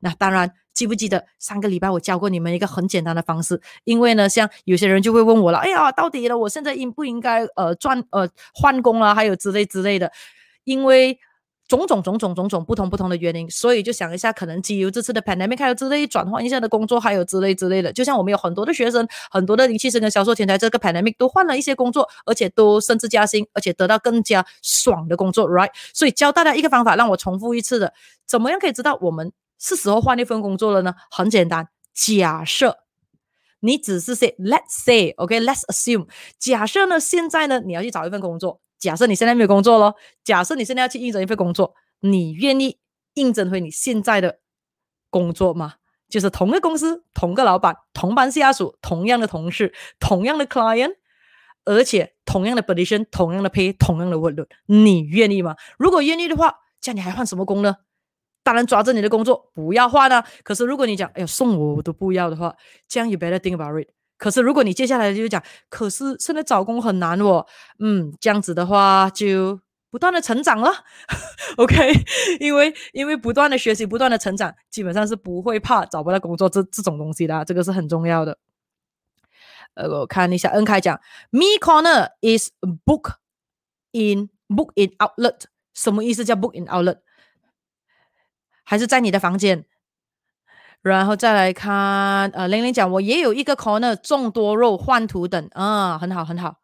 [0.00, 3.62] 那当然，记不记得上个礼拜我教过你们一个很简单的方式？
[3.84, 10.10] 因为呢，像有些人就会问我了，哎呀，到底呢，我现在应不应该呃转呃换工啊，还有之类之类的，
[10.64, 11.16] 因为。
[11.66, 17.90] 种种种种种种不同不同的原因，所以就想一下，可能基于这次的 pandemic，还有之类转换一下的工作，还有之类之类的。
[17.92, 25.70] 就像我们有很多的学生，很多的灵气生跟销售前台，这个 pandemic 都换了一些工作，而且都升职加薪，而且得到更加爽的工作，right？
[25.94, 27.94] 所以教大家一个方法，让我重复一次的，
[28.26, 30.94] 怎么样可以知道我们是时候换一份工作了呢？
[31.10, 32.76] 很简单，假设
[33.60, 36.06] 你只是 say，let's say，OK，let's assume，
[36.38, 38.60] 假设呢，现在呢，你要去找一份工作。
[38.78, 42.78] 假设你现在没有工作咯，假设你现在要去应征一份工作，你愿意
[43.14, 44.40] 应征回你现在的
[45.10, 45.74] 工作吗？
[46.08, 50.94] 就是同个公司、同个老板、同班下属、同样的同事、同样的 client，
[51.64, 55.56] 而且同样的 position、同样的 pay、同样的 workload，你愿意吗？
[55.78, 57.76] 如果愿意的话，这样你还换什么工呢？
[58.42, 60.24] 当然抓着你的工作不要换啊。
[60.44, 62.54] 可是如果你讲，哎呀，送我我都不要的话，
[62.86, 63.88] 这样 you better think about it。
[64.24, 67.44] 可是，如果你接下来就讲，可是现在找工很难哦，
[67.78, 69.60] 嗯，这样子的话就
[69.90, 70.72] 不断的成长了，
[71.58, 71.92] OK，
[72.40, 78.38] 因为因为不断的学习，不断的成长，基本上是不会怕找不到工作这这种东西的，这个是很重要的。
[79.74, 80.98] 呃，我看一下，恩凯讲
[81.30, 82.48] ，Me corner is
[82.86, 83.16] book
[83.92, 85.42] in book in outlet，
[85.74, 86.24] 什么意思？
[86.24, 87.00] 叫 book in outlet，
[88.64, 89.66] 还是在你的房间？
[90.84, 96.56] 然后再来看，呃，玲玲讲，我也有一个 corner，众多肉换图等，啊，很好很好，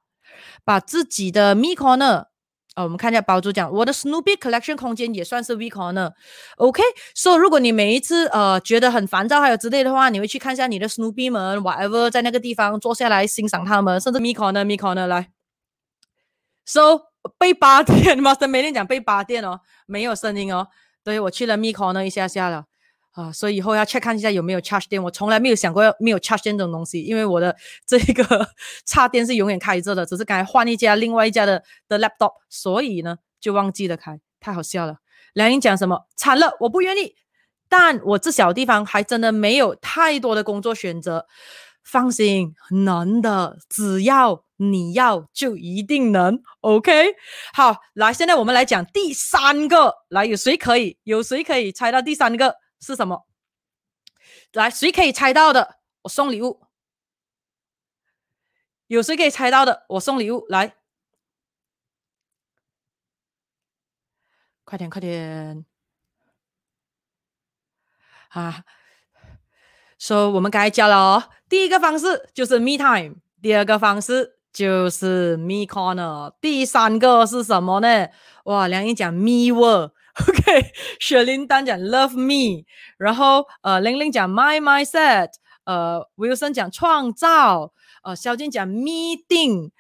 [0.63, 2.27] 把自己的 me corner，
[2.75, 6.83] 啊，我们看一下包主讲，我的 Snoopy collection 空间也算是 we corner，OK，
[7.15, 15.31] 所以如果你每一次呃觉得很烦躁还有之类的话，你会去看一下你的 Snoopy 们，whatever，在那个地方坐下来欣赏他们，甚至 me corner me corner 来
[16.67, 17.01] ，so
[17.39, 20.69] 被拔电，Master 每天讲被拔电哦，没有声音哦。
[21.03, 22.65] 对我去了 m i c o 呢一下下了。
[23.13, 25.03] 啊，所以以后要 check 看一下有没有 charge 电。
[25.03, 27.55] 我从来没有想过要没有 charge 电这种东西，因为我的
[27.87, 28.49] 这个
[28.87, 34.97] 插电是永远开着的，只是刚才换一家另外一家的的 laptop，所以呢就忘记了开，太好笑了。
[35.35, 36.07] 梁英讲什么？
[36.17, 37.15] 惨了，我不愿意，
[37.69, 41.27] 但我这小地方还真的没有太多的工作选择。
[41.83, 46.41] 放心，能的，只要你要，就一定能。
[46.61, 47.15] OK，
[47.55, 49.93] 好，来，现在我们来讲第三个。
[50.11, 50.99] 来，有谁可以？
[51.05, 53.27] 有谁可以猜到第三个是什么？
[54.53, 55.79] 来，谁可以猜到的？
[56.03, 56.67] 我送礼物。
[58.87, 59.85] 有谁可以猜到的？
[59.91, 60.47] 我送礼物。
[60.49, 60.75] 来，
[64.65, 65.65] 快点，快点！
[68.31, 68.65] 啊！
[69.99, 78.09] 说我们该教了哦，第一个方式就是 me time，第二个方式就是 me corner，第三个是什么呢？
[78.45, 79.93] 哇，梁英讲 me work
[80.29, 82.65] OK，雪琳丹讲 love me，
[82.99, 85.31] 然后呃，玲玲讲 my mindset，
[85.65, 87.73] 呃，Wilson 讲创造，
[88.03, 89.71] 呃，肖静讲 meeting，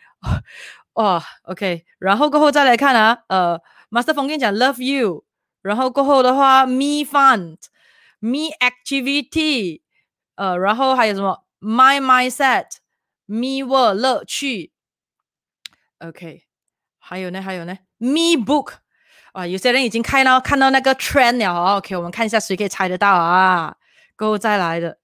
[0.95, 3.61] 哇，OK，然后过后再来看啊，呃
[3.91, 5.25] ，Master 冯跟讲 love you，
[5.63, 9.83] 然后过后的话 me Fund，Me activity。
[10.37, 14.73] 呃，然后还有什么？My mindset，Me world 乐趣。
[15.99, 16.45] OK，
[16.99, 18.77] 还有呢，还有呢，Me book
[19.33, 21.77] 啊，有些人已经看到看到那个 trend 了。
[21.77, 23.77] OK，我们看一下谁可以猜得到啊？
[24.17, 24.99] 过后再来的。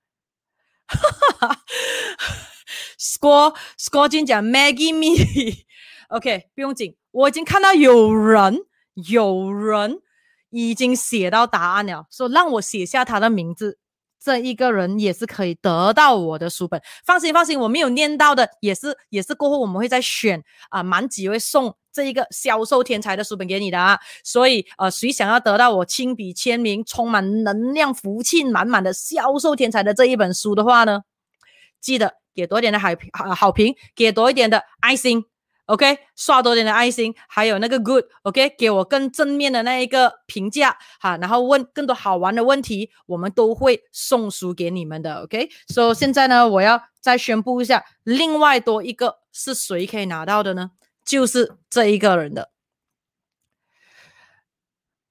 [0.86, 0.98] 哈
[1.48, 1.62] 哈
[2.98, 5.64] Score Score 金讲 Maggie me。
[6.08, 8.60] OK，不用紧，我已经看到有人
[8.94, 10.00] 有人
[10.50, 13.78] 已经写到答案了，说让我写下他的名字。
[14.26, 31.02] 这一个人也是可以得到我的书本，放心放心，我没有念到的也是也是过后我们会再选啊，满几位送这一个销售天才的书本给你的啊，所以呃，谁想要得到我亲笔签名、充满能量、福气满满的销售天才的这一本书的话呢，
[31.80, 35.24] 记得给多一点的好评好评，给多一点的爱心。
[35.66, 45.22] OK，刷多点的爱心，还有那个 Good，OK，给我更正面的那一个评价哈，然后问更多好玩的问题，我们都会送书给你们的。
[45.24, 50.70] OK，所以现在呢，我要再宣布一下，另外多一个是谁可以拿到的呢？
[51.04, 52.50] 就是这一个人的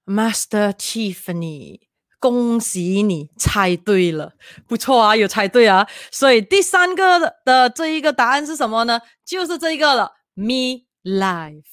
[0.06, 1.82] Master Tiffany，
[2.20, 4.34] 恭喜你猜对了，
[4.68, 5.86] 不错啊，有猜对啊。
[6.12, 9.02] 所以第三个的这一个答案是什么呢？
[9.26, 10.14] 就是这一个了。
[10.36, 11.64] Me life，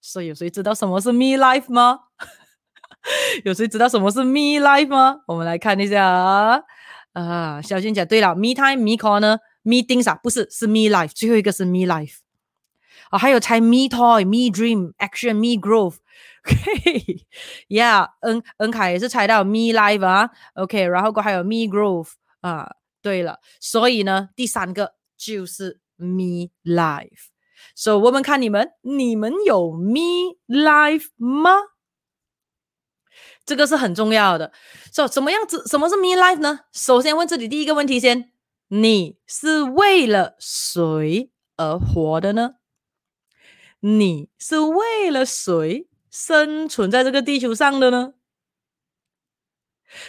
[0.00, 1.98] 所以有谁知道什么是 me life 吗？
[3.44, 5.20] 有谁知道什么是 me life 吗？
[5.26, 6.62] 我们来看一下啊，
[7.12, 12.18] 啊，小俊讲对了，me time，me corner me things 啊，不是，是 me life，最后一个是 me life，
[13.10, 22.70] 啊，还有猜 me toy，me dream，action，me growth，OK，Yeah，恩恩凯也是猜到 me life 啊，OK，然后还有 me growth 啊，
[23.02, 27.29] 对了，所以呢，第三个就是 me life。
[27.80, 31.50] 所以，我们看你们，你们有 me life 吗？
[33.46, 34.52] 这个是很重要的。
[34.92, 35.66] 说什么样子？
[35.66, 36.60] 什么是 me life 呢？
[36.74, 38.32] 首先问自己第一个问题：先，
[38.68, 42.56] 你是为了谁而活的呢？
[43.80, 48.12] 你是为了谁生存在这个地球上的呢？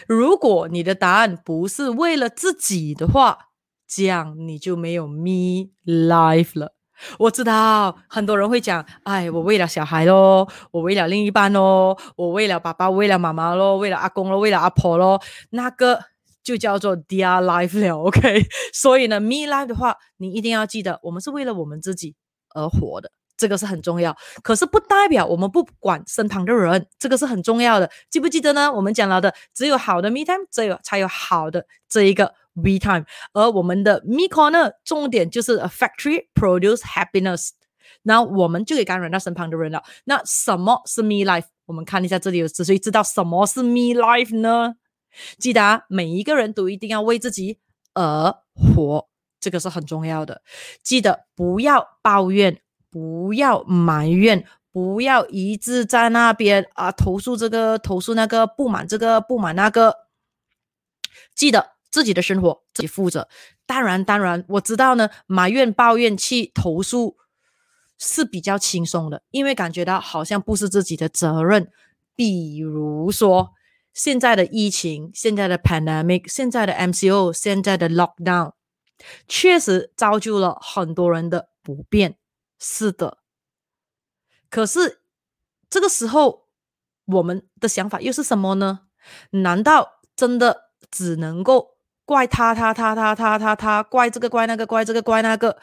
[0.05, 3.53] 如果你的答案不是为了自己的话，
[3.87, 6.75] 这样你就没有 me life 了。
[7.19, 15.21] 我知道很多人会讲，哎，我为了小孩咯，我为了另一半咯，我为了爸爸，为了妈妈咯，为了阿公咯，为了阿婆咯，
[15.51, 15.99] 那个
[16.43, 18.41] 就叫做 dear life 了，OK。
[18.73, 22.15] 所以呢，me life 的话，你一定要记得，我们是为了我们自己
[22.55, 24.15] 而活的，这个是很重要。
[24.43, 27.89] 可是不代表我们不管身旁的人，这个是很重要的。
[28.09, 28.71] 记不记得呢？
[28.71, 32.33] 我们讲了的，只有好的 me time，只有才有好的这一个。
[32.53, 37.51] We time，而我们的 Me Corner 重点就是 a factory produce happiness，
[38.01, 39.81] 那我们就可以感染到身旁的人了。
[40.03, 41.45] 那什么是 Me Life？
[41.67, 44.75] 我们看一下这里有谁知道什么是 Me Life 呢？
[45.37, 47.59] 记得啊每一个人都一定要为自己
[47.93, 49.07] 而活，
[49.39, 50.41] 这个是很重要的。
[50.83, 59.95] 记得不要抱怨，不要埋怨，不要一直在那边啊投诉这个投诉那个，不满这个不满那个。
[61.33, 61.71] 记得。
[61.91, 63.27] 自己的生活自己负责，
[63.65, 67.17] 当然，当然，我知道呢，埋怨、抱怨、去投诉
[67.99, 71.69] 是比较轻松的，因为感觉到好像不是自己的责任。
[72.15, 73.51] 比如说
[73.93, 78.53] 现在的疫情、现在的 pandemic、现在的 MCO、现在的 lockdown，
[79.27, 82.17] 确实造就了很多人的不便。
[82.59, 83.17] 是的，
[84.49, 85.01] 可是
[85.69, 86.47] 这个时候，
[87.05, 88.81] 我们的想法又是什么呢？
[89.31, 95.57] 难道真的只能够怪他他他他他他他怪这个怪那个怪这个怪那个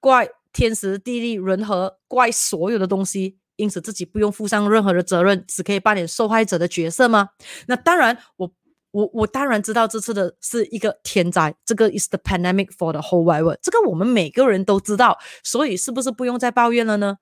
[0.00, 7.30] 怪天时地利人和怪所有的东西，因此自己不用负上任何的责任，只可以扮演受害者的角色吗？
[7.66, 8.52] 那当然，我
[8.90, 17.16] 我我当然知道这次的是一个天灾，这个 is the pandemic for the whole world，这个我们每个人都知道，所以是不是不用再抱怨了呢？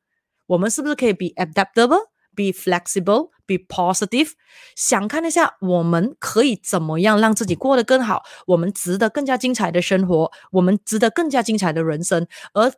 [0.46, 4.30] 我们是不是可以 be adaptable, be flexible, be positive？
[4.76, 8.22] 想看一下，我们可以怎么样让自己过得更好？
[8.46, 12.26] 我们值得更加精彩的生活，我们值得更加精彩的人生。
[12.54, 12.72] 而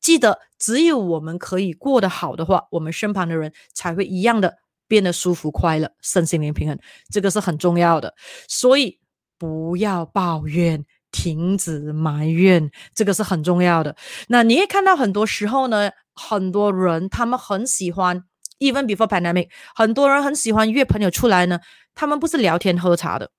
[0.00, 6.78] 记得，只有我们可以过得好的话，我们身旁的人才会一样的变得舒服、快乐、身心灵平衡。
[7.10, 8.14] 这个是很重要的，
[8.48, 9.00] 所以
[9.38, 10.84] 不要抱怨。
[11.10, 13.96] 停止埋怨，这个是很重要的。
[14.28, 18.24] 那你也看到很多时候呢，很多人他们很喜欢
[18.58, 21.60] ，even before pandemic，很多人很喜欢约朋友出来呢，
[21.94, 23.30] 他们不是聊天喝茶的。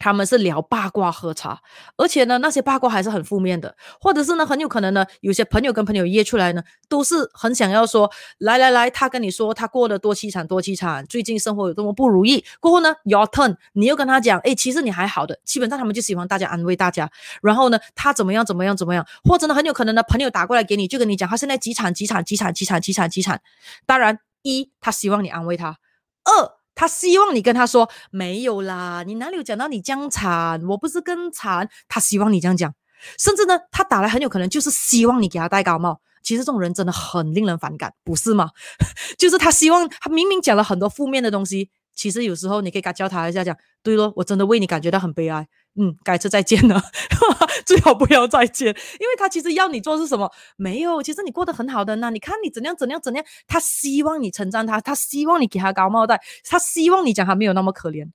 [0.00, 1.60] 他们是聊八卦喝茶，
[1.96, 8.08] 而且呢，那些八卦还是很负面的，或者是呢，很有可能呢，有些朋友跟朋友约出来呢，都是很想要说，
[8.38, 12.44] 来来来，他跟你说他过得多凄惨多凄惨，最近生活有多么不如意。
[12.60, 15.36] 过后呢，your turn，你又跟他讲，哎，其实你还好的。
[15.44, 17.10] 基本上他们就喜欢大家安慰大家，
[17.42, 23.40] 然后呢，他怎么样怎么样怎么样，或者呢，很有可能呢，朋友打过来给你，就跟你讲他现在几惨几惨几惨几惨几惨极惨。
[23.84, 25.78] 当然，一他希望你安慰他，
[26.24, 26.58] 二。
[26.80, 30.62] 他希望你跟他说没有啦，你哪里有讲到你这样惨？
[30.68, 31.68] 我不是更惨。
[31.88, 32.72] 他希望你这样讲，
[33.18, 36.00] 甚至呢，他打来很有可能就是希望你给他戴高帽。
[36.22, 38.50] 其实这种人真的很令人反感，不是吗？
[39.18, 41.68] 就是他希望他明明讲了很多负面的东西。
[41.96, 45.48] 其实有时候你可以教他一下，讲对咯，我真的为你感觉到很悲哀。
[45.80, 46.82] 嗯，改次再见了，
[47.64, 50.28] 最好不要再见，因为他其实要你做是什么？
[50.56, 52.10] 没有，其实你过得很好的呢。
[52.10, 58.10] 你看你怎样怎样怎样，他希望你称赞他，他希望你给他高帽戴，他希望你讲他没有那么可怜。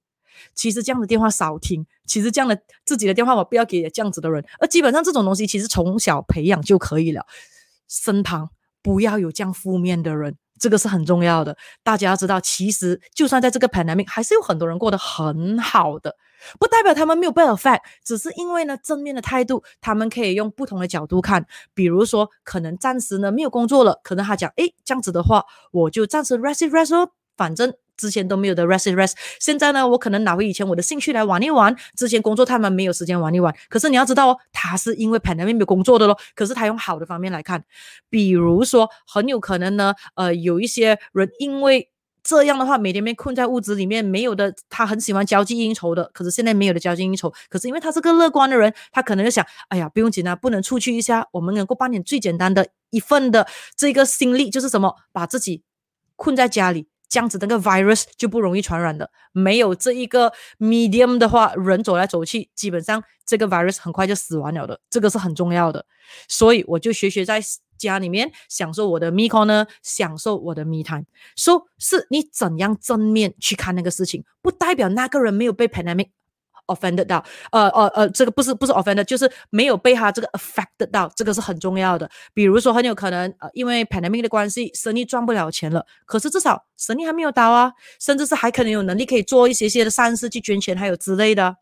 [0.53, 4.44] 其实这样的电话少听，其实这样的自己的电话我不要给这样子的人。
[4.60, 7.26] 而基本上这种东西其实从小培养就可以了，
[7.88, 8.49] 身旁
[8.81, 10.35] 不要有这样负面的人。
[10.59, 16.15] 这个是很重要的，大家要知道，其实就算在这个 pandemic，还是有很多人过得很好的，
[16.59, 27.73] 不代表他们没有 bad effect，只是因为呢正面的态度，他们可以用不同的角度看，比如说可能暂时呢没有工作了，可能他讲，诶，这样子的话，我就暂时 rest rest 哦，反正。
[27.98, 31.76] 之前都没有的 rest rest，现在呢，我可能拿回以前我的兴趣来玩一玩。
[31.95, 36.18] 之前工作他们没有时间玩一玩，可是你要知道哦，他是因为 pandemic 没有工作的咯。
[36.36, 37.64] 可是他用好的方面来看，
[38.10, 41.90] 比如说很有可能呢，呃，有一些人因为
[42.24, 47.32] 这样的话，每天被困在屋子里面，没有的，他很喜欢交际应酬的，可是现在没有的交际应酬。
[47.49, 53.45] 可是因为他是个乐观的人，他可能就想，哎呀，不用紧啊，不能出去一下，我们能够办点最简单的一份的
[53.76, 55.64] 这个心力，就是什么，把自己
[56.15, 56.88] 困在家里。
[57.14, 59.07] 这样子那个 virus 就不容易传染的。
[59.34, 64.80] 没有这一个 medium 的话，人走来走去，基本上这个 virus 很快就死完了的。
[64.90, 65.85] 这个是很重要的。
[66.27, 67.40] 所以我就学学在
[67.77, 71.06] 家里面享受我的 me corner，享受我的 me time。
[71.35, 76.10] 说是你怎样正面去看那个事情，不代表那个人没有被 pandemic。
[76.68, 82.10] Offended 到，呃呃呃，这个不是不是 offended，就是没有被他这个 affected 到，这个是很重要的。
[82.34, 91.56] 比如说很有可能，呃，因为 pandemic 的关系，生意赚不了钱了，可是至少生意还没有倒啊，甚至是还可能有能力可以做一些些的善事去捐钱，还有之类的，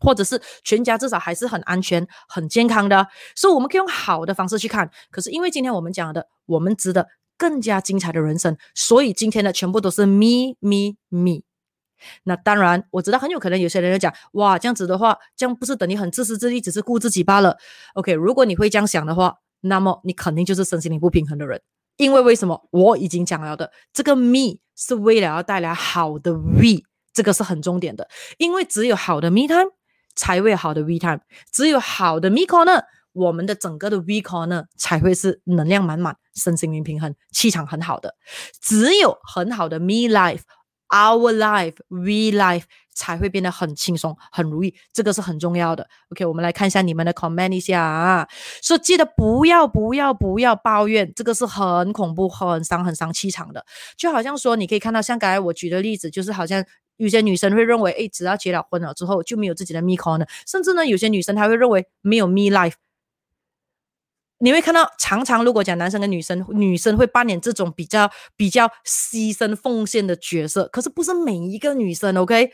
[0.00, 3.06] 或者是全家至少还是很安全、很健康的，
[3.36, 4.90] 所以我们可以用好的方式去看。
[5.10, 7.06] 可是因为今天我们讲的，我们值得
[7.36, 11.49] 更加精彩的人生，所以今天的全部都是 me me me。
[12.24, 17.56] 那当然，我知道很有可能有些人会讲，哇，这样子的话，这样不是等于很自私自利，只是顾自己罢了。
[17.94, 21.60] OK，如果你会这样想的话，那么你肯定就是身心灵不平衡的人。
[21.96, 22.66] 因为为什么？
[22.70, 26.80] 我已经讲了的，这个 me 是为了要带来好的 we，
[27.12, 28.08] 这个是很重点的。
[28.38, 29.70] 因为只有好的 me time
[30.16, 31.20] 才会好的 we time，
[31.52, 32.82] 只有好的 me corner，
[33.12, 38.14] 我们的整个的 we corner 才会是能量满满、身心灵平衡、气场很好的。
[38.62, 40.40] 只有很好的 me life。
[40.90, 45.88] Our life, we life 才会变得很轻松、很如意，这个是很重要的。
[46.10, 48.28] OK，我们来看一下你们的 comment 一下啊，
[48.60, 53.64] 说记得不要、不要、不要抱怨，这个是很恐怖、很伤、很伤气场的。
[53.96, 56.64] 就好像说，你可以看到，像刚才我举的例子，就是好像
[56.96, 62.74] 有些女生会认为，哎，只要结了婚了之后就没有自己的 me corner，甚至呢，有些女生她会认为没有 me life。
[64.42, 72.50] 你会看到，常常如果讲男生跟女生，女生会扮演这种比较比较牺牲奉献的角色，可是不是每一个女生，OK？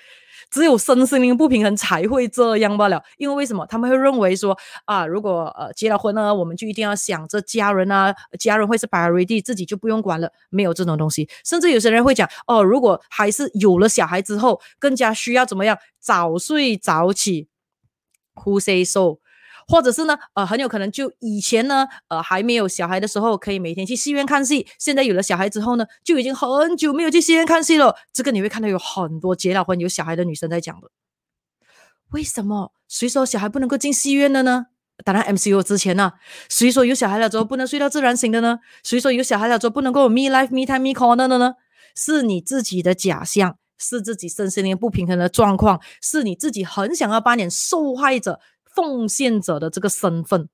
[0.50, 3.02] 只有身心灵不平衡才会这样罢了。
[3.18, 11.28] 因为为什么他们会认为说啊，如果呃结了婚呢，我们就一定要想着家人啊，家人会是 priority，自己就不用管了，没有这种东西。
[11.44, 17.48] 甚至有些人会讲哦，如果还是有了小孩之后，更加需要怎么样早睡早起
[18.34, 19.18] ，Who say so？
[19.68, 24.66] 或者是呢，呃，很有可能就以前呢，呃，还没有小孩的时候，可以每天去戏院看戏。
[24.78, 27.96] 现在有了小孩之后呢，就已经很久没有去戏院看戏了。
[28.12, 30.90] 这个你会看到有很多结了婚有小孩的女生在讲的。
[32.12, 32.72] 为什么？
[32.88, 34.66] 谁说小孩不能够进戏院的呢？
[35.04, 36.12] 当然，MCU 之前呢，
[36.48, 38.60] 谁说有小孩了之后不能睡到自然醒的呢？
[38.84, 41.54] 谁说有小孩了之后不能够有 me life me time me corner 的呢？
[41.96, 48.40] 是你自己的假象，是自己身心灵不平衡的状况，是你自己很想要扮演受害者。
[48.76, 50.48] 奉献者的这个身份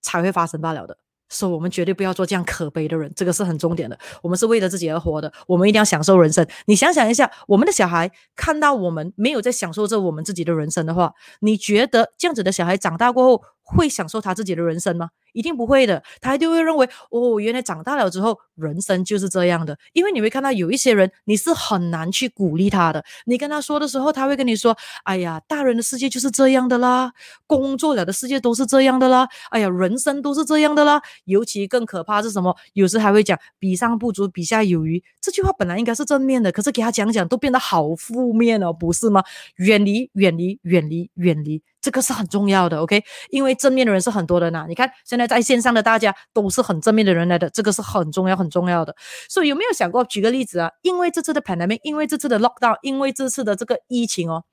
[0.00, 0.96] 才会发生罢了的，
[1.28, 3.98] 所以我们绝对不要做这样可悲的人，这个是很重点的。
[4.22, 6.46] 我们是为了自己而活的，我们一定要享受人生。
[6.66, 15.10] 你想想一下，我们的小孩看到我们没有在享受着我们自己的人生的话，你觉得这样子的小孩长大过后会享受他自己的人生吗？
[15.32, 19.78] 一定不会的，他一定会认为哦，原来长大了之后人生就是这样的。
[19.94, 23.02] 因为你会看到有一些人，你是很难去鼓励他的。
[23.24, 27.10] 你跟他说的时候，他会跟你说：“哎呀，大人的世界就是这样的啦，
[27.46, 32.54] 工作了的世界都是这样的啦，哎呀，人生都是这样的啦。”尤其更可怕是什么？
[32.74, 35.02] 有时还会讲“比上不足，比下有余”。
[35.22, 39.22] 这句话本来应该是正面的，可是给他讲讲都变得好负面哦，不是吗？
[39.56, 41.62] 远离，远离，远离，远离。
[41.82, 43.02] 这个是很重要的，OK？
[43.30, 44.64] 因为正面的人是很多的呢。
[44.68, 48.94] 你看，现在在线上的大家都是很正面的人来的，这个是很重要、很重要的。
[49.28, 50.70] 所以有没有想过，举个例子啊？
[50.82, 54.44] 因为这次的 pandemic，因为这次的 lockdown，因为这次的这个疫情哦，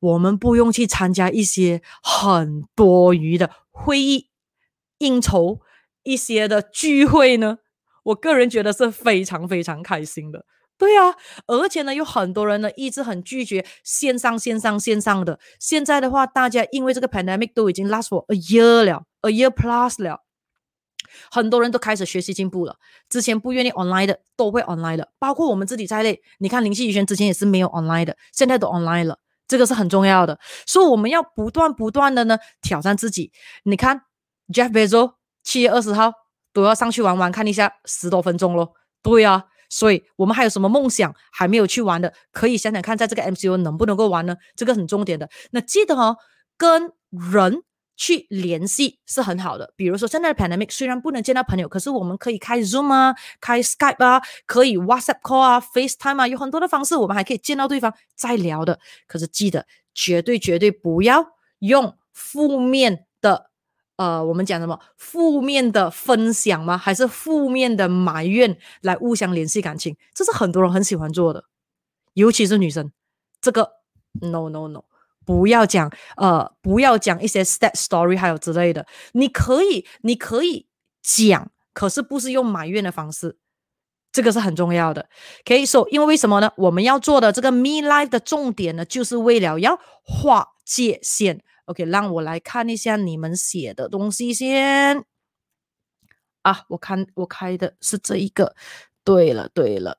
[0.00, 4.30] 我们不用去参加一些很多余的会议、
[4.96, 5.60] 应酬、
[6.02, 7.58] 一些的聚会呢？
[8.04, 10.46] 我个人觉得是非常非常开心的。
[10.82, 11.14] 对啊，
[11.46, 15.38] 而且呢，有很多人呢一直很拒绝线上、线上、线上的。
[15.60, 20.24] 现在的话，大家因为这个 pandemic 都已经 last for a year 了，a year plus 了，
[21.30, 22.78] 很多人都开始学习进步了。
[23.08, 26.20] 之前不愿意 online 的都会 online 了，包括我们自己在内。
[26.38, 30.40] 你看林夕宇轩之前也是没有 online 的，现在都 online 了，这个是很重要的。
[30.66, 33.30] 所以我们要不断不断的呢挑战自己。
[33.62, 34.02] 你看
[34.52, 35.12] Jeff Bezos
[35.44, 36.12] 七月二十号
[36.52, 38.74] 都要上去玩玩看一下十多分钟咯。
[39.00, 39.44] 对啊。
[39.72, 42.12] 所以我们还有什么梦想还没有去玩的？
[42.30, 44.36] 可以想想看，在这个 MCU 能不能够玩呢？
[44.54, 45.30] 这个很重点的。
[45.52, 46.18] 那记得哦，
[46.58, 47.62] 跟人
[47.96, 49.72] 去联系是很好的。
[49.74, 58.78] 比如说现在的 pandemic 虽然不能见到朋友，可是我们可以开 Zoom 啊，开 Skype 啊，可以 WhatsApp call 啊，FaceTime 啊，有很多的方式，我们还可以见到对方再聊的。
[59.06, 61.26] 可是记得绝对绝对不要
[61.60, 63.06] 用负面。
[63.96, 66.76] 呃，我们讲什么负面的分享吗？
[66.78, 69.96] 还是负面的埋怨来互相联系感情？
[70.14, 71.44] 这是很多人很喜欢做的，
[72.14, 72.90] 尤其是女生。
[73.40, 73.70] 这个
[74.20, 74.84] no no no，
[75.24, 78.86] 不要讲呃，不要讲一些 sad story，还有之类的。
[79.12, 80.66] 你可以，你可以
[81.02, 83.36] 讲，可是不是用埋怨的方式。
[84.10, 85.08] 这个是很重要的。
[85.44, 86.50] 可以说，因为为什么呢？
[86.56, 91.42] 我们要做的这个 me life 的重点呢，就是为了要划界限。
[91.72, 95.04] OK，让我来看一下你们写的东西先。
[96.42, 98.54] 啊，我看我开的是这一个。
[99.04, 99.98] 对了，对了，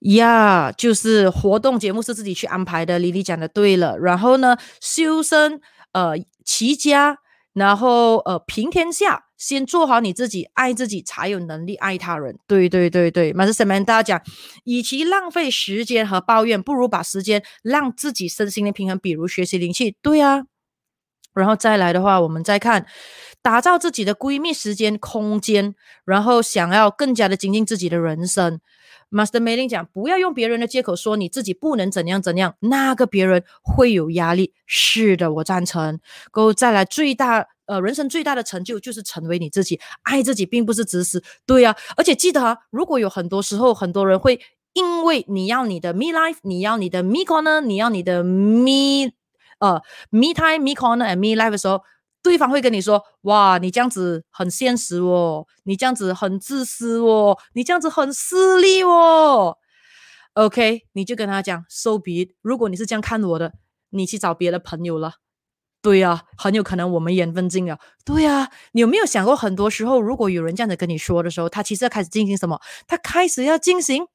[0.00, 2.98] 呀，就是活动节目是自己去安排的。
[2.98, 3.98] 丽丽讲的对了。
[3.98, 5.60] 然后呢，修身
[5.92, 6.14] 呃
[6.44, 7.18] 齐家，
[7.52, 9.25] 然后呃平天下。
[9.36, 12.38] 先做好你自己，爱自己，才有能力爱他人。
[12.46, 14.34] 对对对对，马斯什曼大家讲，
[14.64, 19.96] 与其浪费时间和抱怨，不如把时间让自己身心的平衡，比如学习灵气。
[20.00, 20.44] 对啊，
[21.34, 22.86] 然后再来的话，我们再看，
[23.42, 28.60] 打造自己的闺蜜时间空间，然后想要更加的精进自己的人生。
[29.10, 34.54] Master Mailing 讲，不要用别人的借口说你自己不能怎样怎样，那个别人会有压力。
[34.66, 36.00] 是的，我赞成。
[36.30, 37.46] 够再来最大。
[37.66, 41.76] 呃，人生最大的成就就是成为你自己，爱自己并不是自私，对呀。
[41.96, 44.40] 而且记得啊，如果有很多时候，很多人会
[44.72, 49.12] 因为你要你的 me life，你要你的 me corner，你要你的 me
[49.58, 51.82] 呃 me time me corner and me life 的时候，
[52.22, 59.56] 对方会跟你说，哇，你这样子很现实哦，你这样子很自私哦，你这样子很势利哦。
[60.34, 62.34] OK，你就跟他讲，so be。
[62.42, 63.54] 如果你是这样看我的，
[63.90, 65.14] 你去找别的朋友了。
[65.86, 67.78] 对呀，很有可能我们缘分尽了。
[68.04, 72.60] 对呀，你有没有想过，很多时候如果有人这样子跟你说的时候，他其实要开始进行什么？
[72.88, 74.08] 他开始要进行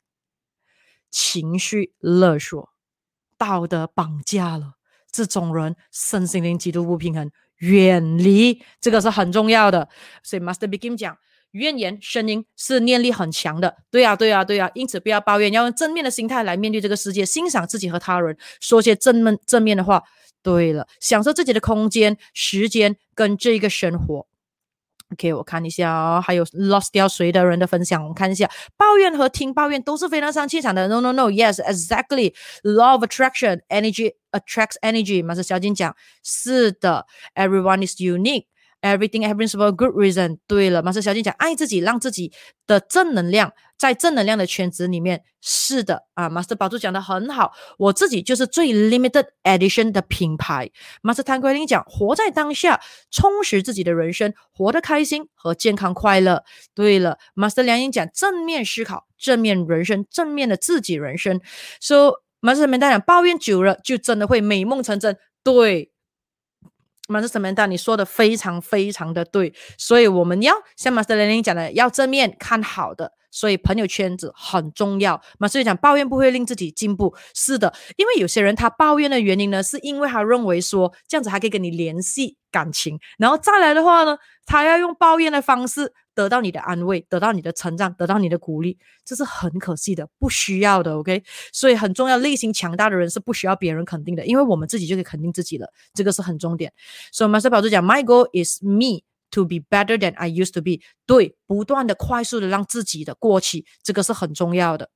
[1.09, 2.71] 情绪勒索、
[3.37, 4.73] 道德绑架了。
[5.13, 9.87] 这种人身心灵极度不平衡，远离这个是很重要的。
[10.23, 11.17] 所以，Master Begin 讲，
[11.51, 13.77] 怨言声音是念力很强的。
[13.89, 14.69] 对呀，对呀，对呀。
[14.73, 20.03] 因此不要抱怨，要用正面的心态来面对这个世界，欣赏自己和他人，说些正面正面的话。
[20.43, 24.27] 对了，享受自己的空间、时间跟这一个生活。
[25.11, 30.87] OK，我看一下哦，还有 lost 掉谁的人的分享，我们看一下，抱怨和听抱怨都是非常伤气场的。
[30.87, 32.33] No No No，Yes，Exactly。
[32.63, 35.21] Law of attraction，energy attracts energy。
[35.21, 35.93] 马是小金讲，
[36.23, 37.05] 是的
[37.35, 38.45] ，Everyone is unique。
[38.81, 40.39] Everything happens for a good reason。
[40.47, 42.31] 对了，马斯小金讲，爱自己，让自己
[42.65, 45.23] 的正能量在正能量的圈子里面。
[45.39, 50.71] 是的，啊，马斯宝珠讲的很好，我自己就是最 limited edition 的品牌。
[51.03, 52.81] 马斯谭奎林讲，活在当下，
[53.11, 56.43] 充实自己的人生，活得开心和健康快乐。
[56.73, 61.39] 对了，马斯梁英讲，正面思考，正面人生，正面的自己人生。
[61.79, 65.15] 说马斯什么大讲，抱怨久了就真的会美梦成真。
[65.43, 65.90] 对。
[67.11, 67.53] 马斯什么？
[67.53, 75.21] 但你说的非常非常的对，所以我们要像马斯雷林讲的，要正面看好的，所以朋友圈子很重要。
[75.37, 85.93] 马斯讲抱怨不会令自己进步，是的，因为有些人他抱怨的原因呢，是因为他认为说这样子还可以跟你联系感情，然后再来的话呢，他要用抱怨的方式。
[86.13, 90.97] 得到你的安慰，得到你的成长，得到你的鼓励，这是很可惜的，不需要的。
[90.97, 91.23] OK，
[91.53, 96.71] 所以很重要，内心强大的人是不需要别人肯定的，因为我们自己就可以肯定自己了，这个是很重点。
[97.11, 100.79] 所以马斯宝就讲，My goal is me to be better than I used to be。
[101.05, 104.89] 对，不断的快速的让自己的过去，这个是很重要的。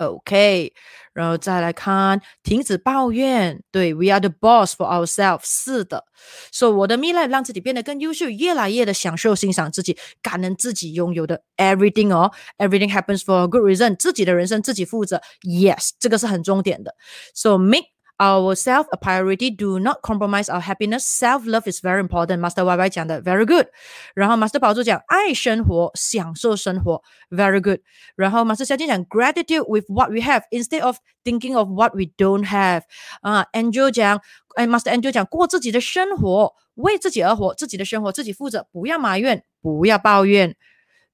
[0.00, 0.74] OK，
[1.14, 3.62] 然后再来看，停止抱怨。
[3.72, 5.44] 对，We are the boss for ourselves。
[5.44, 6.04] 是的，
[6.52, 13.96] 说我的蜜赖让自己变得更优秀，越来越的享受欣赏自己，感恩自己拥有的 everything 哦，everything happens for a good reason。
[13.96, 16.94] 自己的人生自己负责，Yes，这个是很重点的。
[17.34, 17.86] So make
[18.20, 19.50] ourselves a priority.
[19.50, 21.04] Do not compromise our happiness.
[21.04, 22.40] Self love is very important.
[22.40, 23.66] Master Y Y 讲的 very good。
[24.14, 27.80] 然后 Master 宝珠讲爱生活，享受生活，very good。
[28.16, 32.82] 然后 Master 小金讲 gratitude with what we have instead of thinking of what we don't have。
[33.20, 34.20] 啊，Angel 讲，
[34.56, 40.56] 哎，Master Angel 讲过自己的生活，为自己而活，自己的生活自己负责，不要埋怨，不要抱怨。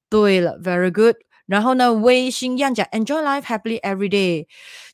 [0.09, 1.16] 对了，very good。
[1.48, 4.45] 然后呢，微信样讲 enjoy life happily every day，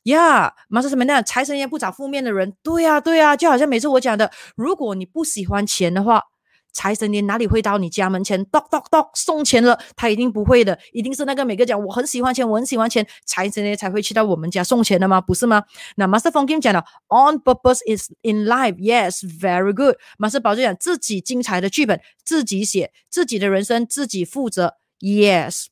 [0.04, 1.22] 呀，马上什么呢？
[1.22, 6.22] 财神爷不找负面的人，对呀，对呀，就好像每次我讲的，如果你不喜欢钱的话，
[6.72, 9.78] 财神爷哪里会到你家门前咚咚咚送钱了？
[9.94, 15.20] 他一定不会的，一定是那个每个讲我很喜欢钱，我很喜欢钱，财神爷才会去到我们家送钱的吗？
[15.20, 15.62] 不是吗？
[15.96, 19.96] 那 Master Feng Kim 讲的 on purpose is in life，yes，very good。
[20.18, 25.66] Master 宝就讲自己精彩的剧本自己写，自己的人生自己负责，yes。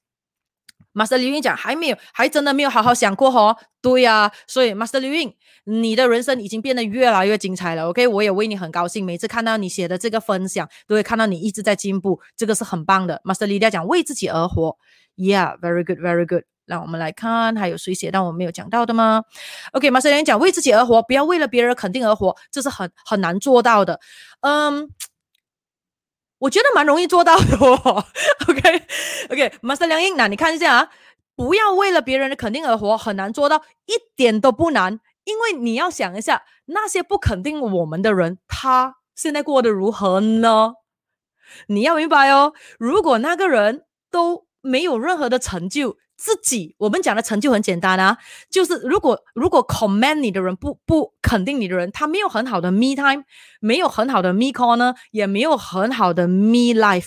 [0.94, 3.56] Master 刘运讲还没有，还真的没有好好想过哦。
[3.81, 7.89] 对呀，所以 Master 刘运，你的人生已经变得越来越精彩了。
[7.89, 9.05] OK，我也为你很高兴。
[9.05, 13.20] 每次看到你写的这个分享，都会看到你一直在进步，这个是很棒的。
[13.24, 14.77] Master 李 a 讲为自己而活
[15.16, 16.44] ，Yeah，very good，very good。
[16.66, 19.23] 让我们来看还有谁写到我没有讲到的吗
[19.73, 23.98] ？OK，Master 刘讲为自己而活，不要为了别人肯定而活，这是很很难做到的。
[24.43, 24.90] 嗯。
[26.43, 28.05] 我觉得蛮容易做到的哦。
[28.48, 30.89] OK，OK，Master 梁英，那你看一下啊，
[31.36, 34.98] 不要为了别人的肯定而活，很难做到，一点都不难。
[35.24, 40.74] 因为你要想一下，那些不肯定我们的人，他现在过得如何呢？
[41.69, 45.97] 你要明白哦，如果那个人都没有任何的成就。
[46.23, 48.16] 自己，我们讲的成就很简单啊，
[48.49, 53.24] 就是如果如果 comment 你的人不不肯定你的人，他没有很好的 me time，
[53.61, 57.07] 没有很好的 me corner，也没有很好的 me life，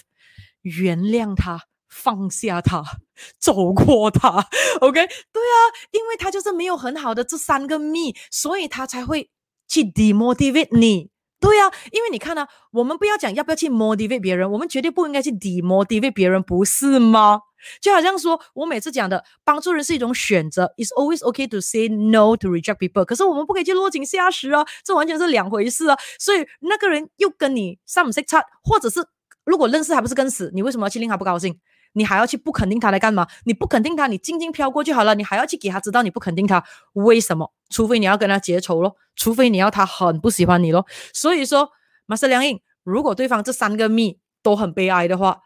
[0.63, 2.83] 原谅他，放下他，
[3.39, 4.49] 走过他
[4.81, 5.07] ，OK？
[5.31, 5.57] 对啊，
[5.91, 9.29] 因为他就是没有很好的这三个 me，所以他才会
[9.69, 11.14] 去 demotivate 你。
[11.45, 17.41] 对呀，因为你看呢，我们不要讲要不要去 motivate 别人，我们绝对不应该去 demotivate 别人，不是吗？
[17.79, 23.05] 就好像说，我每次讲的，帮助人是一种选择，is always okay to say no to reject people。
[23.05, 25.95] 可是我们不可以去落井下石啊，这完全是两回事啊。
[26.17, 29.05] 所以那个人又跟你上不识差，或者是
[29.43, 31.59] 如果认识还不是跟死，你为什么要去令他不高兴？
[31.93, 33.27] 你还要去不肯定他来干嘛？
[33.45, 35.13] 你不肯定他，你静静飘过就好了。
[35.13, 36.63] 你还要去给他知道你不肯定他，
[36.93, 37.51] 为什么？
[37.69, 40.85] 除非你要跟他结仇咯，除非你要他很不喜欢你咯。
[41.13, 41.69] 所以说，
[42.05, 45.39] 马斯良印，如果对方这三个蜜都很悲哀的话。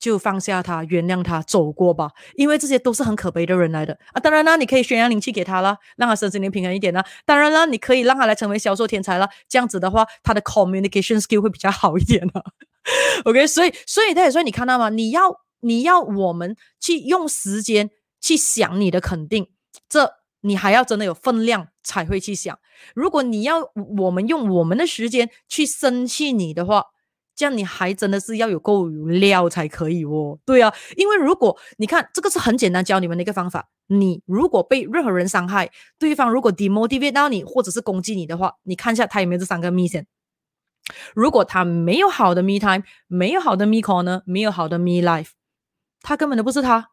[0.00, 4.20] 就放下他，原谅他，走过吧，因为这些都是很可悲的人来的啊。
[4.20, 7.02] 当然啦，你可以宣扬灵气给他了，让他身心灵平衡一点呢。
[7.24, 12.32] 当然啦，你可以让他来成为销售天才了，这样子的话，他的 communication skill 会比较好一点呢。
[13.24, 14.90] OK，所以，所以他也说，你看到吗？
[14.90, 17.88] 你要，你要我们去用时间
[18.20, 19.48] 去想你的肯定，
[19.88, 20.12] 这
[20.44, 22.58] 你还要真的有分量才会去想。
[22.94, 26.84] 如果你要我们用我们的时间去生气你的话，
[27.34, 30.38] 这样你还真的是要有够有料才可以哦。
[30.44, 40.04] 对啊，因为如果你看这个是很简单教你们的一个方法，你如果被任何人伤害，对方如果 demotivate 到你或者是攻击你的话，你看一下他有没有这三个 misen。
[41.14, 45.30] 如果他没有好的 me time，没有好的 me call 呢没有好的 me life，
[46.02, 46.90] 他根本都不是他，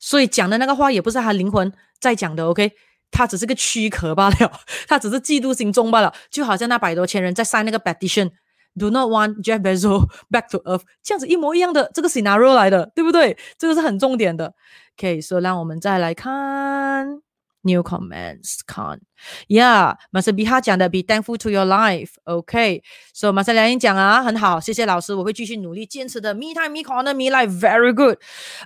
[0.00, 2.46] 所以讲的那个话也不是他灵魂在讲的。
[2.46, 2.72] OK，
[3.10, 8.30] 他只是个躯壳罢了，他只是嫉妒心重罢了，就好像那百多千人在晒那个 petition。
[8.78, 13.36] Do not want Jeff Bezos back to Earth，这样子一模一样的这个 scenario 来的，对不对？
[13.58, 14.54] 这个是很重点的。
[14.96, 17.20] OK，所以让我们再来看
[17.62, 18.60] new comments。
[18.68, 22.10] Con，Yeah，Master B 他讲的，be thankful to your life。
[22.22, 26.32] OK，so Master 梁英讲啊，很好，谢谢老师，我会继续努力坚持的。
[26.32, 28.18] Me time, me corner, me life，very good。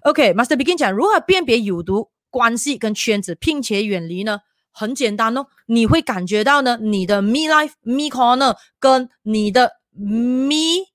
[0.03, 4.41] OK，Master Begin 讲如何辨别有毒关系跟圈子，并且远离呢？
[4.73, 10.91] 很简单哦，你会感觉到呢，你的 me life, me corner 跟你的 me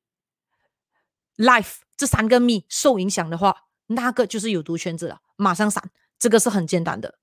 [1.37, 3.55] life 这三个 me 受影响的话，
[3.87, 5.81] 那个就是有毒圈子了，马上闪，
[6.19, 7.15] 这个是很简单的。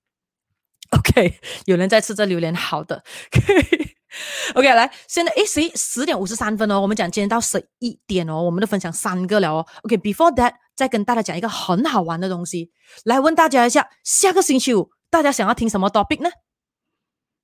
[1.65, 3.03] 有人在吃这榴莲，好的。
[4.55, 9.67] OK，来，现在诶，十十点五十三分哦，我们讲今天到十一点哦，我们都分享三个了哦。
[9.83, 12.71] OK，before that，再跟大家讲一个很好玩的东西，
[13.03, 16.29] 来问大家一下，下个星期五大家想要听什么 topic 呢？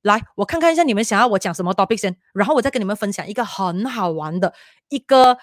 [0.02, 4.54] 来，我看看一下你们想要我讲什么 topic 先，然后我再跟你们分享一个很好玩的
[4.90, 5.38] 一个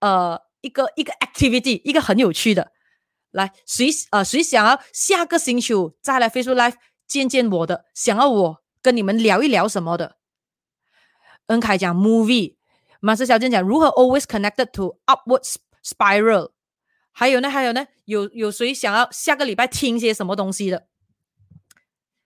[0.00, 2.72] 呃一个一个 activity，一个很有趣的。
[3.30, 6.74] 来，谁呃谁想要下个星期五再来 Facebook Live
[7.06, 10.16] 见见我的，想要我跟你们聊一聊什么的？
[11.46, 12.56] 恩凯讲 movie，
[13.00, 15.42] 马斯小健讲如何 always connected to upward
[15.84, 16.50] spiral，
[17.12, 20.86] 还有呢还有呢，有有谁想要下个礼拜听些什么东西的？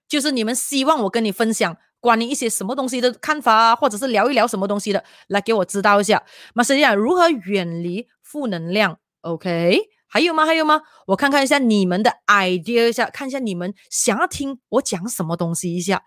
[0.06, 6.24] 就是你们希望我跟你分享关于一些什么东西的看法啊，或者是聊一聊什么东西的，来给我知道一下。
[6.54, 10.44] 马实际上如何远离负能量？OK，还有吗？
[10.44, 10.80] 还有吗？
[11.06, 16.02] 我看看一下你们的 idea 一下，看一下你们想要听我讲什么东西一下。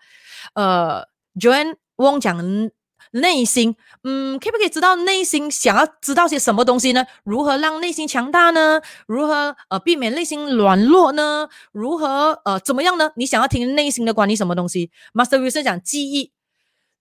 [0.54, 1.06] 呃
[1.38, 2.70] ，Joan Wong 讲。
[3.14, 7.04] 内心，嗯，可不可以知道内心想要知道些什么东西呢？
[7.24, 8.80] 如何让内心强大呢？
[9.06, 11.48] 如何呃避免内心软弱呢？
[11.72, 13.10] 如何呃怎么样呢？
[13.16, 16.32] 你想要听内心的管理什么东西？Master Wilson 讲记忆，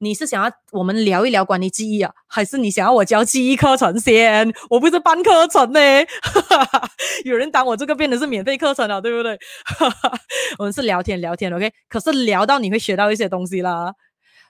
[0.04, 4.52] 你是想要我们聊一聊管理记忆啊，还是你想要我教记忆课程先？
[4.68, 5.80] 我不是办课程呢，
[7.24, 9.38] 有人当我这个变的是免费课程了，对不对？
[10.58, 11.72] 我们是聊天聊天，OK？
[11.88, 13.94] 可是聊到你会学到一些东西啦。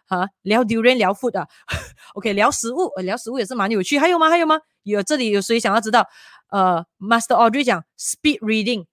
[0.07, 1.45] 啊，聊 durian 聊 food 啊，
[2.15, 3.99] OK，聊食物，聊食物也是蛮有趣。
[3.99, 4.30] 还有吗？
[4.30, 4.60] 还有吗？
[4.84, 6.07] 有这里有谁想要知道？
[6.49, 8.86] 呃，Master Audrey 讲 speed reading，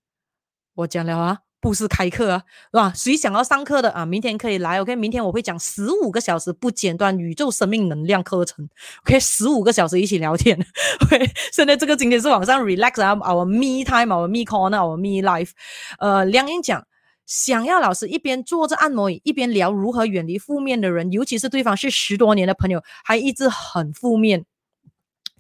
[0.75, 2.93] 我讲了啊，不是开课啊，是吧？
[2.95, 4.07] 谁想要上课的啊？
[4.07, 8.69] 明天可以来，OK，明天我会讲十五个小时不间断宇宙生命能量课程
[9.05, 10.59] ，OK，十五个小时一起聊天
[11.03, 11.31] ，OK。
[11.53, 15.51] 现在这个今天是晚上 relax 啊，our me time，our me corner，our me life。
[15.99, 16.85] 呃，梁英讲。
[17.27, 24.47] 想要老师一边坐着按摩椅，一边聊如何远离负面的人，尤其是对方是十多年的朋友，还一直很负面，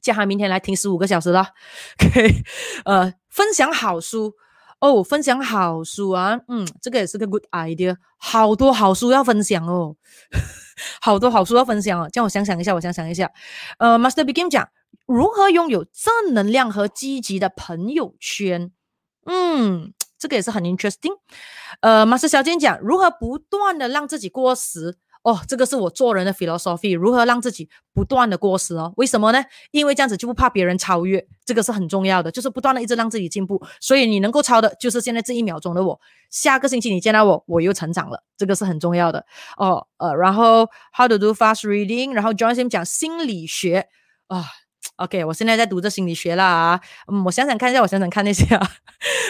[0.03, 1.49] 叫他明天来听十五个小时了。
[2.05, 2.45] OK，
[2.85, 4.35] 呃，分享好书
[4.80, 9.96] 哦，分享好书啊，嗯，这个也是个 good idea，好多好书要分享哦，
[11.00, 13.30] 好多好书要分享哦，叫我想想一下，我想想一下，
[13.78, 14.68] 呃，Master Begin 讲
[15.06, 18.70] 如何拥有正能量和积极的朋友圈，
[19.26, 19.92] 嗯。
[20.20, 21.12] 这个也是很 interesting，
[21.80, 24.96] 呃，马斯小健讲如何不断的让自己过时？
[25.23, 28.93] 哦，这个是我做人的 philosophy，如何让自己不断的过时哦？
[28.97, 29.45] 为什么呢？
[29.73, 36.01] 因为这样子就不怕别人超越，这个是很重要的，就是不断的一直让自己进步，所以你能够超的，就是现在这一秒钟的我，
[36.31, 39.24] 下个星期你见到我，我又成长了，这个是很重要的
[39.57, 43.89] 哦，呃，然后 how to do fast reading，然后 Johnson 讲心理学
[44.28, 44.45] 啊。
[44.97, 46.81] OK，我现在在读这心理学啦。
[47.12, 48.61] 嗯，我想想看一下，我想想看一下。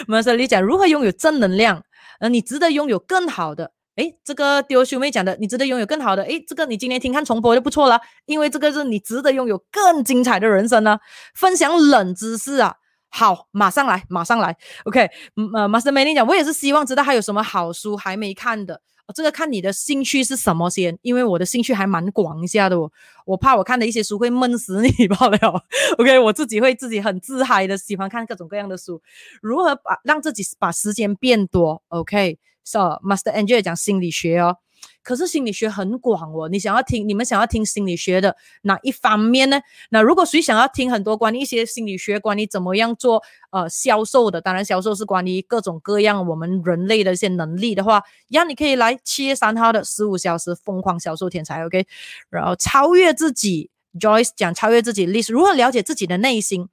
[0.06, 1.82] 马斯里讲如何拥有正能量，
[2.20, 3.72] 呃，你值得拥有更好的。
[3.98, 6.22] 诶，这个丢兄妹讲的，你值得拥有更好的。
[6.22, 10.96] 诶，这个你今天听看重播就不错了，因为这个是你值得拥有更精彩的人生呢。
[11.34, 12.76] 分享冷知识啊，
[13.08, 14.56] 好，马上来，马上来。
[14.84, 15.10] OK，
[15.52, 18.80] 呃，马斯梅林讲，我也是希望知道还有什么好书还没看的。
[19.16, 22.92] 这个看你的兴趣是什么先，因为我的兴趣还蛮广一下的哦。
[23.24, 25.64] 我怕我看的一些书会闷死你 罢了。
[25.96, 29.02] OK，我自己会自己很自嗨的喜欢看各种各样的书。
[29.40, 32.38] 如何把让自己把时间变多？OK
[32.70, 34.58] So Master Angel 讲心理学哦。
[35.02, 39.58] 可是心理学很广哦，你想要听，你们想要听心理学的哪一方面呢？
[39.88, 51.86] 那如果谁想要听很多关于一些心理学，关于怎么样做呃销售的，当然销售是关于各种各样我们人类的一些能力的话，一样你可以来七月三号的十五小时疯狂销售天才，OK，
[52.28, 56.68] 然后超越自己 Joyce 讲超越自己，Liz 如何了解自己的内心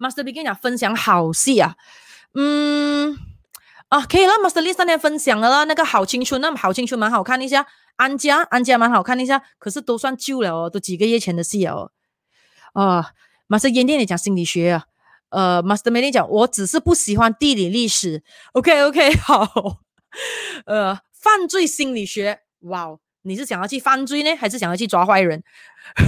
[0.00, 1.76] ？Master B 跟你讲分享好戏啊，
[2.34, 3.16] 嗯
[3.90, 11.92] 啊可以了，Master Liz 那天分享了啦，那个好青春，那么好青春蛮好看一下，安家安家蛮好看一下，可是都算旧了哦，都几个月前的戏哦。
[12.72, 13.10] 啊
[13.48, 14.84] ，Master 烟店里讲心理学啊，
[15.30, 18.22] 呃，Master 美丽讲我只是不喜欢地理历史
[18.52, 19.80] ，OK OK 好，
[20.66, 22.96] 呃，犯罪心理学，哇。
[23.22, 25.42] 你是想要去犯罪呢，还是想要去抓坏人？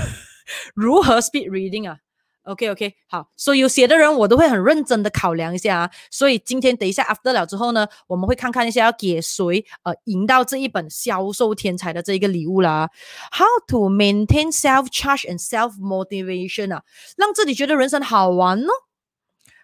[0.75, 1.99] 如何 speed reading 啊
[2.45, 5.91] ？OK OK，好，所以有写的人我都会很认真的考量一下啊。
[6.11, 12.91] 所以今天等一下 after 了之后呢，我们会看看一下要给谁呃赢到这一本销售天才的这一个礼物啦。
[13.33, 16.83] How to maintain self charge and self motivation 啊，
[17.17, 18.71] 让自己觉得人生好玩哦？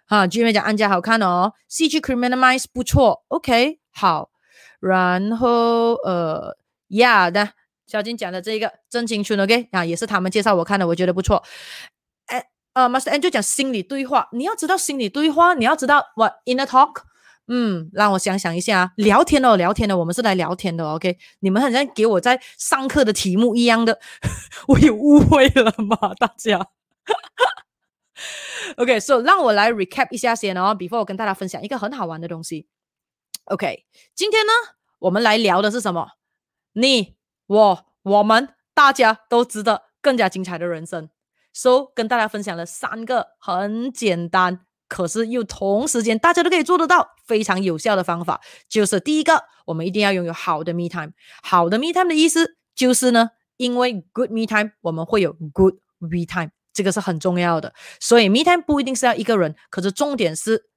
[0.07, 4.31] 啊，居然讲安家好看哦，戏剧 criminalize 不错，OK 好，
[4.81, 6.57] 然后呃。
[6.91, 7.51] Yeah 的，
[7.87, 11.45] 小金讲的这一个真情春，OK 啊，也是他们介绍我看的，我觉得不错。
[12.79, 17.03] 呃，Master N 就讲心理对话，你要知道心理对话，你要知道 What inner talk。
[17.49, 21.19] 嗯，让我想想一下啊，聊天哦，聊天的，我们是来聊天的，OK？
[21.41, 23.99] 你们好像给我在上课的题目一样的，
[24.69, 26.15] 我有误会了吗？
[26.21, 26.69] 大家
[28.77, 32.69] ？OK，So 让我来 recap 一下先哦，before 我跟大家分享一个很好玩的东西。
[33.47, 34.53] OK，今天呢，
[35.01, 36.11] 我们来聊的是什么？
[36.75, 37.17] 你、
[37.49, 41.09] 我、我们大家都值得更加精彩的人生。
[41.61, 48.41] So 跟大家分享了三个很简单，可是又同时间大家都可以做得到、非常有效的方法。
[48.69, 51.11] 就是第一个，我们一定要拥有好的 me time。
[51.43, 57.75] 好的 me time 的意思就是呢，因为 good me time，我们会有 good we time，这个是很重要的。
[57.99, 60.71] 所以 me time 不一定是要一个人，可是重点是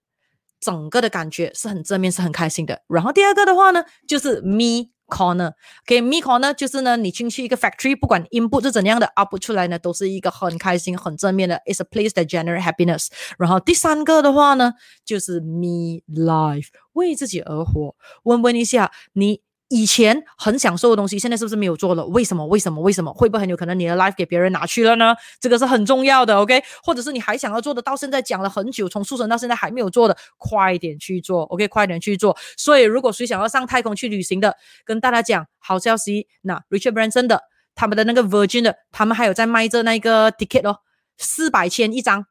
[0.62, 2.82] 整个的感觉是很正面、是很开心的。
[2.88, 4.92] 然后第二个的话呢，就是 me。
[5.12, 13.08] corner，OK，me corner 就是呢，你进去一个 factory，不管 in 不是怎样的 out 出来呢，都是一个很开心、很正面的 It's a place that generate happiness。
[13.38, 14.72] 然后第三个的话呢，
[15.04, 17.94] 就是 me life，为自己而活。
[18.24, 19.42] 问问一下你。
[19.72, 22.06] 以前很享受的东西，现在是不是没有做了？
[22.08, 22.46] 为什么？
[22.46, 22.82] 为什么？
[22.82, 23.14] 为什么？
[23.14, 25.16] 会不会很有可能你的 life 给别人拿去了呢？
[25.40, 26.62] 这个是很重要的，OK？
[26.84, 31.70] 或者是你还想要做的，到现在讲了很久，从出生到现在还没有做的，快点去做，OK？
[31.70, 32.36] 快点去做。
[32.58, 37.42] 所以，如果谁想要上太空去旅行的，跟大家讲好消息，那 Richard Branson 的
[37.74, 40.80] 他们的那个 Virgin 的，他们还有在卖着那个 ticket 哦，
[41.18, 42.26] 四百千一张。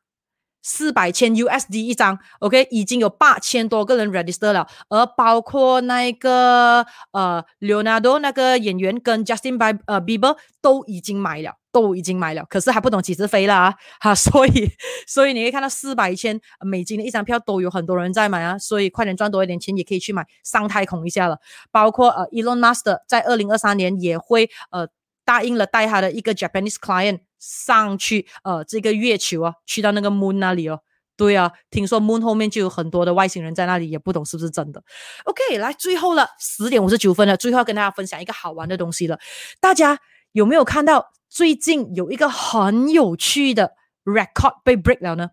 [0.63, 14.71] 四百千 USD 一张，OK，已经有八千多个人 register 了，而包括那个呃 Leonardo 那个演员跟 Justin Bieber 都已经买了，都已经买了，可是还不懂几时飞了啊，哈， 所以
[15.07, 21.39] 所以你可以看到四百千美金的一张票都有很多人在买啊，所以快点赚多一点钱也可以去买上太空一下了，
[21.71, 24.87] 包括呃 Elon Musk 在二零二三年也会呃
[25.25, 27.21] 答应了带他的一个 Japanese client。
[27.41, 30.83] 上去，呃，这个月球啊，去到那个 moon 那里哦。
[31.17, 34.83] 对啊，听说 moon 后面就有很多的外星人在那里，也不懂是不是真的。
[35.25, 39.19] OK，来最后了，十点五十九分了，最后要跟大家分享一个好玩的东西了。
[39.61, 39.99] 大家
[40.33, 43.73] 有没有看到最近有一个很有趣的
[44.05, 45.31] record 被 break 了呢？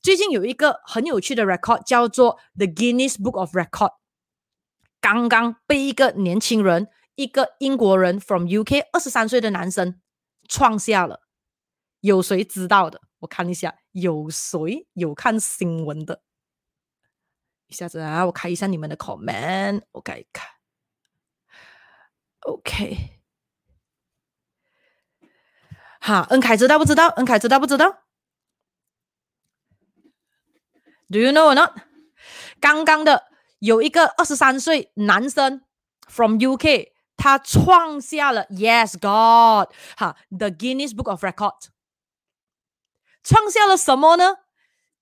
[0.00, 3.94] 最近有一个很有趣的 record 叫做 The Guinness Book of Record，
[5.00, 6.86] 刚刚被一个年轻人，
[7.16, 10.00] 一个英国人 from UK 二十三岁的男生
[10.48, 11.27] 创下了。
[12.08, 13.00] 有谁知道的？
[13.20, 16.22] 我看一下，有谁有看新闻的？
[17.66, 20.48] 一下子啊，我开一下你们的 comment，我看一看。
[22.40, 23.20] OK，
[26.00, 27.08] 好，恩凯知道不知道？
[27.08, 28.04] 恩凯知道不知道
[31.08, 31.76] ？Do you know or not？
[32.60, 33.26] 刚刚的
[33.58, 35.62] 有一个二十三岁男生
[36.08, 41.68] from UK，他创下了 Yes God，哈，The Guinness Book of Records。
[43.22, 44.36] 创下了什么呢？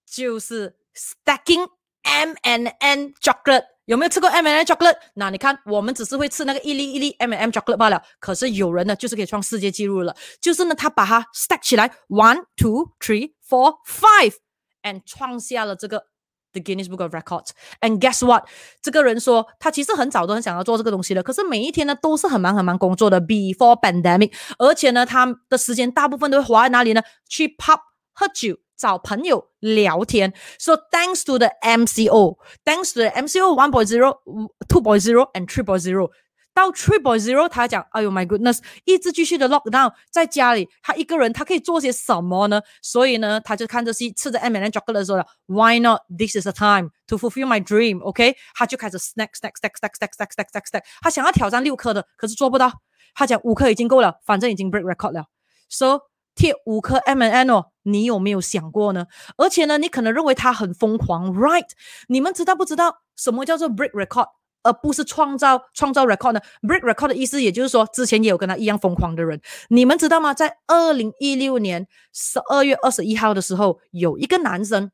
[0.04, 1.68] 就是 stacking
[2.02, 4.96] M and N chocolate，有没有吃过 M and N chocolate？
[5.14, 8.00] 那你看，我们只是会吃那个一粒一粒 M and M chocolate 罢了。
[8.20, 10.14] 可是有人呢，就是可以创世界纪录了。
[10.40, 16.06] 就是呢，他把它 stack 起来，one two three four five，and 创下了这个
[16.52, 17.48] the Guinness Book of Records。
[17.80, 18.48] And guess what？
[18.80, 23.20] 这个人说，他其实很早都很想要做这个东西了，可是每一天呢，都是很忙很忙工作的。
[23.20, 27.02] Before pandemic，而且呢，他的时间大部分都会花在哪里呢？
[27.28, 27.80] 去 pub。
[28.15, 30.33] 喝酒、找朋友聊天。
[30.59, 34.19] So thanks to the MCO, thanks to the MCO one point zero,
[34.67, 36.09] two point zero and three point zero。
[36.53, 42.61] 到 three point zero，他讲：“哎呦，my goodness，一直继续的 lockdown，在家里，他一个人，他可以做些什么呢？
[42.81, 46.01] 所以呢，他就看着戏，吃着 M and chocolate 说了：Why not?
[46.09, 48.03] This is a time to fulfill my dream.
[48.03, 50.83] OK，他就开始 snack snack snack snack snack snack snack snack snack。
[50.99, 52.69] 他想要挑战六颗的，可是做不到。
[53.15, 55.27] 他讲五颗已经够了，反正已经 break record 了。
[55.69, 56.01] So
[56.36, 59.06] 贴五颗 MNN 哦，你有没有想过呢？
[59.38, 61.70] 而且呢，你可能认为他很疯狂，right？
[62.06, 64.28] 你们知道不知道什么叫做 break record，
[64.62, 69.40] 而不是创造创造 record 呢？break record 的意思，也就是说，之前也有跟他一样疯狂的人，
[69.70, 70.34] 你们知道吗？
[70.34, 74.90] 在二零一六年十二月二十一号的时候，有一个男生，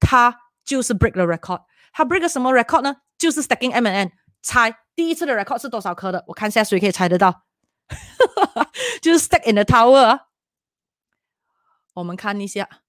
[0.00, 1.60] 他就是 break the record，
[1.92, 2.96] 他 break 什么 record 呢？
[3.18, 4.10] 就是 stacking MNN。
[4.44, 6.24] 猜第一次的 record 是多少颗的？
[6.26, 7.44] 我看一下谁可以猜得到。
[9.00, 10.18] 就是 stack in the tower。
[11.94, 12.82] 我们看一下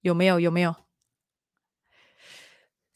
[0.00, 0.74] 有没有有没有？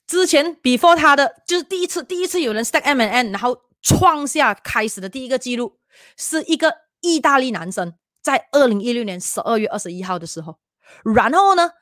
[0.07, 5.78] 之前 before 他的就是第一次第一次有人 stack M and N，然后创下开始的第一个记录，
[6.16, 10.59] 是一个意大利男生，在二零一六年十二月二十一号的时候。
[11.05, 11.73] 然后呢，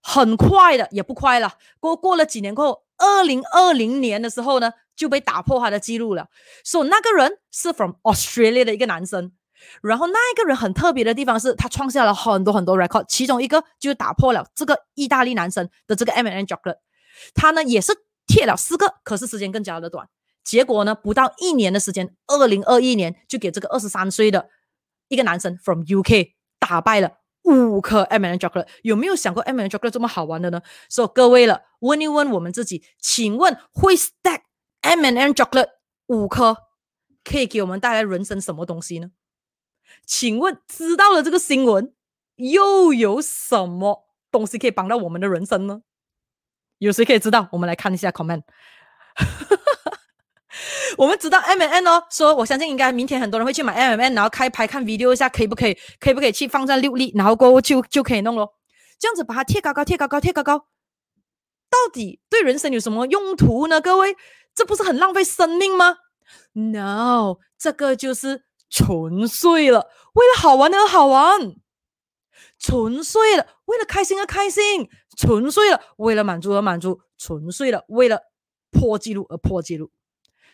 [0.00, 4.72] 很快的也不快了，过过了几年过后，二零二零年的时候呢。
[4.94, 6.28] 就被打破他的记录了。
[6.64, 9.32] 说那个人是 from Australia 的一个男生，
[9.82, 16.78] 然后那一个人很特别的地方是他创下了很多很多 record，其中一个就打破了这个意大利男生的这个 M N chocolate。
[17.34, 17.92] 他呢也是
[18.26, 20.08] 贴了四个，可是时间更加的短。
[20.44, 24.48] 结果呢，不到一年的时间，二零二一年就给这个二十三岁的
[25.08, 27.12] 一个男生 from U K 打败了
[27.44, 28.66] 五颗 M N chocolate。
[28.82, 30.62] 有没有想过 M N chocolate 这么好玩的呢？
[30.88, 35.68] 所以各位了，问一问我们自己，请问会 stack？M and M chocolate
[36.08, 36.56] 五颗
[37.22, 39.10] 可以给我们带来人生什么东西呢？
[40.06, 41.92] 请问知道了这个新闻，
[42.36, 45.82] 又有什么东西可以帮到我们的人生呢？
[46.78, 47.48] 有谁可以知道？
[47.52, 48.42] 我们来看一下 comment。
[50.98, 55.76] 我们知道 M N 哦，说我相信应该明天很多人会去买 M N，然后开拍看 video 一下，可以不可以？
[55.98, 58.54] 可以不可以去放在六粒，然后过后就就可以弄咯。
[58.98, 60.58] 这样子把它贴高高，贴高高，贴高高，
[61.70, 63.80] 到底对人生有什么用途呢？
[63.80, 64.16] 各位？
[64.54, 65.96] 这不是很浪费生命吗
[66.52, 71.56] ？No，这个就是纯粹了，为了好玩而好玩，
[72.58, 78.22] 纯粹了，为了开心而开心，纯粹了，为了满足而满足，纯粹了，为了
[78.70, 79.90] 破纪录而破纪录。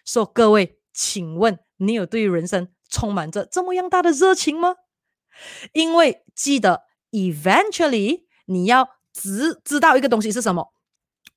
[0.04, 4.74] 说各位，请问你有对人生充满着这么样大的热情吗？
[5.72, 6.82] 因为记得
[7.12, 10.72] ，eventually 你要知知道一个东西是什么，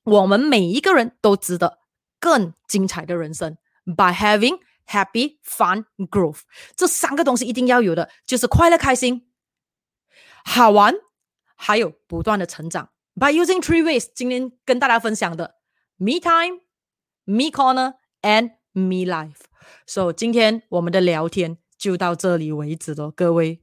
[0.02, 1.78] 我们每一个人都值得。
[2.18, 6.40] 更精彩的人生，by having happy, fun, growth，
[6.76, 9.28] 这三个东西一定要有的，就是快乐、开心、
[10.44, 10.94] 好玩，
[11.56, 12.90] 还有不断的成长。
[13.14, 15.56] By using three ways，今天跟大家分享的
[15.96, 16.60] ：me time,
[17.24, 19.42] me corner, and me life。
[19.86, 23.62] 所以今天我们的聊天就到这里为止了，各位。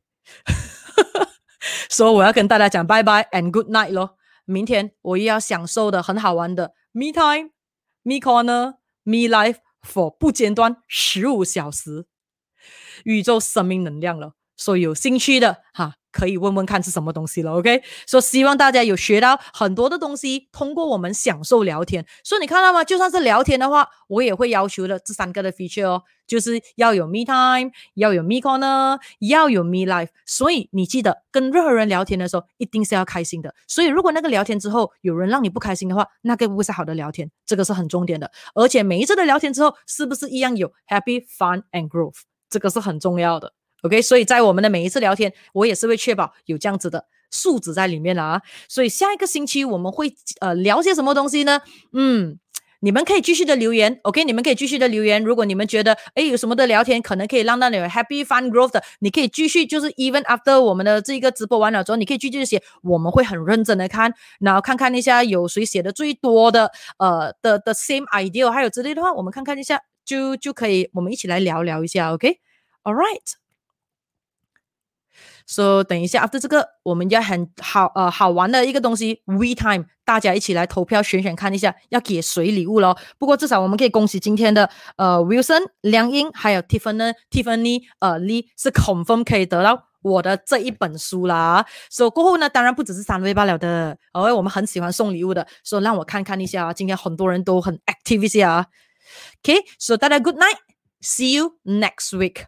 [1.90, 4.18] 所以我要跟大家讲拜拜 and good night 咯。
[4.46, 7.52] 明天我又要享受的很好玩的 me time。
[8.02, 12.08] Me corner, me life for 不间断十五小时，
[13.04, 14.34] 宇宙生命能量了。
[14.58, 15.99] 所以有兴趣的哈。
[16.12, 17.82] 可以问问看是什么东西了，OK？
[18.08, 22.06] 说希望大家有学到很多的东西，通过我们享受聊天。
[22.24, 22.84] 所以你看到吗？
[22.84, 30.10] 就算是聊天的话，我也会要求的这三个的 feature 哦，就是要有 me time，要有 me corner，要有 me life。
[30.26, 33.54] 所以你记得跟任何人聊天的时候，一定是要开心的。
[33.68, 38.32] 所以如果那个聊天之后有人让你不开心的话，那个不会是好的聊天，这个是很重点的。
[38.56, 42.22] 而且每一次的聊天之后，是不是一样有 happy fun and growth？
[42.50, 43.54] 这个是很重要的。
[43.84, 48.42] OK，所以在我们的每一次聊天，我也是会确保有这样子的素质在里面了啊。
[48.68, 51.62] 所以下一个星期我们会呃聊些什么东西呢？
[51.94, 52.38] 嗯，
[52.82, 55.24] 你们可以继续的留言，OK，你们可以继续的留言。
[55.24, 73.39] 如果你们觉得哎有什么的聊天可能可以让到你有 happy fun growth 的，你可以继续就是 even after 我们的这个直播完了之后，你可以继续写，我们会很认真的看，然后看看一下有谁写的最多的呃的的 same idea，还有之类的话，我们看看一下就就可以我们一起来聊聊一下，OK，All right。
[75.50, 82.96] 说等一下，after 这个我们要很好呃好玩的一个东西，we time，大家一起来投票选选看一下要给谁礼物咯。
[83.18, 91.66] 不过至少我们可以恭喜今天的呃 Wilson 梁英还有 Tiffany Tiffany 呃 Lee 是 confirm 可以得到我的这一本书啦。
[91.90, 98.68] 所以过后呢，当然不只是三位罢了的，因为我们很喜欢送礼物的，所以让我看看一下啊，今天很多人都很 active 一下啊。
[99.44, 102.44] OK，so 大家 good night，see you next week，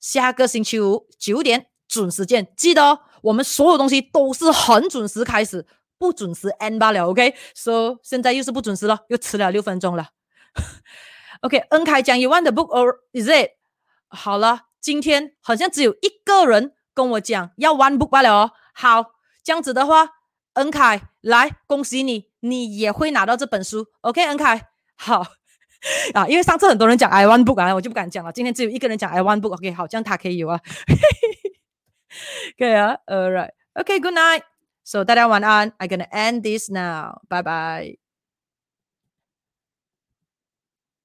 [0.00, 1.66] 下个星期五九点。
[2.00, 2.98] 准时见，记得哦。
[3.22, 5.64] 我们所有东西都是很准时开始，
[5.96, 7.06] 不准时 end 罢了。
[7.08, 10.08] OK，so 现在又是不准时了，又迟了六分钟了。
[11.40, 13.52] OK，N 凯讲 You want a book or is it？
[14.08, 18.50] 好了，今天好像只有一个人跟我讲要 one book 罢了哦。
[18.74, 19.12] 好，
[19.42, 20.08] 这样子的话
[20.54, 23.86] ，N 凯来恭喜你，你也会拿到这本书。
[24.02, 25.24] OK，N 凯，好。
[26.14, 28.32] 啊，因为上次很多人讲 I want book 啊，我就不敢讲了。
[28.32, 30.58] 今天只有一个人讲 I want book，OK，好，这样他可以有啊。
[32.57, 35.71] 可以啊，All right，OK，Good night。So 大家晚安。
[35.77, 37.21] I'm gonna end this now.
[37.29, 38.02] Bye bye.